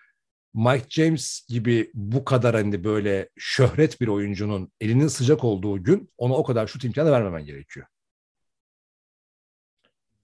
[0.54, 6.34] Mike James gibi bu kadar hani böyle şöhret bir oyuncunun elinin sıcak olduğu gün ona
[6.34, 7.86] o kadar şut imkanı vermemen gerekiyor.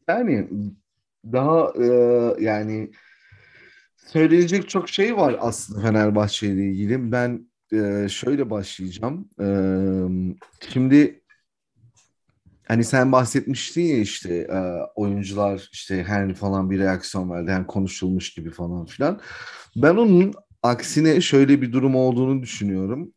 [0.09, 0.49] Yani
[1.33, 1.87] daha e,
[2.45, 2.91] yani
[3.97, 7.13] söyleyecek çok şey var aslında Fenerbahçe ile ilgili.
[7.13, 9.29] Ben e, şöyle başlayacağım.
[9.41, 9.47] E,
[10.73, 11.23] şimdi
[12.69, 14.59] hani sen bahsetmiştin ya işte e,
[14.95, 17.51] oyuncular işte Henry falan bir reaksiyon verdi.
[17.51, 19.21] Yani konuşulmuş gibi falan filan.
[19.77, 23.13] Ben onun aksine şöyle bir durum olduğunu düşünüyorum.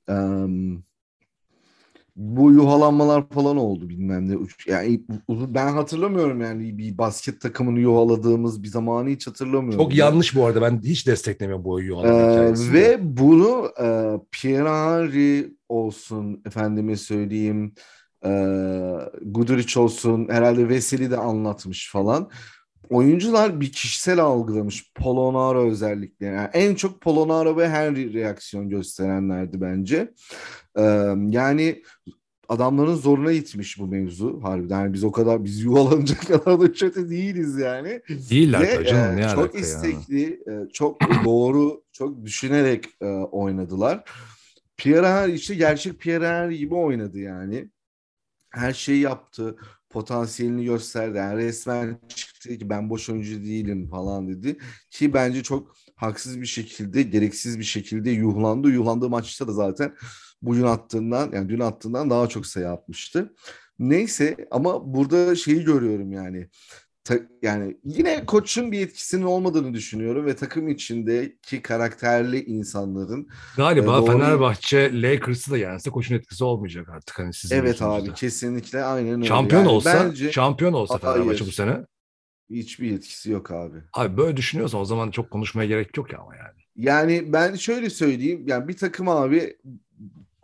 [2.15, 4.35] Bu yuhalanmalar falan oldu bilmem ne.
[4.67, 9.85] Yani ben hatırlamıyorum yani bir basket takımını yuhaladığımız bir zamanı hiç hatırlamıyorum.
[9.85, 10.61] Çok yanlış bu arada.
[10.61, 13.87] Ben hiç desteklemiyorum bu yuhalama Ee, ve bunu e,
[14.31, 17.73] Pierre Henry olsun efendime söyleyeyim
[18.25, 18.29] e,
[19.25, 22.29] Guduric olsun herhalde Veseli de anlatmış falan.
[22.89, 24.91] Oyuncular bir kişisel algılamış.
[24.95, 26.25] Polonara özellikle.
[26.25, 30.13] Yani en çok Polonara ve Henry reaksiyon gösterenlerdi bence.
[30.77, 31.83] Ee, yani
[32.49, 34.79] adamların zoruna gitmiş bu mevzu harbiden.
[34.79, 38.01] Yani biz o kadar biz yuvalanacak kadar da kötü değiliz yani.
[38.29, 39.17] Değiller Ve, canım.
[39.19, 44.03] e, Ne çok istekli, e, çok doğru, çok düşünerek e, oynadılar.
[44.77, 47.69] Pierre işte gerçek Pierre gibi oynadı yani.
[48.49, 49.57] Her şeyi yaptı.
[49.89, 51.17] Potansiyelini gösterdi.
[51.17, 54.57] Yani resmen çıktı ki ben boş oyuncu değilim falan dedi.
[54.91, 58.69] Ki bence çok haksız bir şekilde, gereksiz bir şekilde yuhlandı.
[58.69, 59.95] Yuhlandığı maçta da zaten
[60.41, 63.33] bugün attığından yani dün attığından daha çok sayı atmıştı.
[63.79, 66.49] Neyse ama burada şeyi görüyorum yani.
[67.03, 73.27] Ta- yani yine koçun bir etkisinin olmadığını düşünüyorum ve takım içindeki karakterli insanların
[73.57, 74.05] Galiba E, doğru.
[74.05, 79.25] Fenerbahçe Lakers'ı da yense koçun etkisi olmayacak artık hani sizin evet abi kesinlikle aynen öyle.
[79.27, 81.13] Şampiyon Yani olsa, bence şampiyon olsa Hayır.
[81.15, 81.77] Fenerbahçe bu sene.
[82.49, 83.77] hiçbir etkisi yok abi.
[83.93, 86.59] Abi böyle düşünüyorsan o zaman çok konuşmaya gerek yok ya ama yani.
[86.75, 89.57] Yani ben şöyle söyleyeyim yani bir takım abi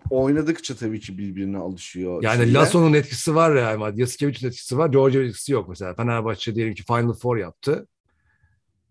[0.09, 2.23] oynadıkça tabii ki birbirine alışıyor.
[2.23, 2.59] Yani şeyler.
[2.59, 4.89] Lasso'nun etkisi var ya ama Yasikevici'nin etkisi var.
[4.89, 5.95] Georgiev'in etkisi yok mesela.
[5.95, 7.87] Fenerbahçe diyelim ki Final Four yaptı.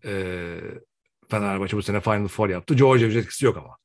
[0.05, 0.57] Ee,
[1.29, 2.75] Fenerbahçe bu sene Final Four yaptı.
[2.75, 3.77] Georgiev'in etkisi yok ama.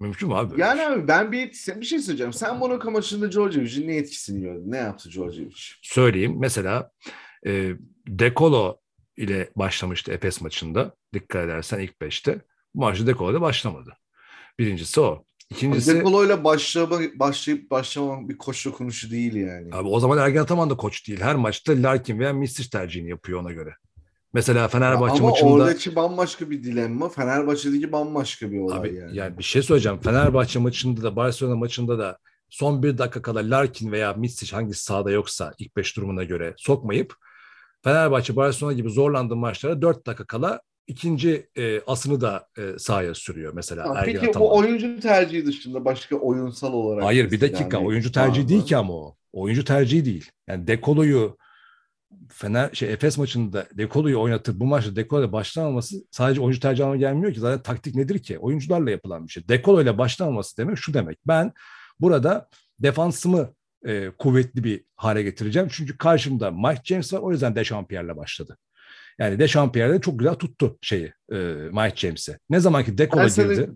[0.00, 0.60] Mümkün mü abi?
[0.60, 0.86] Yani şey?
[0.86, 1.48] abi ben bir
[1.80, 2.32] bir şey söyleyeceğim.
[2.32, 4.72] Sen Monaco maçında Djordjevic'in ne etkisini gördün?
[4.72, 5.56] Ne yaptı Djordjevic?
[5.82, 6.36] Söyleyeyim.
[6.38, 6.90] Mesela
[7.46, 7.72] e,
[8.08, 8.78] Dekolo
[9.16, 10.94] ile başlamıştı Efes maçında.
[11.12, 12.40] Dikkat edersen ilk beşte.
[12.74, 13.96] Bu maçta Dekolo da başlamadı.
[14.58, 15.24] Birincisi o.
[15.50, 19.74] İkincisi Dekolo'yla başlama, başlayıp başlamamak bir koç dokunuşu değil yani.
[19.74, 21.20] abi o zaman Ergen Ataman da koç değil.
[21.20, 23.74] Her maçta Larkin veya Misic tercihini yapıyor ona göre.
[24.32, 27.08] Mesela Fenerbahçe Ama maçında oradaki bambaşka bir dilemma.
[27.08, 29.16] Fenerbahçe'deki bambaşka bir olay Abi yani.
[29.16, 29.38] yani.
[29.38, 30.00] bir şey söyleyeceğim.
[30.00, 32.18] Fenerbahçe maçında da Barcelona maçında da
[32.48, 37.14] son bir dakika kala Larkin veya Misic hangisi sahada yoksa ilk beş durumuna göre sokmayıp
[37.84, 43.52] Fenerbahçe Barcelona gibi zorlandığı maçlara dört dakika kala ikinci e, asını da e, sahaya sürüyor
[43.54, 43.88] mesela.
[43.88, 44.48] Ha, Ergin Peki Ataman.
[44.48, 48.76] bu oyuncu tercihi dışında başka oyunsal olarak Hayır bir dakika hani- oyuncu tercihi değil ki
[48.76, 49.16] ama o.
[49.32, 50.30] Oyuncu tercihi değil.
[50.48, 51.36] Yani Dekolo'yu
[52.28, 57.34] Fener şey Efes maçında Dekolo'yu oynatıp bu maçta Dekolo'yla başlamaması sadece oyuncu tercihi anlamına gelmiyor
[57.34, 57.40] ki.
[57.40, 58.38] Zaten taktik nedir ki?
[58.38, 59.48] Oyuncularla yapılan bir şey.
[59.48, 61.18] Dekolo'yla başlamaması demek şu demek.
[61.26, 61.52] Ben
[62.00, 63.54] burada defansımı
[63.86, 65.68] e, kuvvetli bir hale getireceğim.
[65.72, 67.18] Çünkü karşımda Mike James var.
[67.20, 68.58] O yüzden Dechampierre'le başladı.
[69.18, 71.36] Yani Dechampierre de çok güzel tuttu şeyi e,
[71.72, 72.38] Mike James'i.
[72.50, 73.70] Ne zaman ki Dekolo Ben sana- girdi.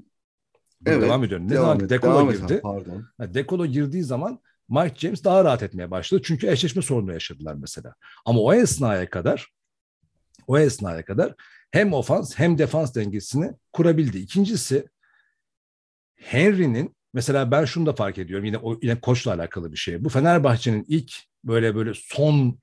[0.86, 1.46] Evet, devam ediyorum.
[1.46, 2.54] Ne Devam zaman ki et, et girdi.
[2.54, 3.04] abi, Pardon.
[3.18, 6.22] Ha, Dekolo girdiği zaman Mike James daha rahat etmeye başladı.
[6.24, 7.94] Çünkü eşleşme sorunu yaşadılar mesela.
[8.24, 9.48] Ama o esnaya kadar
[10.46, 11.34] o esnaya kadar
[11.70, 14.18] hem ofans hem defans dengesini kurabildi.
[14.18, 14.88] İkincisi
[16.16, 20.04] Henry'nin mesela ben şunu da fark ediyorum yine o yine koçla alakalı bir şey.
[20.04, 21.12] Bu Fenerbahçe'nin ilk
[21.44, 22.58] böyle böyle son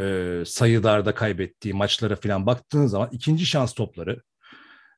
[0.00, 4.22] e, sayılarda kaybettiği maçlara falan baktığın zaman ikinci şans topları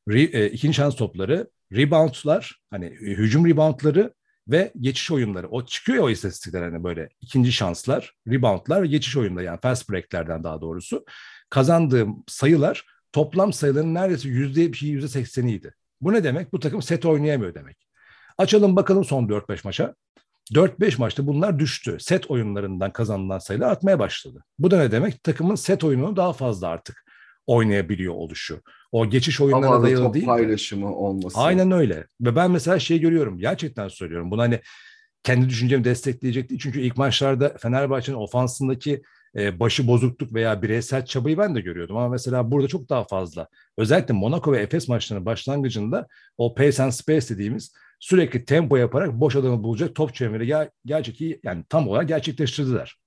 [0.09, 4.15] re, e, ikinci şans topları reboundlar hani e, hücum reboundları
[4.49, 5.49] ve geçiş oyunları.
[5.49, 9.91] O çıkıyor ya o istatistikler hani böyle ikinci şanslar, reboundlar ve geçiş oyunları yani fast
[9.91, 11.05] breaklerden daha doğrusu.
[11.51, 15.75] Kazandığım sayılar toplam sayıların neredeyse yüzde yüzde sekseniydi.
[16.01, 16.53] Bu ne demek?
[16.53, 17.77] Bu takım set oynayamıyor demek.
[18.39, 19.95] Açalım bakalım son 4-5 maça.
[20.53, 21.97] 4-5 maçta bunlar düştü.
[22.01, 24.45] Set oyunlarından kazanılan sayılar artmaya başladı.
[24.59, 25.23] Bu da ne demek?
[25.23, 27.05] Takımın set oyununu daha fazla artık
[27.47, 28.61] oynayabiliyor oluşu.
[28.93, 30.25] O geçiş oyunlarına dayalı değil.
[30.25, 31.41] de- paylaşımı olması.
[31.41, 32.07] Aynen öyle.
[32.21, 33.39] Ve ben mesela şey görüyorum.
[33.39, 34.31] Gerçekten söylüyorum.
[34.31, 34.61] Bunu hani
[35.23, 36.61] kendi düşüncemi destekleyecek değil.
[36.61, 39.03] Çünkü ilk maçlarda Fenerbahçe'nin ofansındaki
[39.37, 41.97] e, başı bozukluk veya bireysel çabayı ben de görüyordum.
[41.97, 43.49] Ama mesela burada çok daha fazla.
[43.79, 46.07] Özellikle Monaco ve Efes maçlarının başlangıcında
[46.39, 51.45] o pace and space dediğimiz sürekli tempo yaparak boş adamı bulacak top çeviri ger- gerçek
[51.45, 52.99] yani tam olarak gerçekleştirdiler.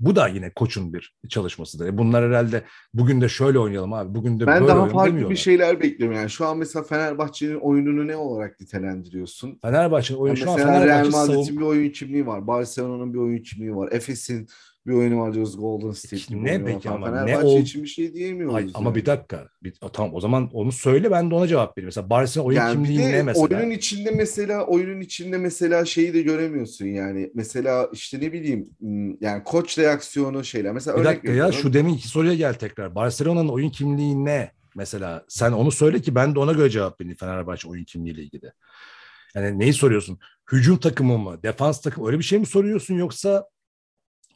[0.00, 1.86] Bu da yine koçun bir çalışmasıdır.
[1.86, 2.64] E bunlar herhalde
[2.94, 4.14] bugün de şöyle oynayalım abi.
[4.14, 6.16] Bugün de Ben böyle daha farklı bir şeyler bekliyorum.
[6.16, 9.58] Yani şu an mesela Fenerbahçe'nin oyununu ne olarak nitelendiriyorsun?
[9.62, 11.58] Fenerbahçe'nin oyunu Yani şu an mesela Real Fenerbahçe Madrid'in savun...
[11.58, 12.46] bir oyun kimliği var.
[12.46, 13.92] Barcelona'nın bir oyun kimliği var.
[13.92, 14.48] Efes'in
[14.86, 18.14] bir oyunu var diyoruz Golden State'in bir Ne peki ama ne ol- için bir şey
[18.14, 18.54] diyemiyoruz.
[18.54, 18.96] Ay, ama yani.
[18.96, 19.48] bir dakika.
[19.62, 21.86] Bir, tamam o zaman onu söyle ben de ona cevap vereyim.
[21.86, 23.56] Mesela Barcelona oyun yani kimliği ne mesela?
[23.56, 27.30] oyunun içinde mesela oyunun içinde mesela şeyi de göremiyorsun yani.
[27.34, 30.72] Mesela işte ne bileyim hmm, yani koç reaksiyonu şeyler.
[30.72, 32.94] Mesela bir örnek dakika ya şu deminki soruya gel tekrar.
[32.94, 34.52] Barcelona'nın oyun kimliği ne?
[34.76, 38.52] Mesela sen onu söyle ki ben de ona göre cevap vereyim Fenerbahçe oyun kimliğiyle ilgili.
[39.34, 40.18] Yani neyi soruyorsun?
[40.52, 43.44] hücum takımı mı, defans takımı öyle bir şey mi soruyorsun yoksa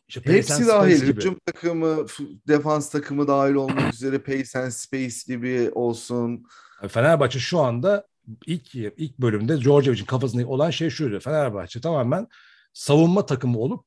[0.08, 0.96] işte Hepsi dahil.
[0.96, 1.16] Gibi.
[1.16, 2.06] Hücum takımı,
[2.48, 6.46] defans takımı dahil olmak üzere Pace and Space gibi olsun.
[6.88, 8.06] Fenerbahçe şu anda
[8.46, 11.20] ilk ilk bölümde Djordjevic'in kafasında olan şey şuydu.
[11.20, 12.26] Fenerbahçe tamamen
[12.72, 13.84] savunma takımı olup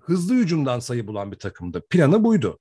[0.00, 1.82] hızlı hücumdan sayı bulan bir takımdı.
[1.90, 2.58] Planı buydu.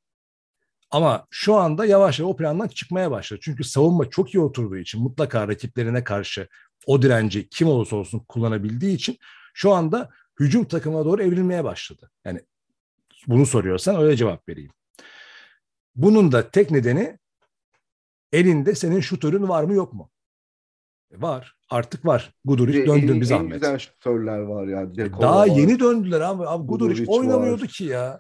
[0.92, 3.40] Ama şu anda yavaş yavaş o plandan çıkmaya başladı.
[3.44, 6.48] Çünkü savunma çok iyi oturduğu için mutlaka rakiplerine karşı
[6.86, 9.18] o direnci kim olursa olsun kullanabildiği için
[9.54, 12.12] şu anda hücum takımına doğru evrilmeye başladı.
[12.26, 12.42] Yani
[13.28, 14.72] bunu soruyorsan öyle cevap vereyim.
[15.96, 17.20] Bunun da tek nedeni
[18.32, 20.10] elinde senin şutörün var mı yok mu?
[21.12, 21.56] E, var.
[21.70, 22.34] Artık var.
[22.46, 23.54] Guduric döndün bir zahmet.
[23.54, 24.96] En güzel şutörler var ya.
[25.22, 25.46] Daha var.
[25.46, 26.48] yeni döndüler abi.
[26.48, 27.70] abi Guduric, Guduric oynamıyordu var.
[27.70, 28.20] ki ya.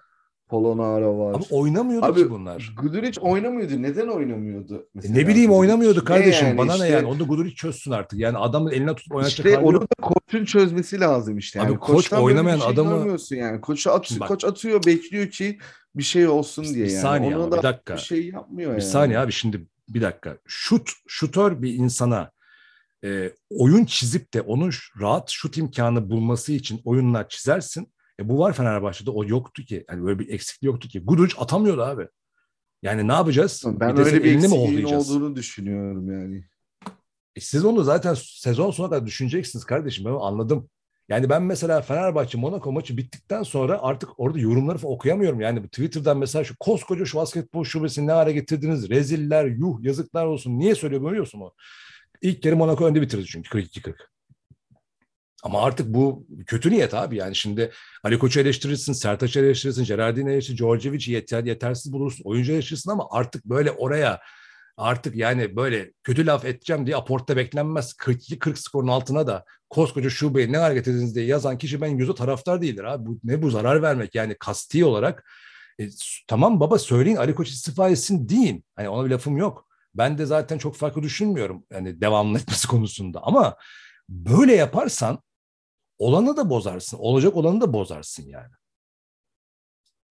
[0.49, 1.33] Polonara var.
[1.33, 2.73] Ama oynamıyordu Abi, ki bunlar.
[2.81, 3.81] Guduric oynamıyordu.
[3.81, 4.89] Neden oynamıyordu?
[4.93, 5.19] Mesela?
[5.19, 6.47] E ne bileyim oynamıyordu kardeşim.
[6.47, 7.07] Yani Bana işte, ne yani?
[7.07, 8.19] Onu da Guduric çözsün artık.
[8.19, 11.59] Yani adamın eline tutup oynatacak işte onu da koçun çözmesi lazım işte.
[11.59, 11.69] Yani.
[11.69, 13.61] Abi koç oynamayan şey adamı yani.
[13.61, 15.57] Koç at, Bak, koç atıyor, bekliyor ki
[15.95, 17.01] bir şey olsun diye bir yani.
[17.01, 17.93] Saniye Ona da bir dakika.
[17.95, 18.77] Bir şey yapmıyor bir yani.
[18.77, 20.37] Bir saniye abi şimdi bir dakika.
[20.47, 22.31] Şut, şutör bir insana
[23.05, 27.94] e, oyun çizip de onun rahat şut imkanı bulması için oyunlar çizersin.
[28.19, 29.85] E bu var Fenerbahçe'de o yoktu ki.
[29.89, 30.99] Yani böyle bir eksikliği yoktu ki.
[30.99, 32.07] Guduc atamıyordu abi.
[32.83, 33.63] Yani ne yapacağız?
[33.65, 36.43] Ben bir öyle bir eksikliğin olduğunu düşünüyorum yani.
[37.35, 40.05] E siz onu zaten sezon sonuna kadar düşüneceksiniz kardeşim.
[40.05, 40.69] Ben anladım.
[41.09, 45.41] Yani ben mesela Fenerbahçe Monaco maçı bittikten sonra artık orada yorumları falan okuyamıyorum.
[45.41, 48.89] Yani Twitter'dan mesela şu koskoca şu basketbol şubesini ne hale getirdiniz?
[48.89, 50.59] Reziller, yuh, yazıklar olsun.
[50.59, 51.51] Niye söylüyor biliyorsun o?
[52.21, 53.93] İlk kere Monaco önde bitirdi çünkü 42-40.
[55.45, 57.71] Ama artık bu kötü niyet abi yani şimdi
[58.03, 63.45] Ali Koç'u eleştirirsin, Sertaç'ı eleştirirsin, Gerardini eleştirirsin, Djordjevic'i yeter, yetersiz bulursun, oyuncu eleştirirsin ama artık
[63.45, 64.21] böyle oraya
[64.77, 67.93] artık yani böyle kötü laf edeceğim diye aportta beklenmez.
[67.93, 72.61] 42-40 skorun altına da koskoca şubeyi ne hareket ediniz diye yazan kişi ben yüzü taraftar
[72.61, 73.05] değildir abi.
[73.05, 75.29] Bu, ne bu zarar vermek yani kasti olarak.
[75.79, 75.89] E,
[76.27, 78.65] tamam baba söyleyin Ali Koç istifa etsin deyin.
[78.75, 79.67] Hani ona bir lafım yok.
[79.95, 83.55] Ben de zaten çok farklı düşünmüyorum yani devamlı etmesi konusunda ama
[84.09, 85.19] böyle yaparsan
[85.97, 86.97] olanı da bozarsın.
[86.97, 88.51] Olacak olanı da bozarsın yani.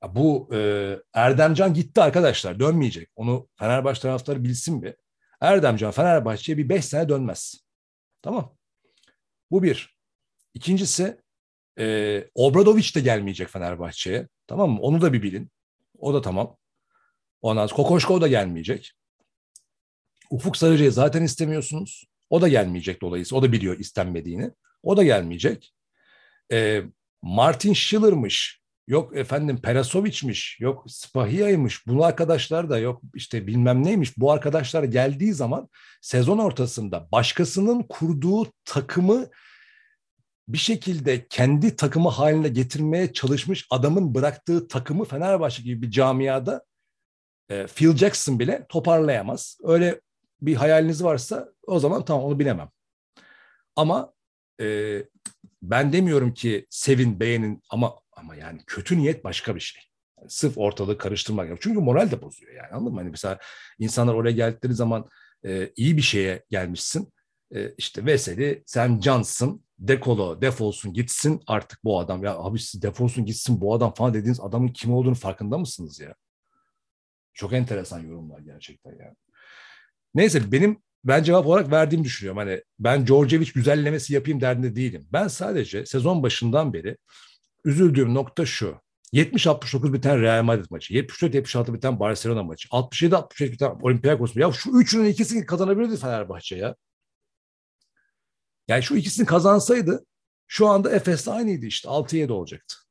[0.03, 3.11] Ya bu e, Erdemcan gitti arkadaşlar dönmeyecek.
[3.17, 4.95] Onu Fenerbahçe taraftarı bilsin bir.
[5.41, 7.61] Erdemcan Fenerbahçe'ye bir beş sene dönmez.
[8.23, 8.57] Tamam.
[9.51, 9.99] Bu bir.
[10.55, 11.21] İkincisi
[11.79, 14.29] e, Obradoviç de gelmeyecek Fenerbahçe'ye.
[14.47, 14.81] Tamam mı?
[14.81, 15.51] Onu da bir bilin.
[15.99, 16.57] O da tamam.
[17.43, 18.93] Ondan sonra Kokoşko da gelmeyecek.
[20.31, 22.05] Ufuk Sarıcı'yı zaten istemiyorsunuz.
[22.31, 23.39] O da gelmeyecek dolayısıyla.
[23.39, 24.51] O da biliyor istenmediğini.
[24.83, 25.74] O da gelmeyecek.
[26.53, 26.83] E,
[27.23, 28.65] Martin Schiller'mış.
[28.89, 30.61] Yok efendim Perasovic'miş.
[30.61, 31.87] Yok Spahia'ymış.
[31.87, 34.19] Bu arkadaşlar da yok işte bilmem neymiş.
[34.19, 35.69] Bu arkadaşlar geldiği zaman
[36.01, 39.27] sezon ortasında başkasının kurduğu takımı
[40.49, 46.65] bir şekilde kendi takımı haline getirmeye çalışmış adamın bıraktığı takımı Fenerbahçe gibi bir camiada
[47.49, 49.59] e, Phil Jackson bile toparlayamaz.
[49.63, 50.01] Öyle
[50.41, 52.71] bir hayaliniz varsa o zaman tamam onu bilemem.
[53.77, 54.13] Ama
[54.61, 54.67] e,
[55.71, 59.83] ben demiyorum ki sevin beğenin ama ama yani kötü niyet başka bir şey.
[60.19, 61.63] Yani sırf ortalığı karıştırmak.
[61.63, 63.01] Çünkü moral de bozuyor yani anladın mı?
[63.01, 63.39] Hani mesela
[63.79, 65.09] insanlar oraya geldikleri zaman
[65.45, 67.13] e, iyi bir şeye gelmişsin.
[67.55, 72.25] E, işte Veseli sen cansın dekolo defolsun gitsin artık bu adam.
[72.25, 76.15] Ya abi siz defolsun gitsin bu adam falan dediğiniz adamın kim olduğunu farkında mısınız ya?
[77.35, 79.17] Çok enteresan yorumlar gerçekten yani.
[80.15, 82.39] Neyse benim ben cevap olarak verdiğimi düşünüyorum.
[82.39, 85.09] Hani ben Djordjevic güzellemesi yapayım derdinde değilim.
[85.13, 86.97] Ben sadece sezon başından beri
[87.65, 88.85] üzüldüğüm nokta şu.
[89.13, 94.41] 70-69 biten Real Madrid maçı, 74-76 biten Barcelona maçı, 67-65 biten Olympiakos maçı.
[94.41, 96.77] Ya şu üçünün ikisini kazanabilirdi Fenerbahçe ya.
[98.69, 100.07] Yani şu ikisini kazansaydı
[100.47, 101.89] şu anda Efes'te aynıydı işte.
[101.89, 102.84] 6-7 olacaktı.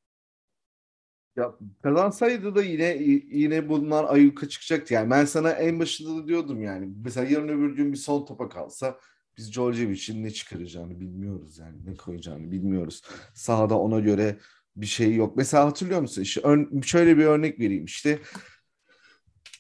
[1.36, 2.98] Ya kazansaydı da yine
[3.38, 4.94] yine bunlar ayyuka çıkacaktı.
[4.94, 6.94] Yani ben sana en başında da diyordum yani.
[7.06, 9.00] Mesela yarın öbür gün bir son topa kalsa
[9.38, 11.86] biz Djordjevic'in ne çıkaracağını bilmiyoruz yani.
[11.86, 13.02] Ne koyacağını bilmiyoruz.
[13.34, 14.38] Sahada ona göre
[14.76, 15.38] bir şey yok.
[15.38, 16.22] Mesela hatırlıyor musun?
[16.22, 16.42] İşte
[16.86, 18.20] şöyle bir örnek vereyim işte.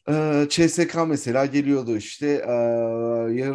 [0.09, 2.51] Ee, CSK mesela geliyordu işte e,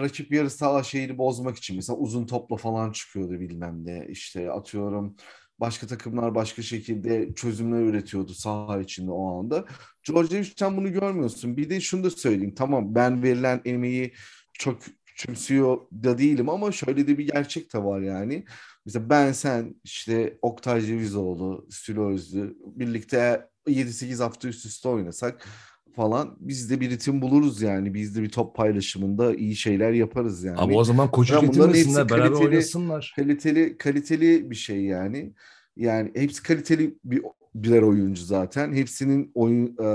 [0.03, 5.17] rakip yarı saha şeyini bozmak için mesela uzun topla falan çıkıyordu bilmem ne işte atıyorum
[5.61, 9.65] Başka takımlar başka şekilde çözümler üretiyordu saha içinde o anda.
[10.05, 11.57] Djordjevic'ten bunu görmüyorsun.
[11.57, 12.55] Bir de şunu da söyleyeyim.
[12.55, 14.15] Tamam ben verilen emeği
[14.53, 18.45] çok küçümsüyor da değilim ama şöyle de bir gerçek de var yani.
[18.87, 25.49] Mesela ben sen işte Oktay Cevizoğlu, Sülo Özlü birlikte 7-8 hafta üst üste oynasak
[25.99, 27.95] falan biz de bir ritim buluruz yani.
[27.95, 30.59] Biz de bir top paylaşımında iyi şeyler yaparız yani.
[30.59, 33.13] Ama o zaman koçu getirmesinler beraber kaliteli- oynasınlar.
[33.17, 35.35] kaliteli kaliteli bir şey yani.
[35.77, 37.23] Yani hepsi kaliteli bir
[37.55, 38.73] birer oyuncu zaten.
[38.73, 39.89] Hepsinin oyun e,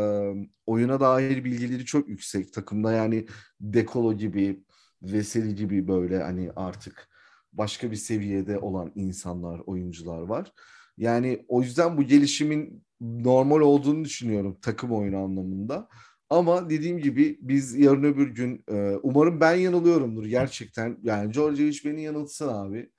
[0.66, 3.26] oyuna dair bilgileri çok yüksek takımda yani
[3.62, 4.64] Dekolo gibi,
[5.02, 7.10] Veseli gibi böyle hani artık
[7.54, 10.54] başka bir seviyede olan insanlar, oyuncular var.
[10.98, 15.88] Yani o yüzden bu gelişimin normal olduğunu düşünüyorum takım oyunu anlamında.
[16.30, 20.98] Ama dediğim gibi biz yarın öbür gün e, umarım ben yanılıyorumdur gerçekten.
[21.04, 22.90] Yani Djordjevic beni yanıltsın abi.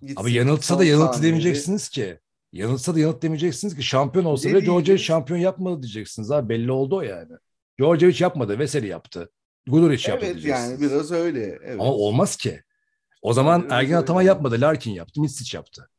[0.00, 2.18] Gitsin Ama yanıltsa da yanıltı demeyeceksiniz ki.
[2.52, 3.82] Yanıltsa da yanıt demeyeceksiniz ki.
[3.82, 5.00] Şampiyon olsa bile diyeceğiz?
[5.00, 6.30] şampiyon yapmadı diyeceksiniz.
[6.30, 7.32] Abi belli oldu o yani.
[7.80, 8.58] Djordjevic yapmadı.
[8.58, 9.30] Veseli yaptı.
[9.66, 11.58] Guduric yaptı Evet yani biraz öyle.
[11.62, 11.80] Evet.
[11.80, 12.62] Ama olmaz ki.
[13.22, 13.94] O zaman Biraz Ergin.
[13.94, 14.60] Ataman yapmadı.
[14.60, 15.20] Larkin yaptı.
[15.20, 15.90] Misic yaptı.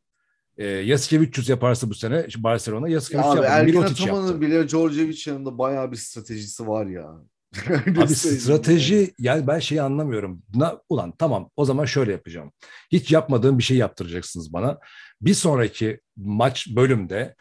[0.62, 3.52] E, Yasikevicius yaparsa bu sene Barcelona Ya Yasikevicius yaptı.
[3.52, 7.12] Ergin Ataman'ın bile Djordjevic yanında bayağı bir stratejisi var ya.
[7.98, 10.44] Abi söyleyeyim strateji yani ben şeyi anlamıyorum.
[10.56, 12.52] Na, ulan tamam o zaman şöyle yapacağım.
[12.92, 14.80] Hiç yapmadığım bir şey yaptıracaksınız bana.
[15.22, 17.36] Bir sonraki maç bölümde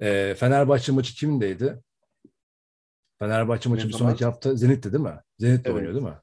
[0.00, 1.80] e, Fenerbahçe maçı kimdeydi?
[3.18, 5.20] Fenerbahçe maçı bir sonraki hafta Zenit'ti değil mi?
[5.38, 5.76] Zenit'te Evet.
[5.76, 6.18] oynuyor değil mi?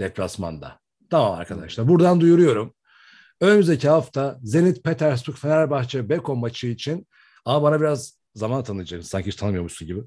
[0.00, 0.80] Deplasmanda.
[1.10, 1.88] Tamam arkadaşlar.
[1.88, 2.74] Buradan duyuruyorum.
[3.42, 7.06] Önümüzdeki hafta Zenit Petersburg Fenerbahçe Beko maçı için
[7.44, 9.10] ama bana biraz zaman tanıyacaksınız.
[9.10, 10.00] Sanki hiç tanımıyormuşsun gibi.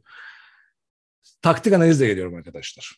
[1.42, 2.96] Taktik analizle geliyorum arkadaşlar.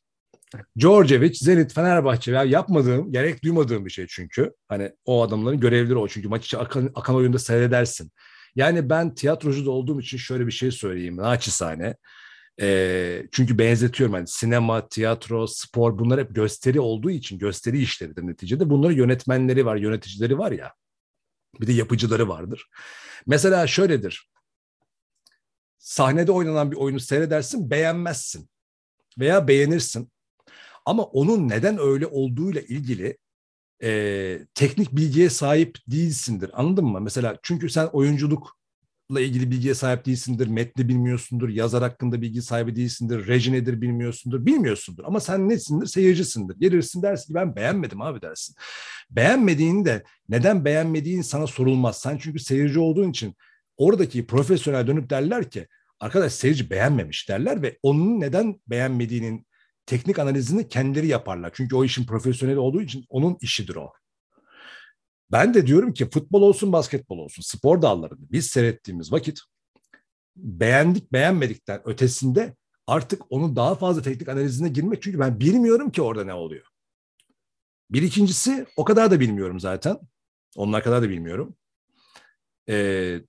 [0.79, 4.53] Djordjevic, Zenit, Fenerbahçe ya yapmadığım, gerek duymadığım bir şey çünkü.
[4.67, 6.07] Hani o adamların görevleri o.
[6.07, 8.11] Çünkü maç içi akan, akan oyunda seyredersin.
[8.55, 11.17] Yani ben tiyatrocu da olduğum için şöyle bir şey söyleyeyim.
[11.17, 11.95] Naçizane.
[12.61, 14.15] Ee, çünkü benzetiyorum.
[14.15, 18.69] Yani sinema, tiyatro, spor bunlar hep gösteri olduğu için gösteri işleridir neticede.
[18.69, 20.73] Bunların yönetmenleri var, yöneticileri var ya.
[21.61, 22.69] Bir de yapıcıları vardır.
[23.25, 24.29] Mesela şöyledir.
[25.77, 28.49] Sahnede oynanan bir oyunu seyredersin, beğenmezsin.
[29.19, 30.11] Veya beğenirsin.
[30.85, 33.17] Ama onun neden öyle olduğuyla ilgili
[33.83, 36.51] e, teknik bilgiye sahip değilsindir.
[36.53, 37.01] Anladın mı?
[37.01, 37.89] Mesela çünkü sen
[39.09, 44.45] oyunculukla ilgili bilgiye sahip değilsindir, metni bilmiyorsundur, yazar hakkında bilgi sahibi değilsindir, reji nedir bilmiyorsundur,
[44.45, 45.03] bilmiyorsundur.
[45.05, 45.87] Ama sen nesindir?
[45.87, 46.55] Seyircisindir.
[46.59, 48.55] Gelirsin dersin ki ben beğenmedim abi dersin.
[49.09, 52.01] Beğenmediğini de neden beğenmediğin sana sorulmaz.
[52.01, 53.35] Sen çünkü seyirci olduğun için
[53.77, 55.67] oradaki profesyonel dönüp derler ki
[55.99, 59.47] arkadaş seyirci beğenmemiş derler ve onun neden beğenmediğinin
[59.85, 61.51] teknik analizini kendileri yaparlar.
[61.53, 63.91] Çünkü o işin profesyoneli olduğu için onun işidir o.
[65.31, 69.39] Ben de diyorum ki futbol olsun basketbol olsun spor dallarını biz seyrettiğimiz vakit
[70.35, 72.55] beğendik beğenmedikten ötesinde
[72.87, 76.65] artık onun daha fazla teknik analizine girmek çünkü ben bilmiyorum ki orada ne oluyor.
[77.91, 79.97] Bir ikincisi o kadar da bilmiyorum zaten.
[80.55, 81.55] Onlar kadar da bilmiyorum.
[82.69, 83.21] Ee,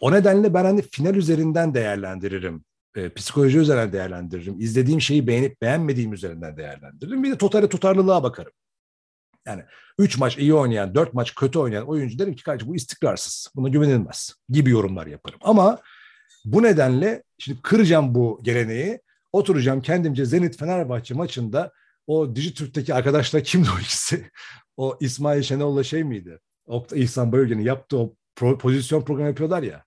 [0.00, 2.64] o nedenle ben hani final üzerinden değerlendiririm
[2.96, 4.60] e, psikoloji üzerinden değerlendiririm.
[4.60, 7.22] İzlediğim şeyi beğenip beğenmediğim üzerinden değerlendiririm.
[7.22, 8.52] Bir de totale tutarlılığa bakarım.
[9.46, 9.64] Yani
[9.98, 13.48] 3 maç iyi oynayan, 4 maç kötü oynayan oyuncu derim ki kardeşim bu istikrarsız.
[13.56, 15.38] Buna güvenilmez gibi yorumlar yaparım.
[15.42, 15.78] Ama
[16.44, 19.00] bu nedenle şimdi kıracağım bu geleneği.
[19.32, 21.72] Oturacağım kendimce Zenit Fenerbahçe maçında
[22.06, 24.30] o Dijitürk'teki arkadaşlar kimdi o ikisi?
[24.76, 26.38] O İsmail Şenol'la şey miydi?
[26.66, 29.84] Oktay İhsan Bayülgen'in yaptığı o pro, pozisyon programı yapıyorlar ya.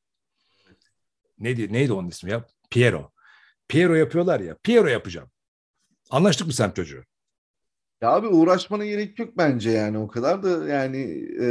[1.39, 2.45] Neydi, neydi onun ismi ya?
[2.69, 3.11] Piero.
[3.67, 4.57] Piero yapıyorlar ya.
[4.63, 5.29] Piero yapacağım.
[6.09, 7.03] Anlaştık mı sen çocuğu?
[8.03, 10.97] Ya abi uğraşmana gerek yok bence yani o kadar da yani
[11.41, 11.47] e,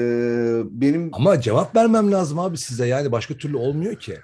[0.71, 2.87] benim Ama cevap vermem lazım abi size.
[2.87, 4.19] Yani başka türlü olmuyor ki.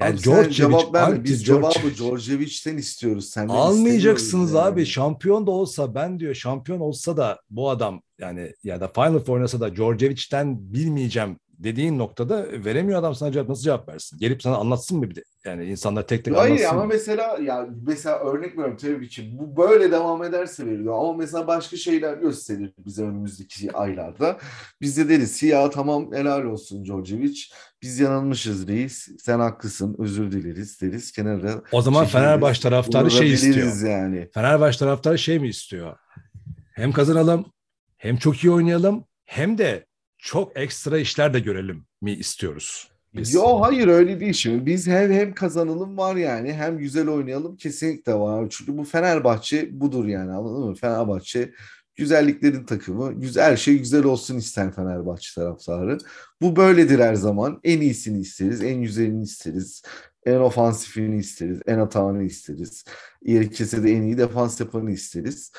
[0.00, 1.24] Yani Abi Djordjevic, cevap verme.
[1.24, 3.30] Biz cevabı Djordjevic'ten istiyoruz.
[3.30, 4.80] Senden Almayacaksınız istemiyoruz abi.
[4.80, 4.86] yani.
[4.86, 9.34] Şampiyon da olsa ben diyor şampiyon olsa da bu adam yani ya da Final Four
[9.34, 14.18] oynasa da Djordjevic'ten bilmeyeceğim dediğin noktada veremiyor adam sana cevap nasıl cevap versin?
[14.20, 15.24] Gelip sana anlatsın mı bir de?
[15.44, 16.68] Yani insanlar tek tek Hayır anlatsın.
[16.76, 16.88] ama mı?
[16.92, 21.76] mesela ya mesela örnek veriyorum tabii ki bu böyle devam ederse veriliyor ama mesela başka
[21.76, 24.38] şeyler gösterir bize önümüzdeki aylarda.
[24.80, 27.40] Biz de deriz ki ya tamam helal olsun Djordjevic
[27.82, 32.12] biz yanılmışız reis sen haklısın özür dileriz deriz kenara O zaman çekiliriz.
[32.24, 33.88] Fenerbahçe taraftarı şey istiyor.
[33.90, 34.28] yani.
[34.34, 35.96] Fenerbahçe taraftarı şey mi istiyor?
[36.74, 37.46] Hem kazanalım,
[37.96, 39.86] hem çok iyi oynayalım, hem de
[40.18, 42.90] çok ekstra işler de görelim mi istiyoruz?
[43.14, 43.34] Biz.
[43.34, 44.66] Yo hayır öyle değil şimdi.
[44.66, 48.46] Biz hem hem kazanalım var yani hem güzel oynayalım kesinlikle var.
[48.50, 50.74] Çünkü bu Fenerbahçe budur yani anladın mı?
[50.74, 51.52] Fenerbahçe
[51.96, 53.12] güzelliklerin takımı.
[53.12, 55.98] Güzel şey güzel olsun ister Fenerbahçe taraftarı.
[56.42, 57.60] Bu böyledir her zaman.
[57.64, 59.82] En iyisini isteriz, en güzelini isteriz.
[60.26, 62.84] En ofansifini isteriz, en atağını isteriz.
[63.24, 65.52] Gerekirse de en iyi defans yapanı isteriz.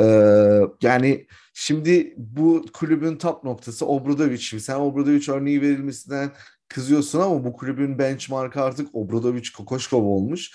[0.00, 4.60] Ee, yani şimdi bu kulübün top noktası Obradovic.
[4.60, 6.30] Sen Obradovic örneği verilmesinden
[6.68, 10.50] kızıyorsun ama bu kulübün benchmarkı artık Obradovic Kokoşkov olmuş.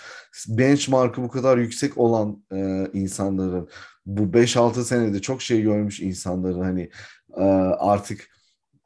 [0.48, 3.70] Benchmarkı bu kadar yüksek olan e, insanların
[4.06, 6.90] bu 5-6 senede çok şey görmüş insanların hani
[7.38, 7.44] e,
[7.80, 8.30] artık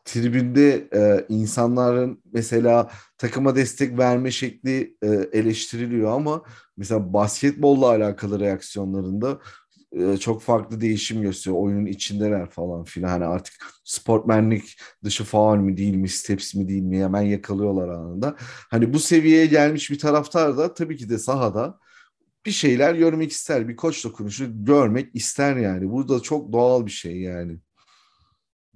[0.05, 6.43] tribünde e, insanların mesela takıma destek verme şekli e, eleştiriliyor ama
[6.77, 9.39] mesela basketbolla alakalı reaksiyonlarında
[9.91, 11.61] e, çok farklı değişim gösteriyor.
[11.61, 13.09] Oyunun içindeler falan filan.
[13.09, 13.53] Hani artık
[13.83, 18.35] sportmenlik dışı faul mü değil mi, steps mi değil mi hemen yakalıyorlar anında.
[18.71, 21.79] Hani bu seviyeye gelmiş bir taraftar da tabii ki de sahada
[22.45, 23.67] bir şeyler görmek ister.
[23.67, 25.91] Bir koç dokunuşu görmek ister yani.
[25.91, 27.59] Bu da çok doğal bir şey yani.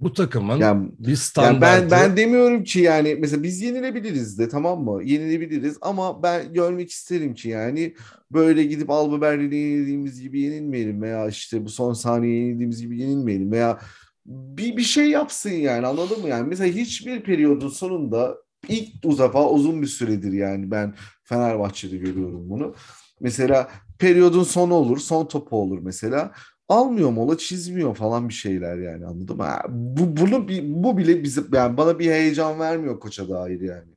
[0.00, 1.66] Bu takımın yani, bir standartı...
[1.66, 5.02] Yani ben, ben demiyorum ki yani mesela biz yenilebiliriz de tamam mı?
[5.04, 7.94] Yenilebiliriz ama ben görmek isterim ki yani
[8.32, 13.52] böyle gidip Alba Berlin'e yenildiğimiz gibi yenilmeyelim veya işte bu son saniye yenildiğimiz gibi yenilmeyelim
[13.52, 13.78] veya
[14.26, 16.28] bir, bir şey yapsın yani anladın mı?
[16.28, 18.36] Yani mesela hiçbir periyodun sonunda
[18.68, 20.94] ilk defa uzun bir süredir yani ben
[21.24, 22.74] Fenerbahçe'de görüyorum bunu.
[23.20, 26.32] Mesela periyodun sonu olur, son topu olur mesela
[26.68, 29.48] almıyor mola çizmiyor falan bir şeyler yani anladın mı?
[29.68, 33.94] Bu bunu bu bile bize yani bana bir heyecan vermiyor koça dair yani.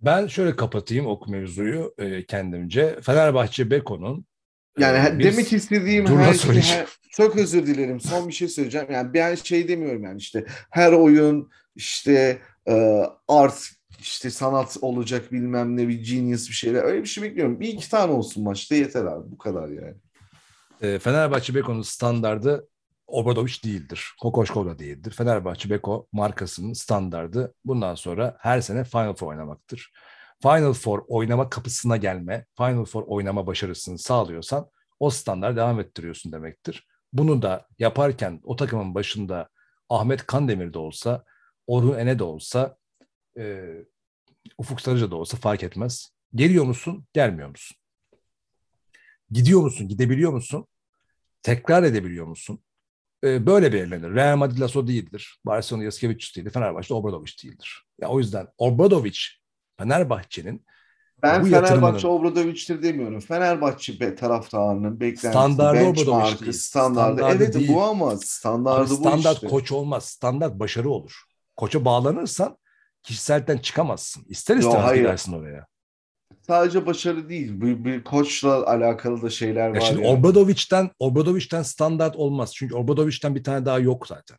[0.00, 3.00] Ben şöyle kapatayım ok mevzuyu e, kendimce.
[3.02, 4.26] Fenerbahçe Beko'nun
[4.78, 8.00] e, yani e, demek istediğim her, şey, her, çok özür dilerim.
[8.00, 8.86] Son bir şey söyleyeceğim.
[8.90, 12.38] Yani ben şey demiyorum yani işte her oyun işte
[12.68, 13.70] e, art
[14.00, 17.60] işte sanat olacak bilmem ne bir genius bir şeyler öyle bir şey bekliyorum.
[17.60, 19.94] Bir iki tane olsun maçta yeter abi bu kadar yani
[20.82, 22.68] e, Fenerbahçe Beko'nun standardı
[23.06, 24.14] Obradoviç değildir.
[24.20, 25.10] Kokoşkov da değildir.
[25.10, 29.92] Fenerbahçe Beko markasının standardı bundan sonra her sene Final Four oynamaktır.
[30.42, 36.86] Final Four oynama kapısına gelme, Final Four oynama başarısını sağlıyorsan o standart devam ettiriyorsun demektir.
[37.12, 39.48] Bunu da yaparken o takımın başında
[39.88, 41.24] Ahmet Kandemir de olsa,
[41.66, 42.76] Orhun Ene de olsa,
[43.38, 43.68] e,
[44.58, 46.10] Ufuk Sarıca da olsa fark etmez.
[46.34, 47.76] Geliyor musun, gelmiyor musun?
[49.30, 49.88] Gidiyor musun?
[49.88, 50.66] Gidebiliyor musun?
[51.42, 52.60] Tekrar edebiliyor musun?
[53.24, 54.14] Ee, böyle belirlenir.
[54.14, 55.40] Real Madrid Lasso değildir.
[55.46, 56.50] Barcelona Yaskevicius değildir.
[56.50, 57.86] Fenerbahçe Obradoviç değildir.
[58.00, 59.40] Ya o yüzden Obradoviç
[59.78, 60.66] Fenerbahçe'nin
[61.22, 63.20] ben bu Fenerbahçe Obradoviç'tir demiyorum.
[63.20, 66.52] Fenerbahçe taraftarının beklentisi, standardı Obradoviç değil.
[66.52, 67.16] Standardı.
[67.16, 67.68] standardı evet değil.
[67.68, 69.46] bu ama standardı Abi standart bu işte.
[69.46, 70.04] koç olmaz.
[70.04, 71.22] Standart başarı olur.
[71.56, 72.58] Koça bağlanırsan
[73.02, 74.24] kişiselden çıkamazsın.
[74.28, 75.66] İster istemez gidersin oraya
[76.48, 77.60] sadece başarı değil.
[77.60, 79.80] Bir, bir koçla alakalı da şeyler var.
[79.80, 80.18] Şimdi yani.
[80.18, 82.54] Obradoviç'ten Obradoviç'ten standart olmaz.
[82.54, 84.38] Çünkü Obradoviç'ten bir tane daha yok zaten.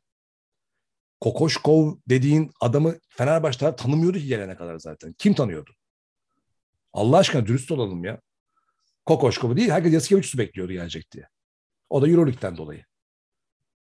[1.20, 5.14] Kokoşkov dediğin adamı Fenerbahçe tanımıyordu ki gelene kadar zaten.
[5.18, 5.72] Kim tanıyordu?
[6.94, 8.22] Allah aşkına dürüst olalım ya.
[9.06, 11.28] Kokoşkov'u değil, herkes Yasikevicius'u bekliyordu gelecek diye.
[11.90, 12.86] O da Euroleague'den dolayı.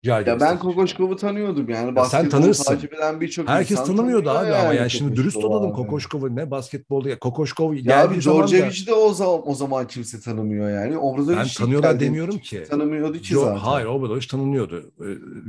[0.04, 1.98] Ya ben Kokoşkov'u tanıyordum yani.
[1.98, 2.64] Ya sen tanırsın.
[2.64, 7.10] Takip eden birçok Herkes tanımıyordu abi yani ama yani şimdi dürüst olalım Kokoşkov'u ne basketbolu
[7.10, 10.98] ya Kokoşkov ya abi Djordjevic'i de o zaman o zaman kimse tanımıyor yani.
[10.98, 12.64] Obradovic ben tanıyorlar demiyorum ki.
[12.70, 13.58] Tanımıyordu ki jo, zaten.
[13.58, 14.92] Hayır Obradovic tanınıyordu.
[15.00, 15.06] Ee,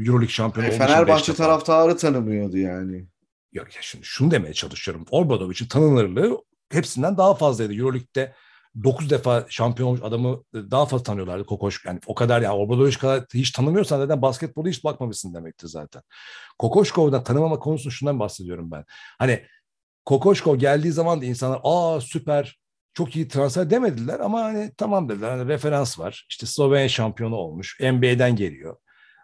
[0.06, 3.06] Euroleague şampiyonu yani Fenerbahçe taraftarı tanımıyordu yani.
[3.52, 5.04] Yok ya şimdi şunu demeye çalışıyorum.
[5.10, 6.38] Obradovic'in tanınırlığı
[6.70, 7.74] hepsinden daha fazlaydı.
[7.74, 8.32] Euroleague'de
[8.84, 11.84] 9 defa şampiyon olmuş adamı daha fazla tanıyorlardı Kokoş.
[11.86, 16.02] Yani o kadar ya Obradoviç kadar hiç tanımıyorsan neden basketbolu hiç bakmamışsın demektir zaten.
[16.58, 18.84] Kokoşkov'dan tanımama konusunu şundan bahsediyorum ben.
[19.18, 19.42] Hani
[20.04, 22.58] Kokoşkov geldiği zaman da insanlar aa süper
[22.94, 25.30] çok iyi transfer demediler ama hani tamam dediler.
[25.30, 26.26] Hani referans var.
[26.30, 27.80] İşte Slovenya şampiyonu olmuş.
[27.80, 28.76] NBA'den geliyor.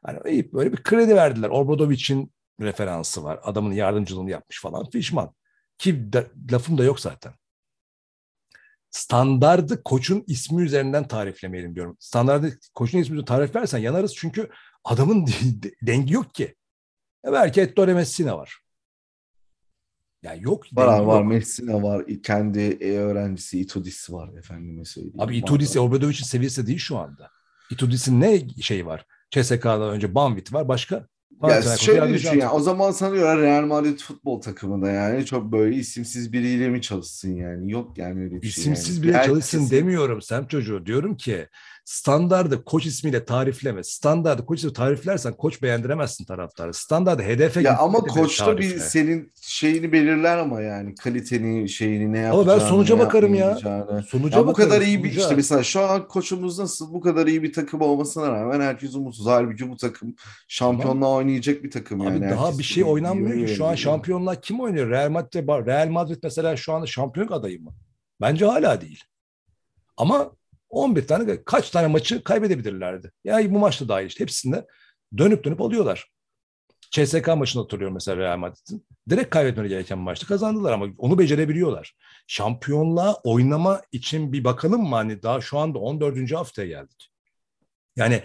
[0.04, 1.48] Hani böyle bir kredi verdiler.
[1.48, 3.40] Obradoviç'in referansı var.
[3.42, 4.90] Adamın yardımcılığını yapmış falan.
[4.90, 5.34] Fişman.
[5.78, 7.32] Ki de, lafım da yok zaten
[8.94, 11.96] standardı koçun ismi üzerinden tariflemeyelim diyorum.
[12.00, 14.50] Standardı koçun ismi üzerinden tarif versen yanarız çünkü
[14.84, 15.26] adamın
[15.82, 16.54] dengi yok ki.
[17.26, 18.58] E belki Ettore Messina var.
[20.22, 20.64] Yani yok.
[20.72, 21.28] Var var yok.
[21.28, 22.04] Messina var.
[22.22, 25.20] Kendi öğrencisi Itudis var efendime söyleyeyim.
[25.20, 27.30] Abi Itudis Obradovic'in seviyesi değil şu anda.
[27.70, 29.06] Itudis'in ne şey var?
[29.30, 30.68] CSK'dan önce Banvit var.
[30.68, 31.08] Başka?
[31.42, 36.32] Ya şöyle düşün ya o zaman sanıyorlar Real Madrid futbol takımında yani çok böyle isimsiz
[36.32, 38.62] biriyle mi çalışsın yani yok yani öyle bir şey.
[38.62, 39.02] İsimsiz yani.
[39.02, 41.48] biriyle çalışsın demiyorum Sem çocuğu diyorum ki
[41.84, 43.84] standardı koç ismiyle tarifleme.
[43.84, 46.74] Standardı koç ismiyle tariflersen koç beğendiremezsin taraftarı.
[46.74, 52.52] Standardı hedefe Ya ama koçta bir senin şeyini belirler ama yani kaliteni şeyini ne yapacağını.
[52.52, 53.58] Ama ben sonuca bakarım ya.
[54.08, 55.10] Sonuca ya bu kadar iyi sonuca.
[55.14, 58.94] bir işte mesela şu an koçumuz nasıl bu kadar iyi bir takım olmasına rağmen herkes
[58.94, 59.26] umutsuz.
[59.26, 60.14] Halbuki bu takım
[60.48, 61.16] şampiyonluğa tamam.
[61.16, 62.30] oynayacak bir takım Abi yani.
[62.30, 63.54] Daha bir şey oynanmıyor ki.
[63.54, 64.90] Şu an şampiyonlar kim oynuyor?
[64.90, 67.74] Real Madrid, Real Madrid mesela şu anda şampiyonluk adayı mı?
[68.20, 69.04] Bence hala değil.
[69.96, 70.30] Ama
[70.74, 73.12] 11 tane kaç tane maçı kaybedebilirlerdi.
[73.24, 74.66] Yani bu maçta dahil işte hepsinde
[75.18, 76.14] dönüp dönüp alıyorlar.
[76.90, 78.86] CSK maçını hatırlıyorum mesela Real Madrid'in.
[79.10, 80.26] Direkt kaybetmeleri gereken maçtı.
[80.26, 81.96] Kazandılar ama onu becerebiliyorlar.
[82.26, 84.94] Şampiyonluğa oynama için bir bakalım mı?
[84.94, 86.32] Hani daha şu anda 14.
[86.32, 87.10] haftaya geldik.
[87.96, 88.22] Yani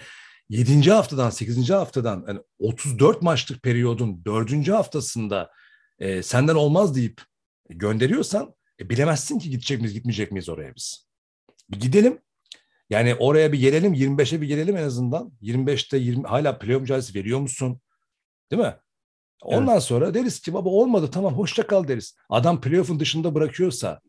[0.49, 0.91] 7.
[0.91, 1.69] haftadan 8.
[1.69, 4.67] haftadan yani 34 maçlık periyodun 4.
[4.67, 5.51] haftasında
[5.99, 7.21] e, senden olmaz deyip
[7.69, 11.07] gönderiyorsan e, bilemezsin ki gidecek miyiz gitmeyecek miyiz oraya biz.
[11.71, 12.19] Bir gidelim.
[12.89, 15.31] Yani oraya bir gelelim 25'e bir gelelim en azından.
[15.41, 17.81] 25'te 20 hala playoff mücadelesi veriyor musun?
[18.51, 18.75] Değil mi?
[19.41, 19.83] Ondan evet.
[19.83, 22.15] sonra deriz ki baba olmadı tamam hoşça kal deriz.
[22.29, 24.01] Adam playoff'un dışında bırakıyorsa,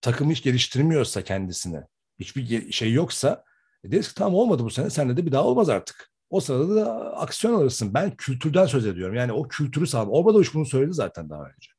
[0.00, 1.86] takımı hiç geliştirmiyorsa kendisine,
[2.18, 3.44] hiçbir şey yoksa
[3.84, 6.10] e deriz ki tamam olmadı bu sene, senle de bir daha olmaz artık.
[6.30, 7.94] O sırada da aksiyon alırsın.
[7.94, 9.14] Ben kültürden söz ediyorum.
[9.14, 10.10] Yani o kültürü sağlam.
[10.10, 11.70] Orada bunu söyledi zaten daha önce.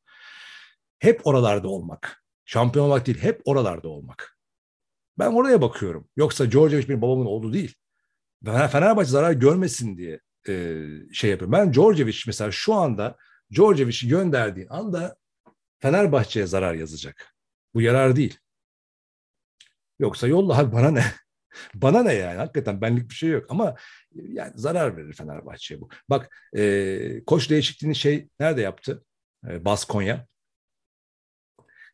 [0.99, 2.23] Hep oralarda olmak.
[2.45, 4.38] Şampiyon olmak değil, hep oralarda olmak.
[5.19, 6.09] Ben oraya bakıyorum.
[6.15, 7.75] Yoksa Georgievic benim babamın oğlu değil.
[8.41, 10.83] Ben Fenerbahçe zarar görmesin diye e,
[11.13, 11.51] şey yapıyorum.
[11.51, 13.17] Ben Georgievic mesela şu anda
[13.51, 15.17] Georgievic'i gönderdiğin anda
[15.79, 17.35] Fenerbahçe'ye zarar yazacak.
[17.73, 18.39] Bu yarar değil.
[19.99, 21.03] Yoksa yolla abi bana ne?
[21.73, 22.37] bana ne yani?
[22.37, 23.75] Hakikaten benlik bir şey yok ama
[24.13, 25.89] yani zarar verir Fenerbahçe'ye bu.
[26.09, 29.05] Bak e, koç değişikliğini şey nerede yaptı?
[29.47, 30.27] E, Baskonya.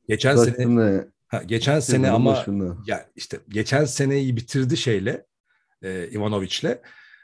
[0.08, 1.06] Geçen Zaten sene
[1.36, 2.78] ha, geçen sene ama başında.
[2.88, 5.26] ya işte geçen seneyi bitirdi şeyle
[5.82, 6.82] e, Ivanovic'le.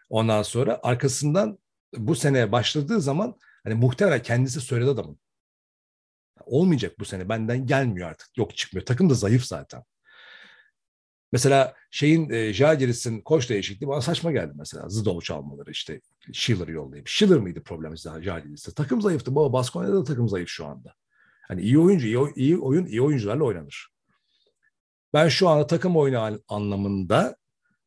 [0.09, 1.59] Ondan sonra arkasından
[1.97, 5.19] bu sene başladığı zaman hani muhtemelen kendisi söyledi adamın.
[6.45, 8.37] Olmayacak bu sene benden gelmiyor artık.
[8.37, 8.85] Yok çıkmıyor.
[8.85, 9.83] Takım da zayıf zaten.
[11.31, 14.89] Mesela şeyin e, Jagiris'in koç değişikliği bana saçma geldi mesela.
[14.89, 16.01] Zidov'u almaları işte
[16.33, 17.07] Schiller yollayıp.
[17.07, 18.71] Schiller mıydı problem Jagiris'te?
[18.71, 19.35] Takım zayıftı.
[19.35, 20.95] Baba Baskonya'da da takım zayıf şu anda.
[21.47, 23.90] Hani iyi oyuncu, iyi, iyi oyun, iyi oyuncularla oynanır.
[25.13, 27.35] Ben şu anda takım oyunu anlamında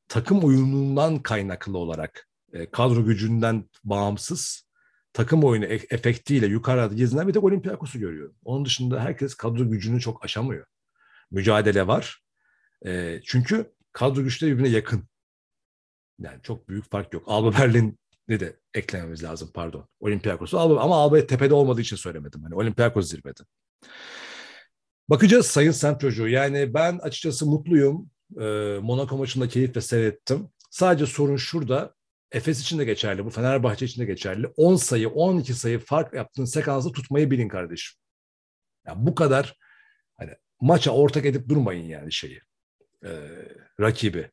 [0.08, 4.64] takım uyumundan kaynaklı olarak e, kadro gücünden bağımsız
[5.12, 8.36] takım oyunu e- efektiyle yukarıda gezinen bir tek Olympiakos'u görüyorum.
[8.44, 10.66] Onun dışında herkes kadro gücünü çok aşamıyor.
[11.30, 12.22] Mücadele var.
[12.86, 15.08] E, çünkü kadro güçleri birbirine yakın.
[16.18, 17.24] Yani çok büyük fark yok.
[17.26, 17.98] Alba Berlin
[18.28, 19.88] ne de eklememiz lazım pardon.
[20.00, 22.42] Olympiakos'u Alba, ama Alba tepede olmadığı için söylemedim.
[22.42, 23.40] Hani Olympiakos zirvede.
[25.10, 26.28] Bakacağız Sayın Sen çocuğu.
[26.28, 28.10] Yani ben açıkçası mutluyum.
[28.40, 28.44] E,
[28.82, 30.48] Monaco maçında keyifle seyrettim.
[30.70, 31.94] Sadece sorun şurada.
[32.32, 34.46] Efes için de geçerli, bu Fenerbahçe için de geçerli.
[34.46, 38.00] 10 sayı, 12 sayı fark yaptığın sekansı tutmayı bilin kardeşim.
[38.86, 39.58] Yani bu kadar
[40.14, 42.40] hani maça ortak edip durmayın yani şeyi.
[43.04, 43.10] E,
[43.80, 44.30] rakibi.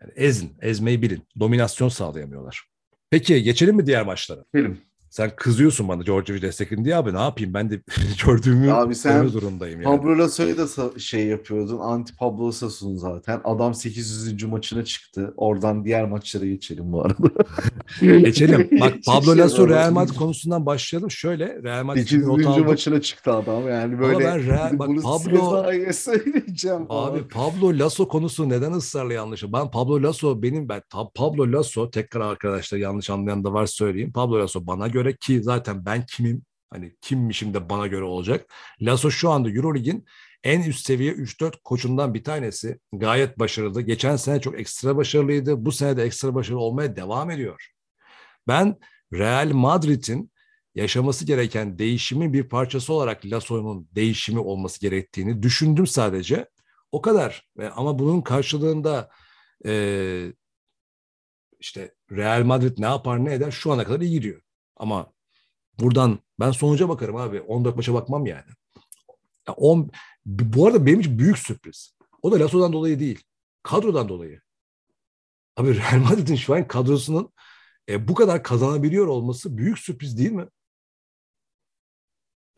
[0.00, 1.28] Yani ezin, ezmeyi bilin.
[1.40, 2.64] Dominasyon sağlayamıyorlar.
[3.10, 4.44] Peki geçelim mi diğer maçlara?
[4.54, 4.80] Geçelim.
[5.14, 7.80] Sen kızıyorsun bana George'u destekledin diye abi ne yapayım ben de
[8.26, 9.96] gördüğümü abi sen zorundayım yani.
[9.96, 13.40] Pablo Lasso'yu da şey yapıyordun anti Pablo Lasso'sun zaten.
[13.44, 14.44] Adam 800.
[14.44, 15.34] maçına çıktı.
[15.36, 17.30] Oradan diğer maçlara geçelim bu arada.
[18.00, 18.68] geçelim.
[18.80, 21.10] Bak Pablo Lasso Real Madrid konusundan başlayalım.
[21.10, 22.26] Şöyle Real Madrid 800.
[22.66, 24.28] maçına çıktı adam yani böyle.
[24.28, 26.86] Ama ben Real, bak Pablo söyleyeceğim.
[26.88, 27.28] Abi falan.
[27.28, 29.42] Pablo Lasso konusu neden ısrarla yanlış?
[29.42, 30.82] Ben Pablo Lasso benim ben
[31.14, 34.12] Pablo Lasso tekrar arkadaşlar yanlış anlayan da var söyleyeyim.
[34.12, 38.46] Pablo Lasso bana göre göre ki zaten ben kimim hani kimmişim de bana göre olacak.
[38.80, 40.04] Lasso şu anda Eurolig'in
[40.44, 42.78] en üst seviye 3-4 koçundan bir tanesi.
[42.92, 43.82] Gayet başarılı.
[43.82, 45.64] Geçen sene çok ekstra başarılıydı.
[45.64, 47.70] Bu sene de ekstra başarılı olmaya devam ediyor.
[48.48, 48.76] Ben
[49.12, 50.30] Real Madrid'in
[50.74, 56.48] yaşaması gereken değişimin bir parçası olarak Lasso'nun değişimi olması gerektiğini düşündüm sadece.
[56.92, 57.48] O kadar.
[57.76, 59.10] Ama bunun karşılığında
[59.66, 60.32] e,
[61.60, 64.43] işte Real Madrid ne yapar ne eder şu ana kadar iyi gidiyor.
[64.76, 65.12] Ama
[65.80, 67.40] buradan ben sonuca bakarım abi.
[67.40, 68.50] 14 maça bakmam yani.
[69.48, 69.90] Ya on,
[70.26, 71.96] bu arada benim için büyük sürpriz.
[72.22, 73.24] O da Lasso'dan dolayı değil.
[73.62, 74.40] Kadrodan dolayı.
[75.56, 77.32] Abi Real Madrid'in şu an kadrosunun
[77.88, 80.46] e, bu kadar kazanabiliyor olması büyük sürpriz değil mi?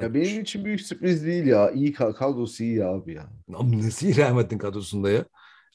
[0.01, 1.71] Ya benim için büyük sürpriz değil ya.
[1.71, 3.31] İyi kadrosu iyi abi ya.
[3.49, 5.25] Nesi Real Madrid'in kadrosunda ya?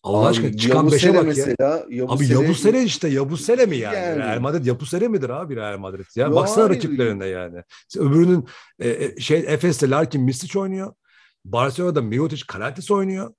[0.04, 1.86] Allah aşkına çıkan beşe bak mesela, ya.
[1.90, 3.96] Yabusele, abi Yabusele işte Yabusele mi yani?
[3.96, 4.20] yani?
[4.20, 6.06] Real Madrid Yabusele midir abi Real Madrid?
[6.16, 6.76] Ya Yo, baksana hayır.
[6.76, 7.64] rakiplerine yani.
[7.98, 8.46] Öbürünün
[8.80, 10.94] e, e, şey Efes'te Larkin Misic oynuyor.
[11.46, 13.34] Barcelona'da Mirotic Karatis oynuyor.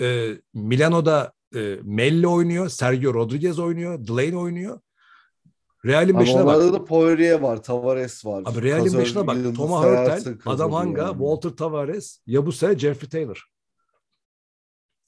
[0.00, 2.68] E, Milano'da e, Melli oynuyor.
[2.68, 4.06] Sergio Rodriguez oynuyor.
[4.06, 4.80] Delaney oynuyor.
[5.84, 6.72] Real'in beşine bak.
[6.72, 8.42] da Poirier var, Tavares var.
[8.46, 9.36] Abi Real'in beşine bak.
[9.56, 11.10] Thomas Hurtel, Adam Hanga, yani.
[11.10, 13.44] Walter Tavares, Yabusele, Jeffrey Taylor.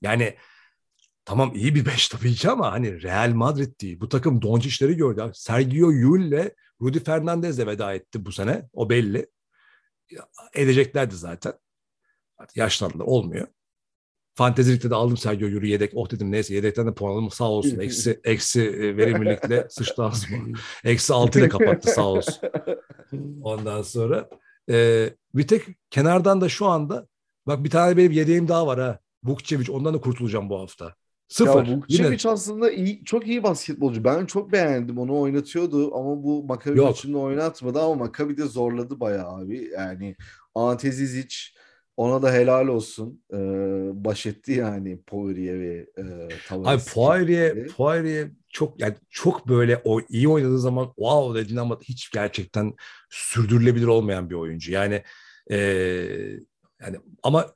[0.03, 0.35] Yani
[1.27, 4.01] Tamam iyi bir beş tabii ki ama hani Real Madrid değil.
[4.01, 5.31] Bu takım Doncic'leri gördü.
[5.35, 8.69] Sergio Yul ile Rudy Fernandez de veda etti bu sene.
[8.73, 9.27] O belli.
[10.55, 11.53] Edeceklerdi zaten.
[12.39, 13.47] Artık yaşlandılar olmuyor.
[14.35, 15.93] Fantezilikte de aldım Sergio Yuri yedek.
[15.95, 17.79] Oh dedim neyse yedekten de puan aldım sağ olsun.
[17.79, 20.59] Eksi, eksi verimlilikle sıçtı ağzıma.
[20.85, 22.35] Eksi altı ile kapattı sağ olsun.
[23.43, 24.29] Ondan sonra
[24.71, 27.07] e, bir tek kenardan da şu anda
[27.47, 28.99] bak bir tane benim yedeğim daha var ha.
[29.25, 30.95] Vukcevic ondan da kurtulacağım bu hafta.
[31.29, 31.67] Sıfır.
[31.67, 34.05] Ya Vukcevic aslında iyi, çok iyi basketbolcu.
[34.05, 34.99] Ben çok beğendim.
[34.99, 36.89] Onu oynatıyordu ama bu Maccabi Yok.
[36.89, 39.71] maçında oynatmadı ama Maccabi de zorladı bayağı abi.
[39.73, 40.17] Yani
[40.55, 41.37] Ante Zizic
[41.97, 43.23] ona da helal olsun.
[43.33, 43.37] Ee,
[44.05, 46.05] baş etti yani Poirier ve e,
[46.49, 46.89] Tavares.
[46.89, 47.69] Abi Poirier.
[47.69, 52.75] Poirier çok yani çok böyle o iyi oynadığı zaman wow dedin ama hiç gerçekten
[53.11, 54.73] sürdürülebilir olmayan bir oyuncu.
[54.73, 55.03] Yani
[55.51, 55.57] e,
[56.81, 57.47] yani ama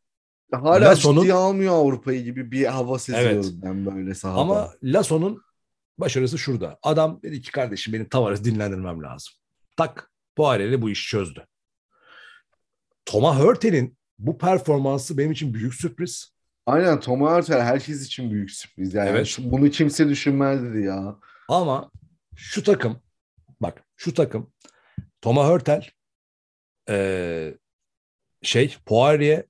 [0.53, 3.53] Hala Lasson'un- ciddiye almıyor Avrupa'yı gibi bir hava seziyorum Evet.
[3.63, 4.41] ben böyle sahada.
[4.41, 5.43] ama Lasso'nun
[5.99, 6.79] başarısı şurada.
[6.83, 9.33] Adam dedi ki kardeşim benim Tavares'i dinlendirmem lazım.
[9.77, 11.47] Tak Poirier'le bu işi çözdü.
[13.05, 16.33] Thomas Hurtel'in bu performansı benim için büyük sürpriz.
[16.67, 18.95] Aynen Tom Hurtel herkes için büyük sürpriz.
[18.95, 19.37] Yani Evet.
[19.41, 21.17] bunu kimse düşünmezdi ya.
[21.49, 21.91] Ama
[22.37, 23.01] şu takım
[23.61, 24.53] bak şu takım
[25.21, 25.89] Thomas Hurtel
[26.89, 27.59] eee,
[28.43, 29.45] şey Poirier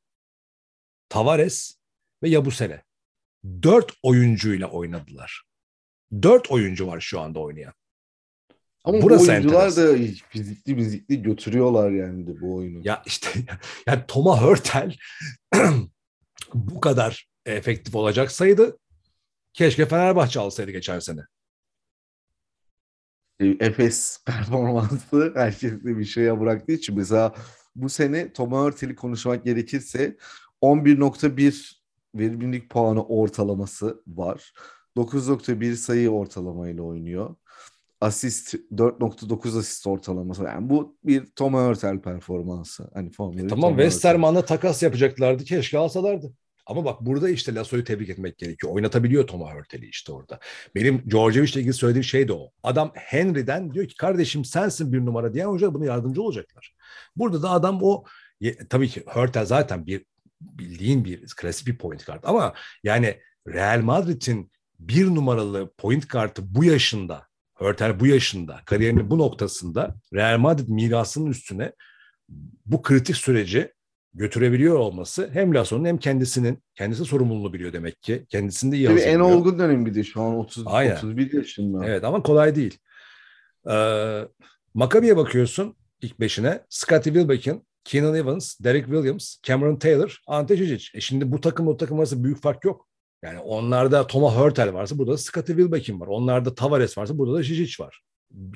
[1.11, 1.75] Tavares
[2.23, 2.85] ve Yabusele.
[3.63, 5.43] Dört oyuncuyla oynadılar.
[6.23, 7.73] Dört oyuncu var şu anda oynayan.
[8.85, 9.95] Ama Burası bu oyuncular enteresan.
[9.95, 12.81] da fizikli fizikli götürüyorlar yani de bu oyunu.
[12.85, 13.29] Ya işte
[13.87, 14.97] yani Thomas Hurtel
[16.55, 18.79] bu kadar efektif olacaksaydı
[19.53, 21.21] keşke Fenerbahçe alsaydı geçen sene.
[23.41, 27.35] E, Efes performansı herkesi bir şeye bıraktığı için mesela
[27.77, 30.17] bu sene Tom Hurtel'i konuşmak gerekirse
[30.63, 31.73] 11.1
[32.15, 34.53] verimlilik puanı ortalaması var.
[34.97, 37.35] 9.1 sayı ortalamayla oynuyor.
[38.01, 40.43] Asist 4.9 asist ortalaması.
[40.43, 42.91] Yani bu bir Tom Hurtel performansı.
[42.95, 43.73] Hani formülü E Tamam.
[43.73, 45.45] Westerman'la takas yapacaklardı.
[45.45, 46.33] Keşke alsalardı.
[46.67, 48.73] Ama bak burada işte Lasso'yu tebrik etmek gerekiyor.
[48.73, 50.39] Oynatabiliyor Thomas Hurtel'i işte orada.
[50.75, 52.51] Benim Djordjevic'le ilgili söylediğim şey de o.
[52.63, 56.75] Adam Henry'den diyor ki kardeşim sensin bir numara diyen hoca buna yardımcı olacaklar.
[57.17, 58.05] Burada da adam o
[58.71, 60.05] tabii ki Hurtel zaten bir
[60.41, 62.55] bildiğin bir klasik bir point guard ama
[62.85, 69.95] yani Real Madrid'in bir numaralı point guard'ı bu yaşında Hurtel bu yaşında kariyerinin bu noktasında
[70.15, 71.73] Real Madrid mirasının üstüne
[72.67, 73.73] bu kritik süreci
[74.15, 78.27] götürebiliyor olması hem Lasso'nun hem kendisinin kendisi sorumluluğunu biliyor demek ki.
[78.29, 80.97] Kendisinde iyi Tabii en olgun dönemi bir de şu an 30 Aynen.
[80.97, 81.87] 31 yaşında.
[81.87, 82.79] Evet ama kolay değil.
[83.71, 84.21] Ee,
[84.75, 86.61] Maccabi'ye bakıyorsun ilk beşine.
[86.69, 90.97] Scottie Wilbekin, Keenan Evans, Derek Williams, Cameron Taylor, Ante Žižić.
[90.97, 92.87] E şimdi bu takım o takım arasında büyük fark yok.
[93.25, 96.07] Yani onlarda Thomas Hurtel varsa burada da Scottie Wilbekin var.
[96.07, 98.03] Onlarda Tavares varsa burada da Žižić var.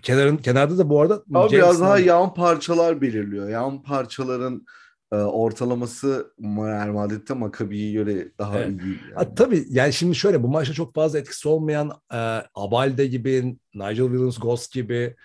[0.03, 3.49] Kenarın, kenarda da bu arada Ama biraz daha yan parçalar belirliyor.
[3.49, 4.67] Yan parçaların
[5.13, 8.69] e, ortalaması Real Madrid'de Maccabi'ye göre daha Evet.
[8.85, 8.97] iyi.
[9.15, 9.35] Ha, Yani.
[9.35, 12.17] tabii yani şimdi şöyle bu maçta çok fazla etkisi olmayan e,
[12.55, 15.17] Abalde gibi, Nigel Williams-Goss gibi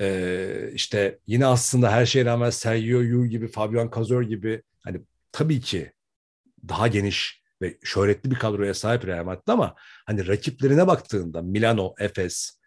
[0.00, 5.00] e, işte yine aslında her şeye rağmen Sergio Yu gibi, Fabian Cazor gibi hani
[5.32, 5.92] tabii ki
[6.68, 9.74] daha geniş ve şöhretli bir kadroya sahip Real Madrid ama
[10.06, 12.58] hani rakiplerine baktığında Milano, Efes,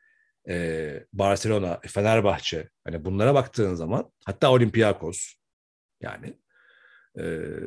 [0.49, 5.33] e, Barcelona, Fenerbahçe hani bunlara baktığın zaman hatta Olympiakos
[6.01, 6.33] yani
[7.17, 7.21] e,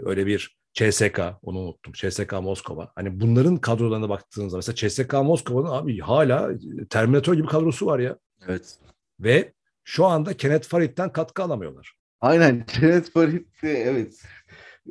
[0.04, 1.92] öyle bir CSK onu unuttum.
[1.92, 2.92] CSK Moskova.
[2.94, 6.50] Hani bunların kadrolarına baktığınız zaman mesela CSK Moskova'nın abi hala
[6.90, 8.18] Terminator gibi kadrosu var ya.
[8.46, 8.78] Evet.
[9.20, 9.52] Ve
[9.84, 11.96] şu anda Kenneth Farid'den katkı alamıyorlar.
[12.20, 12.66] Aynen.
[12.80, 14.22] Kenneth Farid de evet.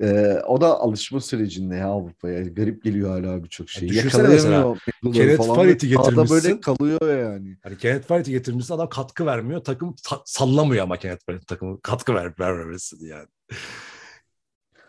[0.01, 2.41] E, o da alışma sürecinde ya Avrupa'ya.
[2.43, 3.89] Garip geliyor hala birçok şey.
[3.89, 5.55] Düşünsene Yakalayamıyor Pegolo'yu Kenneth.
[5.55, 6.29] Farid'i getirmişsin.
[6.29, 7.57] böyle kalıyor yani.
[7.63, 9.63] Hani Kenneth Farid'i getirmişsin adam katkı vermiyor.
[9.63, 13.27] Takım sa- sallamıyor ama Kenneth Farid takımı katkı ver vermemesini yani.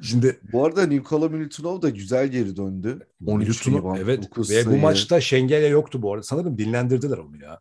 [0.02, 2.98] Şimdi Bu arada Nikola Milutinov da güzel geri döndü.
[3.27, 6.23] 13 Milutinov- evet 9 ve bu maçta Şengelya yoktu bu arada.
[6.23, 7.60] Sanırım dinlendirdiler onu ya.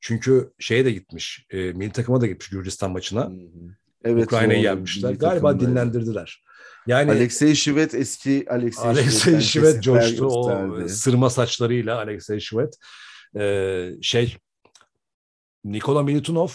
[0.00, 1.46] Çünkü şeye de gitmiş.
[1.50, 3.30] E, milli takıma da gitmiş Gürcistan maçına.
[4.04, 5.10] Evet, Ukrayna'yı o yenmişler.
[5.10, 5.70] Galiba takımdaydı.
[5.70, 6.42] dinlendirdiler.
[6.86, 10.88] Yani Alexey Şivet eski Alexey, Alexey Şivet coştu o gösterdi.
[10.88, 12.74] sırma saçlarıyla Alexey Şivet.
[13.36, 14.36] Ee, şey
[15.64, 16.48] Nikola Milutinov,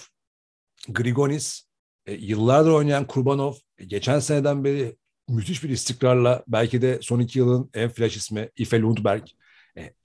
[0.89, 1.63] Grigonis,
[2.05, 4.95] e, yıllardır oynayan Kurbanov, e, geçen seneden beri
[5.29, 9.23] müthiş bir istikrarla belki de son iki yılın en flash ismi Ife Lundberg.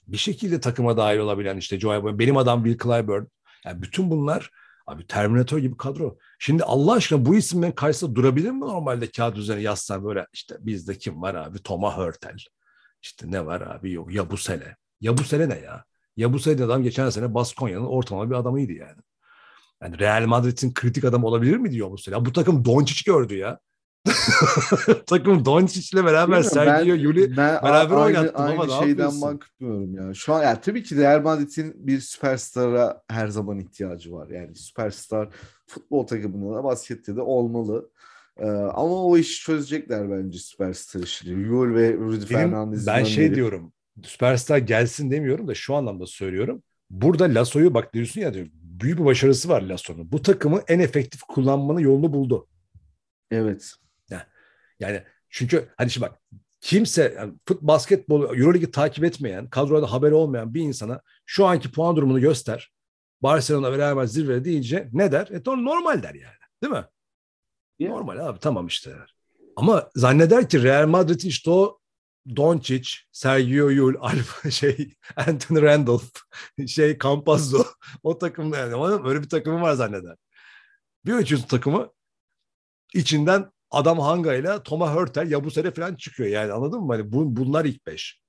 [0.06, 3.24] Bir şekilde takıma dahil olabilen işte Joey Boy, benim adam Will Clyburn.
[3.64, 4.50] Yani bütün bunlar
[4.86, 6.18] abi Terminator gibi kadro.
[6.38, 10.98] Şimdi Allah aşkına bu isimlerin karşısında durabilir mi normalde kağıt üzerine yazsan böyle işte bizde
[10.98, 12.36] kim var abi Thomas Hurtel.
[13.02, 14.76] İşte ne var abi yok Yabusele.
[15.00, 15.84] Yabusele ne ya?
[16.16, 19.00] Yabusele adam geçen sene Baskonya'nın ortalama bir adamıydı yani.
[19.82, 22.14] Yani Real Madrid'in kritik adam olabilir mi diyor Yabusele?
[22.14, 23.58] Ya bu takım Doncic gördü ya.
[25.06, 29.22] Takım Doncic'le beraber Sergio Yuli beraber oynattım aynı ama şeyden yapıyorsun?
[29.22, 30.14] bakmıyorum ya.
[30.14, 34.28] Şu an yani tabii ki Real Madrid'in bir süperstara her zaman ihtiyacı var.
[34.28, 35.28] Yani süperstar
[35.66, 37.90] futbol takımında da baskette de olmalı.
[38.38, 41.42] Ee, ama o işi çözecekler bence süperstar işini.
[41.42, 43.72] Yul ve Rudy Benim, Fernandez'in ben şey önleri- diyorum.
[44.02, 46.62] Süperstar gelsin demiyorum da şu anlamda söylüyorum.
[46.90, 48.46] Burada Lasso'yu bak diyorsun ya diyor.
[48.52, 50.12] Büyük bir başarısı var Lasso'nun.
[50.12, 52.46] Bu takımı en efektif kullanmanın yolunu buldu.
[53.30, 53.72] Evet.
[54.80, 56.20] Yani çünkü hani şimdi bak
[56.60, 61.96] kimse yani fut basketbol Euroligi takip etmeyen, kadroda haberi olmayan bir insana şu anki puan
[61.96, 62.72] durumunu göster.
[63.22, 65.28] Barcelona ve Real Madrid zirvede deyince ne der?
[65.28, 66.36] E normal der yani.
[66.62, 66.84] Değil mi?
[67.78, 67.90] Ya.
[67.90, 68.90] Normal abi tamam işte.
[68.90, 69.14] der.
[69.56, 71.80] Ama zanneder ki Real Madrid işte o
[72.36, 76.10] Doncic, Sergio Yul, Alfa şey Anthony Randolph,
[76.66, 77.64] şey Campazzo
[78.02, 79.02] o takımda yani.
[79.08, 80.16] Öyle bir takımı var zanneder.
[81.06, 81.92] Bir açıyorsun takımı
[82.94, 86.92] içinden adam Hanga ile Thomas Hurtel, Yabusele falan çıkıyor yani anladın mı?
[86.92, 88.20] Hani bu, bunlar ilk beş.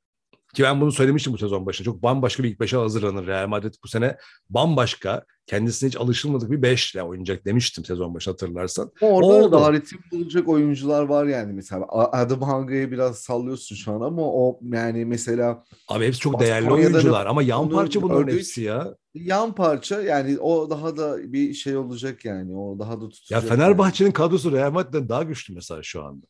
[0.53, 1.85] Ki ben bunu söylemiştim bu sezon başında.
[1.85, 3.27] Çok bambaşka bir ilk beşe hazırlanır.
[3.27, 4.17] Real Madrid bu sene
[4.49, 8.91] bambaşka, kendisine hiç alışılmadık bir beşle oynayacak demiştim sezon başı hatırlarsan.
[9.01, 9.51] Orada Oldu.
[9.51, 11.85] da ritim bulacak oyuncular var yani mesela.
[11.89, 17.25] Adam Hanga'yı biraz sallıyorsun şu an ama o yani mesela Abi hepsi çok değerli oyuncular
[17.25, 18.39] ama yan parça bunların gördük.
[18.39, 18.95] hepsi ya.
[19.13, 22.55] yan parça yani o daha da bir şey olacak yani.
[22.57, 23.43] O daha da Ya tutacak.
[23.43, 26.25] Fenerbahçe'nin kadrosu Real Madrid'den daha güçlü mesela şu anda.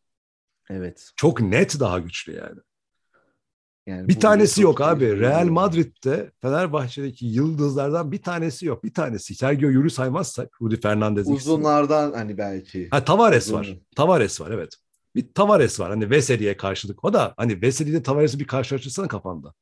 [0.69, 0.79] yani.
[0.79, 1.11] Evet.
[1.15, 2.59] Çok net daha güçlü yani.
[3.87, 4.99] Yani Bir tanesi yok şey abi.
[4.99, 5.19] değil.
[5.19, 8.83] Real Madrid'de Fenerbahçe'deki yıldızlardan bir tanesi yok.
[8.83, 9.35] Bir tanesi.
[9.35, 12.87] Sergio Yuri saymazsak Rudy Fernandez uzunlardan hani belki.
[12.91, 13.57] Ha Tavares Uzun.
[13.57, 13.77] var.
[13.95, 14.73] Tavares var evet.
[15.15, 15.89] Bir Tavares var.
[15.89, 17.03] Hani Veseli'ye karşılık.
[17.05, 19.53] O da hani Veseli ile Tavares'i bir karşılaştırsana kafanda.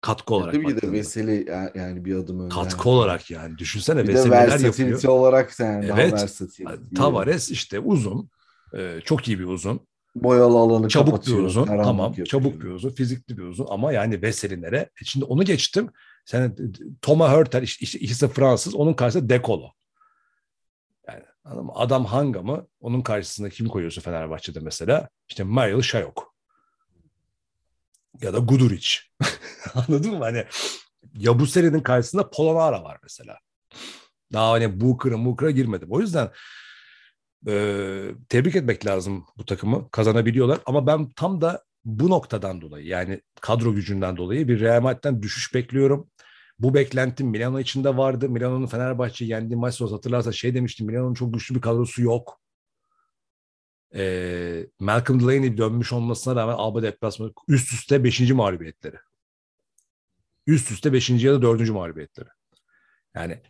[0.00, 0.54] Katkı olarak.
[0.54, 0.92] Tabii ki de.
[0.92, 2.54] Veseli ya- yani bir adım önde.
[2.54, 2.96] Katkı yani.
[2.96, 3.58] olarak yani.
[3.58, 5.04] Düşünsene Bir de Veseli neler yapıyor.
[5.04, 6.40] olarak yani Evet.
[6.96, 8.30] Tavares işte uzun.
[8.76, 9.80] Ee, çok iyi bir uzun.
[10.24, 11.66] Boyalı alanı Çabuk bir uzun.
[11.66, 12.06] Tamam.
[12.06, 12.26] yapıyor.
[12.26, 12.90] Çabuk bir uzun.
[12.90, 13.66] Fizikli bir uzun.
[13.70, 14.76] Ama yani Veselinlere.
[14.76, 15.90] E Şimdi onu geçtim.
[16.24, 16.56] Sen
[17.02, 18.74] Thomas Hurtel işte, işte Fransız.
[18.74, 19.70] Onun karşısında Dekolo.
[21.08, 21.24] Yani?
[21.74, 22.66] Adam Hanga mı?
[22.80, 25.08] Onun karşısında kim koyuyorsun Fenerbahçe'de mesela?
[25.28, 26.34] İşte Mariel Şayok.
[28.22, 28.88] Ya da Guduric.
[29.74, 30.24] Anladın mı?
[30.24, 30.44] Hani
[31.14, 33.38] Yabusele'nin karşısında Polonara var mesela.
[34.32, 35.88] Daha hani Booker'a Booker'a girmedim.
[35.90, 36.30] O yüzden
[37.46, 39.90] e, tebrik etmek lazım bu takımı.
[39.90, 45.22] Kazanabiliyorlar ama ben tam da bu noktadan dolayı yani kadro gücünden dolayı bir Real Madrid'den
[45.22, 46.10] düşüş bekliyorum.
[46.58, 48.28] Bu beklentim Milano içinde vardı.
[48.28, 50.86] Milano'nun Fenerbahçe'yi yendiği maç sonrası hatırlarsa şey demiştim.
[50.86, 52.40] Milano'nun çok güçlü bir kadrosu yok.
[53.94, 58.30] Ee, Malcolm Delaney dönmüş olmasına rağmen Alba deplasmanı üst üste 5.
[58.30, 58.96] mağlubiyetleri.
[60.46, 61.10] Üst üste 5.
[61.10, 61.70] ya da 4.
[61.70, 62.28] mağlubiyetleri.
[63.14, 63.42] Yani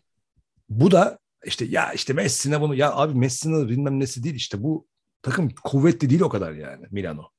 [0.69, 4.87] bu da işte ya işte Messi'ne bunu ya abi Messi'ne bilmem nesi değil işte bu
[5.23, 7.31] takım kuvvetli değil o kadar yani Milano.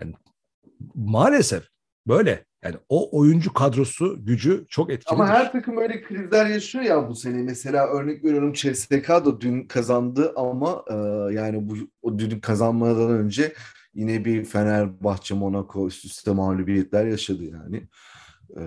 [0.00, 0.14] Yani
[0.94, 1.68] maalesef
[2.06, 2.46] böyle.
[2.64, 5.14] Yani o oyuncu kadrosu gücü çok etkili.
[5.14, 7.42] Ama her takım öyle krizler yaşıyor ya bu sene.
[7.42, 10.94] Mesela örnek veriyorum CSK da dün kazandı ama e,
[11.34, 13.54] yani bu o dün kazanmadan önce
[13.94, 17.88] yine bir Fenerbahçe, Monaco üst üste mağlubiyetler yaşadı yani.
[18.50, 18.62] E,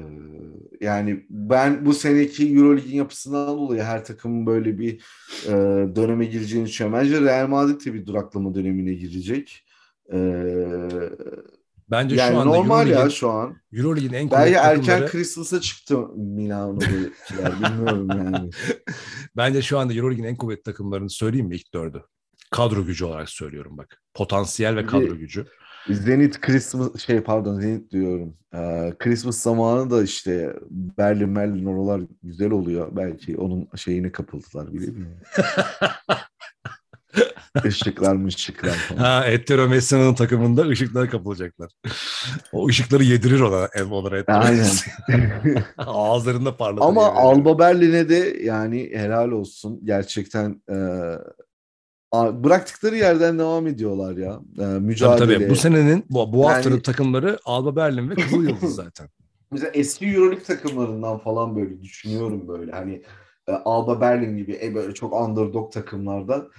[0.82, 5.02] yani ben bu seneki Eurolig'in yapısından dolayı her takımın böyle bir
[5.48, 5.52] e,
[5.96, 7.00] döneme gireceğini düşünüyorum.
[7.06, 9.66] Bence Real Madrid de bir duraklama dönemine girecek.
[10.14, 10.18] E,
[11.92, 13.58] Bence yani şu anda normal ya Euroleague'in, şu an.
[13.74, 18.50] Euroleague'in en Belki erken takımları Christmas'a çıktı Milano'dakiler bilmiyorum yani.
[19.38, 22.04] bence şu anda Euroleague'in en kuvvetli takımlarını söyleyeyim mi ilk dördü?
[22.52, 24.02] Kadro gücü olarak söylüyorum bak.
[24.14, 25.46] Potansiyel ve Bir- kadro gücü.
[25.90, 28.34] Zenit Christmas şey pardon Zenit diyorum.
[28.54, 32.88] Ee, Christmas zamanı da işte Berlin Berlin oralar güzel oluyor.
[32.96, 35.18] Belki onun şeyine kapıldılar bilemiyorum.
[37.66, 39.00] Işıklar mı ışıklar falan.
[39.00, 41.72] Ha, Ettero Messi'nin takımında ışıklara kapılacaklar.
[42.52, 44.22] o ışıkları yedirir ona ev olarak.
[44.22, 45.64] Ettero Aynen.
[45.78, 46.88] Ağızlarında parlatır.
[46.88, 47.14] Ama.
[47.14, 49.80] Alba Berlin'e de yani helal olsun.
[49.84, 50.76] Gerçekten e,
[52.14, 54.40] bıraktıkları yerden devam ediyorlar ya.
[54.54, 55.34] E, Tabii mücadele.
[55.38, 55.50] tabii.
[55.50, 59.10] Bu senenin bu, bu Yani- haftanın takımları Alba Berlin ve Kızıl Yıldız zaten.
[59.52, 63.04] Mesela eski Euroleague takımlarından falan böyle düşünüyorum böyle hani
[63.48, 66.50] e, Alba Berlin gibi e, böyle çok underdog takımlardan.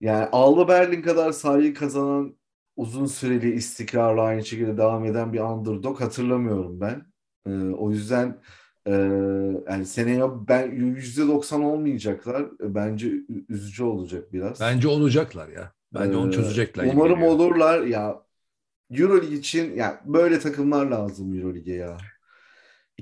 [0.00, 2.36] Yani Alba Berlin kadar sahayı kazanan
[2.76, 7.06] uzun süreli istikrarla aynı şekilde devam eden bir underdog hatırlamıyorum ben.
[7.46, 8.38] E, o yüzden
[8.86, 8.90] e,
[9.70, 12.40] yani seneye ben %90 olmayacaklar.
[12.42, 13.12] E, Bence
[13.48, 14.60] üzücü olacak biraz.
[14.60, 15.72] Bence olacaklar ya.
[15.94, 16.84] Bence onu Ee, çözecekler.
[16.84, 18.22] gibi Umarım olurlar ya.
[18.90, 21.96] Euroleague için ya böyle takımlar lazım Euroleague'e ya.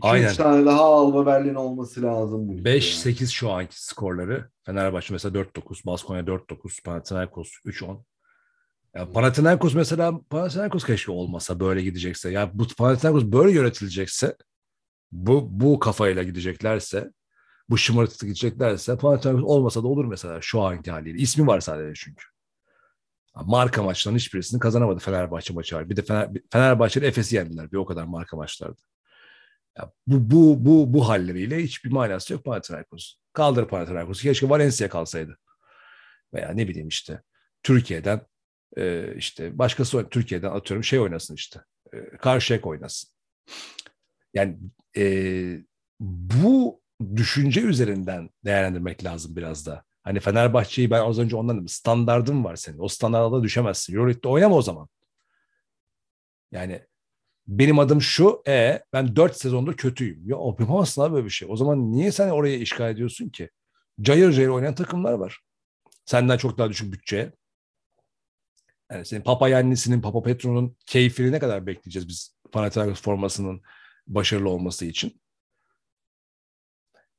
[0.00, 0.28] Aynen.
[0.28, 2.48] 2-3 tane daha Alba Berlin olması lazım.
[2.48, 4.50] bu ligde 5-8 şu anki skorları.
[4.66, 8.02] Fenerbahçe mesela 4-9, Baskonya 4-9, Panathinaikos 3-10.
[8.94, 12.30] Ya Panathinaikos mesela Panathinaikos keşke olmasa böyle gidecekse.
[12.30, 14.36] Ya bu Panathinaikos böyle yönetilecekse
[15.12, 17.12] bu bu kafayla gideceklerse
[17.68, 21.18] bu şımarıklık gideceklerse Panathinaikos olmasa da olur mesela şu anki haliyle.
[21.18, 22.24] İsmi var sadece çünkü.
[23.34, 25.90] Marka maçlarının hiçbirisini kazanamadı Fenerbahçe maçı var.
[25.90, 28.80] Bir de Fener, Fenerbahçe'de Efes'i yendiler bir o kadar marka maçlarda.
[29.78, 33.14] Ya bu, bu, bu, bu halleriyle hiçbir manası yok Panathinaikos.
[33.32, 34.22] Kaldır Panathinaikos'u.
[34.22, 35.38] Keşke Valencia kalsaydı.
[36.34, 37.22] Veya ne bileyim işte
[37.62, 38.20] Türkiye'den
[38.76, 41.60] e, işte başkası Türkiye'den atıyorum şey oynasın işte.
[41.92, 43.10] E, Karşıyaka oynasın.
[44.34, 44.58] Yani
[44.96, 45.04] e,
[46.00, 46.80] bu
[47.16, 49.84] düşünce üzerinden değerlendirmek lazım biraz da.
[50.02, 51.68] Hani Fenerbahçe'yi ben az önce ondan dedim.
[51.68, 52.78] Standardın var senin.
[52.78, 53.94] O standarda düşemezsin.
[53.94, 54.88] Euroleague'de oynama o zaman.
[56.52, 56.82] Yani
[57.46, 60.28] benim adım şu, e ben 4 sezondur kötüyüm.
[60.28, 61.48] Ya yapamazsın abi böyle bir şey.
[61.50, 63.50] O zaman niye sen oraya işgal ediyorsun ki?
[64.00, 65.40] Cayır cayır oynayan takımlar var.
[66.04, 67.32] Senden çok daha düşük bütçeye.
[68.92, 73.62] Yani senin Papa Yannis'inin, Papa Petro'nun keyfini ne kadar bekleyeceğiz biz Panathinaikos formasının
[74.06, 75.22] başarılı olması için?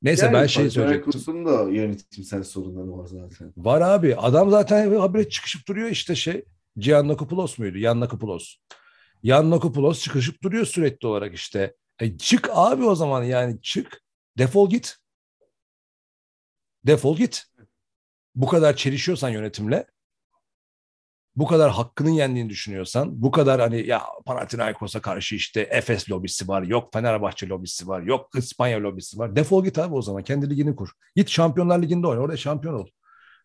[0.02, 1.12] Neyse Yani ben şey söyleyecektim.
[1.12, 3.52] Panathinaikos'un da yönetimsel sorunları var zaten.
[3.56, 4.16] Var abi.
[4.16, 6.44] Adam zaten habire çıkışıp duruyor işte şey.
[6.76, 7.78] Giannakopoulos muydu?
[7.78, 8.56] Giannakopoulos.
[9.22, 11.74] Giannakopoulos çıkışıp duruyor sürekli olarak işte.
[12.00, 14.02] E çık abi o zaman yani çık.
[14.38, 14.96] Defol git.
[16.86, 17.44] Defol git.
[18.34, 19.86] Bu kadar çelişiyorsan yönetimle
[21.36, 26.62] bu kadar hakkının yendiğini düşünüyorsan, bu kadar hani ya Panathinaikos'a karşı işte Efes lobisi var,
[26.62, 29.36] yok Fenerbahçe lobisi var, yok İspanya lobisi var.
[29.36, 30.88] Defol git abi o zaman kendi ligini kur.
[31.16, 32.86] Git Şampiyonlar Ligi'nde oyna, orada şampiyon ol.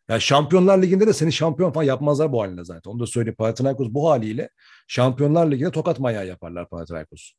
[0.10, 2.92] Ya Şampiyonlar Ligi'nde de seni şampiyon falan yapmazlar bu haline zaten.
[2.92, 3.36] Onu da söyleyeyim.
[3.36, 4.50] Panathinaikos bu haliyle
[4.88, 7.32] Şampiyonlar Ligi'nde tokat manyağı yaparlar Panathinaikos.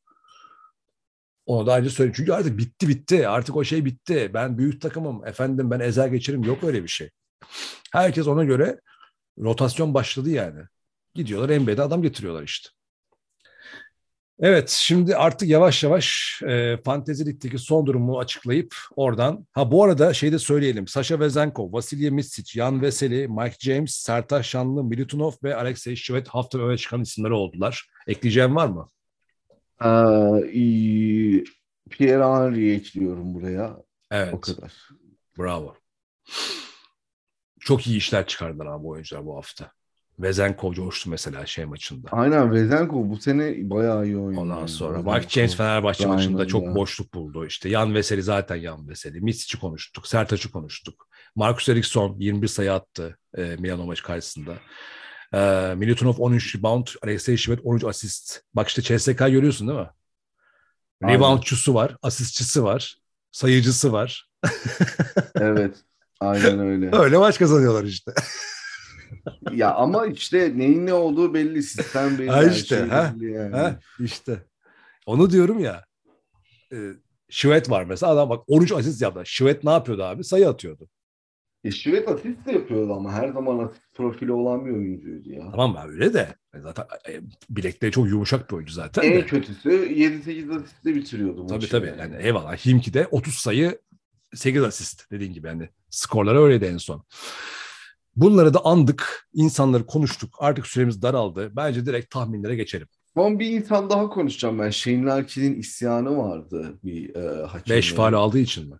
[1.45, 2.13] Onu da ayrıca söyleyeyim.
[2.17, 3.27] Çünkü artık bitti bitti.
[3.27, 4.31] Artık o şey bitti.
[4.33, 5.27] Ben büyük takımım.
[5.27, 6.43] Efendim ben ezer geçerim.
[6.43, 7.09] Yok öyle bir şey.
[7.93, 8.79] Herkes ona göre
[9.37, 10.59] rotasyon başladı yani.
[11.15, 12.69] Gidiyorlar NBA'de adam getiriyorlar işte.
[14.43, 20.13] Evet şimdi artık yavaş yavaş e, Fantezi Lig'deki son durumu açıklayıp oradan ha bu arada
[20.13, 20.87] şey de söyleyelim.
[20.87, 26.59] Sasha Vezenkov, Vasilya Misic, Jan Veseli, Mike James, Sertaş Şanlı, Milutinov ve Alexey Şivet hafta
[26.59, 27.89] öne çıkan isimleri oldular.
[28.07, 28.87] Ekleyeceğim var mı?
[29.83, 31.43] Ee,
[31.89, 33.77] Pierre Henry'i ekliyorum buraya.
[34.11, 34.33] Evet.
[34.33, 34.73] O kadar.
[35.37, 35.75] Bravo.
[37.71, 39.71] Çok iyi işler çıkardılar abi bu oyuncular bu hafta.
[40.19, 42.09] Vezenkov coştu mesela şey maçında.
[42.11, 44.41] Aynen Vezenkov bu sene bayağı iyi oynadı.
[44.41, 45.15] Ondan sonra Vezenkov.
[45.15, 46.75] Mike James Fenerbahçe Aynen maçında çok ya.
[46.75, 47.45] boşluk buldu.
[47.45, 49.21] İşte Yan Veseli zaten Yan Veseli.
[49.21, 50.07] Misic'i konuştuk.
[50.07, 51.07] Sertaç'ı konuştuk.
[51.35, 54.53] Marcus Eriksson 21 sayı attı e, Milano maçı karşısında.
[55.33, 58.41] E, Milutinov 13 rebound, Alexey Şivet 13 asist.
[58.53, 59.89] Bak işte CSK görüyorsun değil mi?
[61.03, 61.15] Aynen.
[61.15, 62.97] Reboundçusu var, asistçisi var,
[63.31, 64.29] sayıcısı var.
[65.35, 65.83] Evet.
[66.21, 66.89] Aynen öyle.
[66.97, 68.11] Öyle maç kazanıyorlar işte.
[69.51, 71.63] ya ama işte neyin ne olduğu belli.
[71.63, 72.29] Sistem belli.
[72.29, 73.55] Ha işte, şey ha, belli yani.
[73.55, 74.43] ha, işte.
[75.05, 75.85] Onu diyorum ya.
[76.73, 76.77] E,
[77.29, 79.21] Şivet var mesela adam bak 13 asist yaptı.
[79.25, 80.23] Şivet ne yapıyordu abi?
[80.23, 80.89] Sayı atıyordu.
[81.63, 85.51] E, Şivet asist de yapıyordu ama her zaman asist profili olan bir oyuncuydu ya.
[85.51, 86.35] Tamam ben öyle de.
[86.55, 89.01] Zaten e, bilekleri çok yumuşak bir oyuncu zaten.
[89.03, 89.25] En de.
[89.25, 91.87] kötüsü 7-8 asistle bitiriyordu Tabii tabii.
[91.87, 91.99] yani.
[91.99, 92.57] Yani eyvallah.
[92.57, 93.79] Himki de 30 sayı
[94.35, 97.03] 8 asist dediğin gibi yani skorları öyleydi en son.
[98.15, 100.35] Bunları da andık, insanları konuştuk.
[100.39, 101.51] Artık süremiz daraldı.
[101.55, 102.87] Bence direkt tahminlere geçelim.
[103.13, 104.69] Son bir insan daha konuşacağım ben.
[104.69, 107.77] Shane Larkin'in isyanı vardı bir e, hakemle.
[107.77, 108.75] 5 faal aldığı için mi?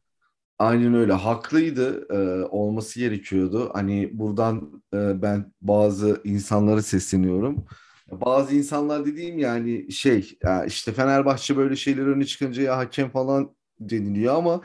[0.59, 1.13] Aynen öyle.
[1.13, 2.07] Haklıydı.
[2.13, 3.69] e, olması gerekiyordu.
[3.73, 7.65] Hani buradan e, ben bazı insanlara sesleniyorum.
[8.11, 13.55] Bazı insanlar dediğim yani şey ya işte Fenerbahçe böyle şeyler öne çıkınca ya hakem falan
[13.79, 14.61] deniliyor ama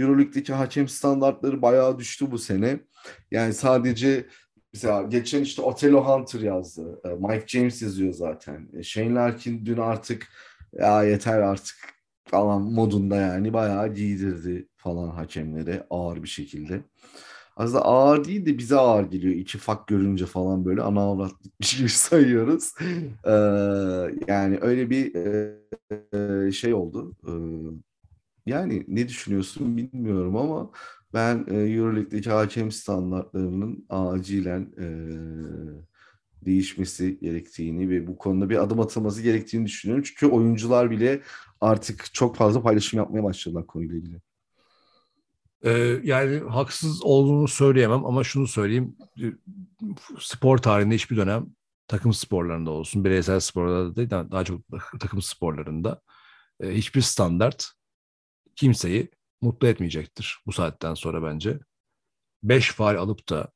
[0.00, 2.80] Euroleague'deki hakem standartları bayağı düştü bu sene.
[3.30, 4.26] Yani sadece
[4.72, 7.00] mesela geçen işte Otello Hunter yazdı.
[7.04, 8.68] E, Mike James yazıyor zaten.
[8.78, 10.26] E, Shane Larkin dün artık
[10.72, 11.76] ya yeter artık
[12.24, 16.82] falan modunda yani bayağı giydirdi falan hakemlere ağır bir şekilde.
[17.56, 19.34] Aslında ağır değil de bize ağır geliyor.
[19.34, 22.72] İki fak görünce falan böyle ana avratlıkmış gibi sayıyoruz.
[23.24, 23.30] Ee,
[24.28, 25.56] yani öyle bir e,
[26.48, 27.16] e, şey oldu.
[27.26, 27.30] Ee,
[28.46, 30.70] yani ne düşünüyorsun bilmiyorum ama
[31.14, 34.86] ben e, Euroleague'deki hakem standartlarının acilen e,
[36.44, 40.04] değişmesi gerektiğini ve bu konuda bir adım atılması gerektiğini düşünüyorum.
[40.06, 41.22] Çünkü oyuncular bile
[41.60, 44.20] artık çok fazla paylaşım yapmaya başladılar konuyla ilgili.
[45.64, 48.96] Ee, yani haksız olduğunu söyleyemem ama şunu söyleyeyim.
[50.18, 51.46] Spor tarihinde hiçbir dönem
[51.88, 54.60] takım sporlarında olsun, bireysel sporlarda değil, daha çok
[55.00, 56.00] takım sporlarında
[56.60, 57.72] e, hiçbir standart
[58.60, 59.10] kimseyi
[59.40, 61.58] mutlu etmeyecektir bu saatten sonra bence.
[62.42, 63.48] 5 faal alıp da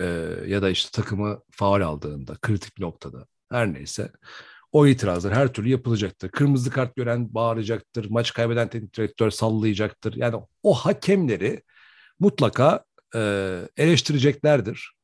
[0.00, 0.04] e,
[0.46, 4.12] ya da işte takımı faal aldığında kritik noktada her neyse
[4.72, 6.28] o itirazlar her türlü yapılacaktır.
[6.28, 8.10] Kırmızı kart gören bağıracaktır.
[8.10, 10.16] Maç kaybeden teknik direktör sallayacaktır.
[10.16, 11.62] Yani o hakemleri
[12.18, 12.84] mutlaka
[13.14, 13.20] e,
[13.76, 14.94] eleştireceklerdir.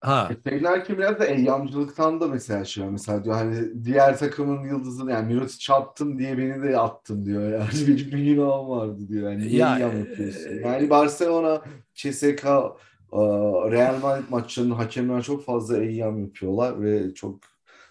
[0.00, 0.30] Ha.
[0.48, 2.88] Şeyler ki biraz da eyyamcılıktan da mesela şey var.
[2.90, 7.52] Mesela diyor hani diğer takımın yıldızını yani Mirotic attın diye beni de attın diyor.
[7.52, 9.30] Yani bir günahım vardı diyor.
[9.30, 10.50] Yani niye ya, yapıyorsun?
[10.50, 11.62] E, yani Barcelona,
[11.94, 12.44] CSK,
[13.70, 17.40] Real Madrid maçlarının hakemler çok fazla eyyam yapıyorlar ve çok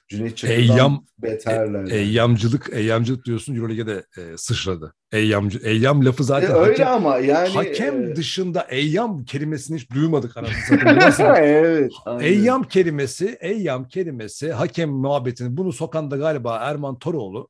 [0.08, 1.92] Cüneyt Çakır'dan Eyyam, beterler.
[1.92, 4.94] E, eyyamcılık, eyyamcılık diyorsun Euroleague'e de e, sıçradı.
[5.12, 8.16] Eyyamcı, eyyam lafı zaten e, öyle hakem, ama yani hakem e...
[8.16, 10.80] dışında eyyam kelimesini hiç duymadık anasını
[11.40, 11.92] evet.
[12.06, 12.24] Aynen.
[12.24, 17.50] Eyyam kelimesi, eyyam kelimesi hakem muhabbetini bunu sokan da galiba Erman Toroğlu.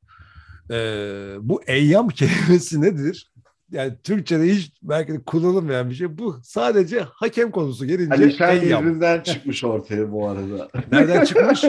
[0.70, 0.76] E,
[1.40, 2.08] bu eyyam
[2.48, 3.30] kelimesi nedir?
[3.70, 6.18] Yani Türkçe'de hiç belki de kullanılmayan bir şey.
[6.18, 10.68] Bu sadece hakem konusu gelince Alişan yüzünden çıkmış ortaya bu arada.
[10.92, 11.64] Nereden çıkmış?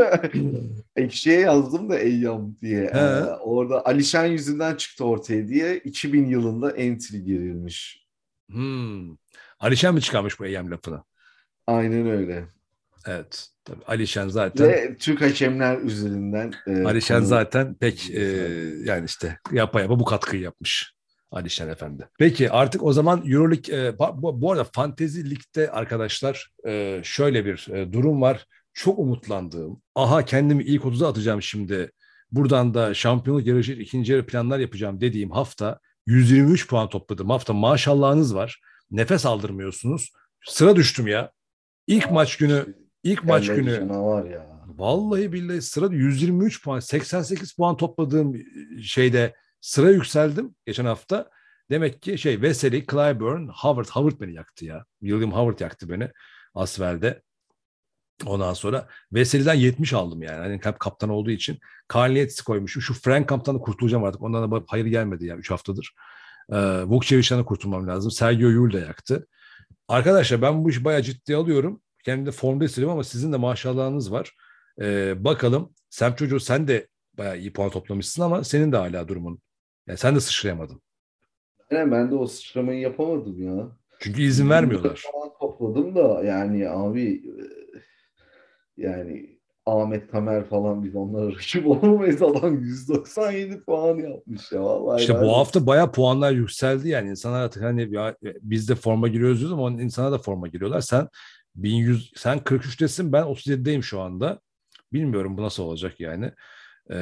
[0.95, 2.83] Ekşi'ye yazdım da Eyyam diye.
[2.83, 8.07] Ee, orada Alişan yüzünden çıktı ortaya diye 2000 yılında entry girilmiş.
[8.51, 9.15] Hmm.
[9.59, 11.03] Alişan mı çıkarmış bu Eyyam lafını?
[11.67, 12.45] Aynen öyle.
[13.07, 13.47] Evet.
[13.65, 14.67] Tabii Alişan zaten.
[14.67, 16.53] Ve Türk hakemler üzerinden.
[16.67, 17.27] E, Alişan konu...
[17.27, 18.23] zaten pek e,
[18.83, 20.96] yani işte yapa yapa bu katkıyı yapmış.
[21.31, 22.09] Alişan Efendi.
[22.19, 27.67] Peki artık o zaman Euroleague e, bu, bu arada Fantezi Lig'de arkadaşlar e, şöyle bir
[27.73, 28.45] e, durum var.
[28.73, 29.81] Çok umutlandığım.
[29.95, 31.91] Aha kendimi ilk 30'a atacağım şimdi.
[32.31, 37.29] Buradan da şampiyonluk yarışı ikinci yarı planlar yapacağım dediğim hafta 123 puan topladım.
[37.29, 38.61] Hafta maşallahınız var.
[38.91, 40.11] Nefes aldırmıyorsunuz.
[40.45, 41.31] Sıra düştüm ya.
[41.87, 44.57] İlk maç günü ilk maç günü var ya.
[44.67, 48.33] Vallahi billahi sıra 123 puan 88 puan topladığım
[48.83, 51.29] şeyde Sıra yükseldim geçen hafta.
[51.69, 54.85] Demek ki şey Vesely, Clyburn, Howard, Howard beni yaktı ya.
[54.99, 56.11] William Howard yaktı beni
[56.55, 57.21] Asvel'de.
[58.25, 60.37] Ondan sonra Vesely'den 70 aldım yani.
[60.37, 61.59] Hani kap kaptan olduğu için.
[61.87, 62.81] Karliyetsi koymuşum.
[62.81, 64.21] Şu Frank kamptan da kurtulacağım artık.
[64.21, 65.93] Ondan da hayır gelmedi ya 3 haftadır.
[66.51, 68.11] Ee, Vukcevic'den de kurtulmam lazım.
[68.11, 69.27] Sergio Yul da yaktı.
[69.87, 71.81] Arkadaşlar ben bu işi bayağı ciddi alıyorum.
[72.05, 74.35] Kendimde formda hissediyorum ama sizin de maşallahınız var.
[74.81, 75.73] Ee, bakalım.
[75.89, 79.39] Sem çocuğu sen de bayağı iyi puan toplamışsın ama senin de hala durumun
[79.87, 80.81] yani sen de sıçrayamadın.
[81.71, 83.67] Yani ben de o sıçramayı yapamadım ya.
[83.99, 85.03] Çünkü izin vermiyorlar.
[85.13, 87.33] Falan topladım da yani abi e,
[88.77, 95.01] yani Ahmet Tamer falan biz onlara rakip olamayız adam 197 puan yapmış ya vallahi.
[95.01, 99.39] İşte bu hafta baya puanlar yükseldi yani insanlar artık hani ya, biz de forma giriyoruz
[99.39, 100.81] diyoruz ama insana da forma giriyorlar.
[100.81, 101.07] Sen
[101.55, 104.39] 1100 sen 43'tesin ben 37'deyim şu anda.
[104.93, 106.31] Bilmiyorum bu nasıl olacak yani.
[106.91, 106.95] Ee,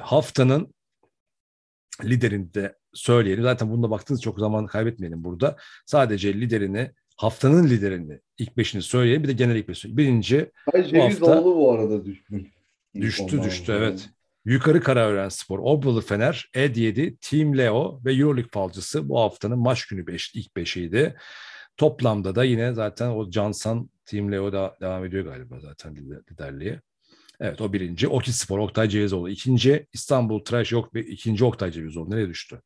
[0.00, 0.74] haftanın
[2.04, 3.42] liderini de söyleyelim.
[3.42, 5.56] Zaten bunda baktığınız çok zaman kaybetmeyelim burada.
[5.86, 9.22] Sadece liderini, haftanın liderini, ilk beşini söyleyelim.
[9.22, 9.96] Bir de genel ilk beşini.
[9.96, 11.44] Birinci Hayır, bu hafta...
[11.44, 12.42] bu arada düşmüş.
[12.94, 13.84] Düştü düştü yani.
[13.84, 14.10] evet.
[14.44, 19.86] Yukarı Karaören Spor, Obyalı Fener, Ed 7, Team Leo ve Euroleague falcısı bu haftanın maç
[19.86, 21.16] günü beş, ilk beşiydi.
[21.76, 26.80] Toplamda da yine zaten o Cansan Team Leo da devam ediyor galiba zaten liderliğe.
[27.42, 28.08] Evet o birinci.
[28.08, 29.30] Oki Spor, Oktay Cevizoğlu.
[29.30, 30.90] İkinci İstanbul Trash yok.
[30.94, 32.10] ikinci Oktay Cevizoğlu.
[32.10, 32.62] Nereye düştü?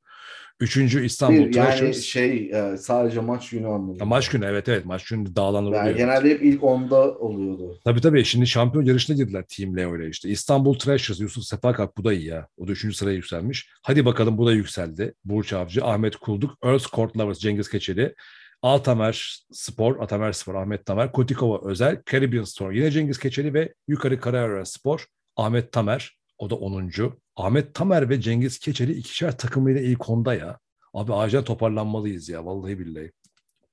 [0.60, 1.80] Üçüncü İstanbul bir, Trashers.
[1.80, 4.04] Yani şey e, sadece maç günü anlamında.
[4.04, 5.96] Maç günü evet evet maç günü dağılanlar yani oluyor.
[5.96, 7.80] Genelde hep ilk onda oluyordu.
[7.84, 10.28] Tabii tabii şimdi şampiyon yarışına girdiler Team Leo ile işte.
[10.28, 12.48] İstanbul Trashers, Yusuf Sefakak bu da iyi ya.
[12.56, 13.70] O da üçüncü sıraya yükselmiş.
[13.82, 15.14] Hadi bakalım bu da yükseldi.
[15.24, 18.14] Burç Avcı, Ahmet Kulduk, Earth Court Lovers, Cengiz Keçeli,
[18.62, 24.20] Altamer Spor, Atamer Spor, Ahmet Tamer, Kotikova Özel, Caribbean Store, yine Cengiz Keçeli ve Yukarı
[24.20, 25.06] Karayara Spor,
[25.36, 26.90] Ahmet Tamer, o da 10.
[27.36, 30.58] Ahmet Tamer ve Cengiz Keçeli ikişer takımıyla ilk onda ya.
[30.94, 33.12] Abi acil toparlanmalıyız ya vallahi billahi.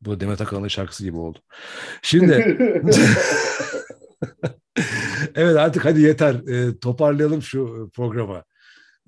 [0.01, 1.39] Bu Demet Akalın'ın şarkısı gibi oldu.
[2.01, 2.31] Şimdi
[5.35, 6.35] evet artık hadi yeter.
[6.35, 8.43] E, toparlayalım şu programa.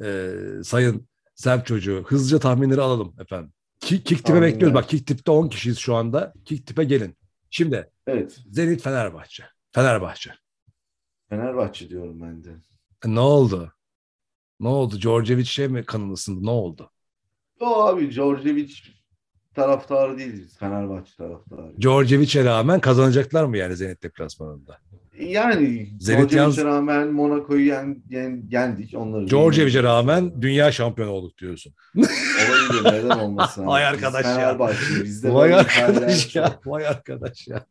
[0.04, 0.32] E,
[0.64, 2.04] sayın Semp çocuğu.
[2.08, 3.54] Hızlıca tahminleri alalım efendim.
[3.86, 4.76] Kick, kick tipe bekliyoruz.
[4.76, 6.34] Bak kick tipte 10 kişiyiz şu anda.
[6.46, 7.18] Kick tipe gelin.
[7.50, 8.40] Şimdi evet.
[8.52, 9.44] Zenit Fenerbahçe.
[9.72, 10.32] Fenerbahçe.
[11.30, 12.50] Fenerbahçe diyorum ben de.
[13.06, 13.74] E, ne oldu?
[14.60, 15.00] Ne oldu?
[15.02, 16.46] Djordjevic'e mi kanın ısındı?
[16.46, 16.92] Ne oldu?
[17.60, 18.74] O abi Djordjevic
[19.54, 20.58] taraftarı değiliz.
[20.58, 21.82] Fenerbahçe taraftarı.
[21.82, 24.80] Djordjevic'e rağmen kazanacaklar mı yani Zenit deplasmanında?
[25.20, 25.90] Yani
[26.32, 26.58] yalnız...
[26.58, 28.94] rağmen Monaco'yu yen, yen, yendik.
[28.98, 31.74] Onları Djordjevic'e rağmen dünya şampiyonu olduk diyorsun.
[31.96, 33.68] Olabilir neden olmasın.
[33.68, 34.60] Vay arkadaş ya.
[35.04, 36.48] Bizde Vay arkadaş ya.
[36.48, 36.68] Çok...
[36.68, 37.66] Vay arkadaş ya.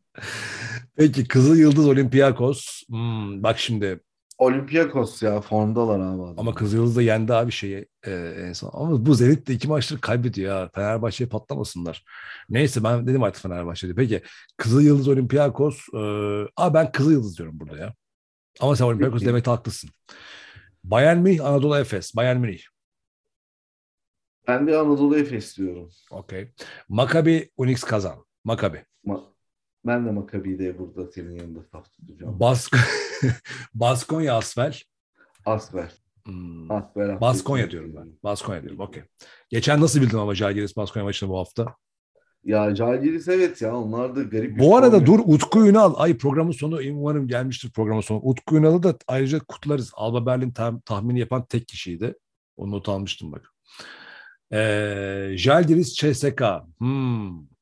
[0.96, 2.82] Peki Kızıl Yıldız Olympiakos.
[2.88, 4.00] Hmm, bak şimdi
[4.38, 6.22] Olympiakos ya formdalar abi.
[6.22, 6.34] adam.
[6.38, 8.70] Ama Kızılyıldız da yendi abi şeyi e, en son.
[8.72, 10.70] Ama bu Zenit de iki maçtır kaybediyor ya.
[10.74, 12.04] Fenerbahçe'ye patlamasınlar.
[12.48, 13.94] Neyse ben dedim artık Fenerbahçe'de.
[13.94, 14.22] Peki
[14.56, 15.80] Kızılyıldız Olympiakos.
[15.94, 15.98] E,
[16.56, 17.94] aa ben Kızılyıldız diyorum burada ya.
[18.60, 19.90] Ama sen Olympiakos demekte haklısın.
[20.84, 22.16] Bayern Münih, Anadolu Efes.
[22.16, 22.62] Bayern Münih.
[24.48, 25.90] Ben de Anadolu Efes diyorum.
[26.10, 26.52] Okey.
[26.88, 28.24] Maccabi Unix Kazan.
[28.44, 28.84] Maccabi.
[29.06, 29.33] Ma-
[29.86, 32.40] ben de Maccabi'de burada senin yanında saf tutacağım.
[32.40, 32.76] Bask
[33.74, 34.74] Baskonya Asvel.
[35.46, 35.92] Asver.
[36.26, 36.70] Hmm.
[36.70, 37.20] Asver.
[37.20, 38.12] Baskonya diyorum ben.
[38.24, 38.80] Baskonya diyorum.
[38.80, 39.02] Okey.
[39.48, 41.74] Geçen nasıl bildin ama Jalgiris Baskonya maçını bu hafta?
[42.44, 44.58] Ya Jalgiris evet ya onlar da garip.
[44.58, 45.20] Bu arada dur.
[45.24, 45.94] Utku Ünal.
[45.96, 48.20] Ay programın sonu umarım gelmiştir programın sonu.
[48.22, 49.92] Utku Ünal'ı da ayrıca kutlarız.
[49.94, 52.14] Alba Berlin tam- tahmini yapan tek kişiydi.
[52.56, 53.50] O not almıştım bak.
[54.52, 56.42] Ee, Jalgiris CSK.
[56.78, 57.53] Hmm.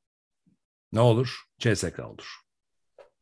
[0.93, 1.43] Ne olur?
[1.59, 2.27] CSK olur.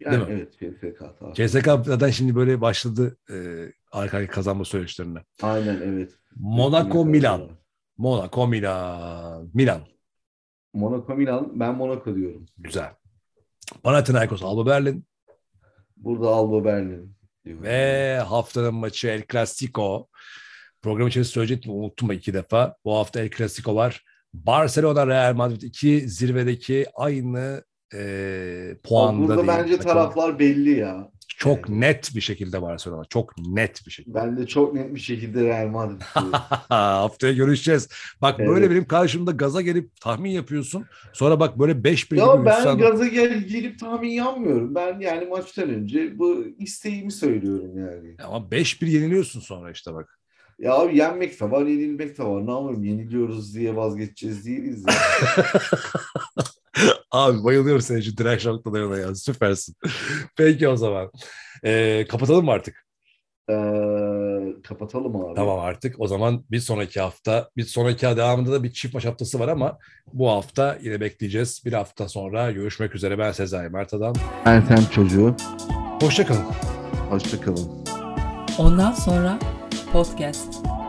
[0.01, 0.33] Yani Değil mi?
[0.33, 1.35] evet CSK tamam.
[1.35, 3.35] CSK zaten şimdi böyle başladı e,
[3.93, 5.19] arka arkaya kazanma süreçlerine.
[5.43, 6.13] Aynen evet.
[6.37, 7.51] Monaco Milan.
[7.97, 9.51] Monaco Milan.
[9.55, 9.81] Milan.
[10.75, 11.61] Monaco Milan.
[11.61, 12.47] Ben Monaco diyorum.
[12.59, 12.93] Güzel.
[13.83, 15.05] Panathinaikos Alba Berlin.
[15.97, 17.17] Burada Alba Berlin.
[17.45, 17.63] diyorum.
[17.63, 20.09] Ve haftanın maçı El Clasico.
[20.83, 22.77] Program içerisinde söyleyecektim unuttum iki defa.
[22.85, 24.05] Bu hafta El Clasico var.
[24.35, 29.63] Barcelona Real Madrid iki zirvedeki aynı e, puanda Burada diyeyim.
[29.65, 29.93] bence Takım.
[29.93, 31.11] taraflar belli ya.
[31.29, 33.03] çok net bir şekilde Barcelona.
[33.05, 34.15] Çok net bir şekilde.
[34.15, 36.01] Ben de çok net bir şekilde Real Madrid.
[36.69, 37.89] Haftaya görüşeceğiz.
[38.23, 38.71] Bak böyle Evet.
[38.71, 40.85] benim karşımda gaza gelip tahmin yapıyorsun.
[41.13, 44.75] Sonra bak böyle 5-1 gibi ya ben üstten- gaza gel gelip tahmin yapmıyorum.
[44.75, 48.17] Ben yani maçtan önce bu isteğimi söylüyorum yani.
[48.25, 50.20] Ama 5-1 yeniliyorsun sonra işte bak.
[50.61, 52.47] Ya abi yenmek de var, yenilmek de var.
[52.47, 52.85] Ne yapalım?
[52.85, 54.95] Yeniliyoruz diye vazgeçeceğiz değiliz ya.
[57.11, 59.15] Abi bayılıyorum senin şu direnç noktalarına ya.
[59.15, 59.75] Süpersin.
[60.37, 61.11] Peki o zaman.
[61.65, 62.87] Ee, kapatalım mı artık?
[63.51, 63.55] Ee,
[64.69, 65.35] kapatalım abi.
[65.35, 66.01] Tamam artık.
[66.01, 69.79] O zaman bir sonraki hafta, bir sonraki devamında da bir çift maç haftası var ama
[70.13, 71.63] bu hafta yine bekleyeceğiz.
[71.65, 73.19] Bir hafta sonra görüşmek üzere.
[73.19, 74.15] Ben Sezai Mert Adam.
[74.45, 75.37] Ertem çocuğu.
[76.01, 76.45] Hoşçakalın.
[77.11, 77.69] Hoşçakalın.
[78.59, 79.39] Ondan sonra
[79.93, 80.80] podcast.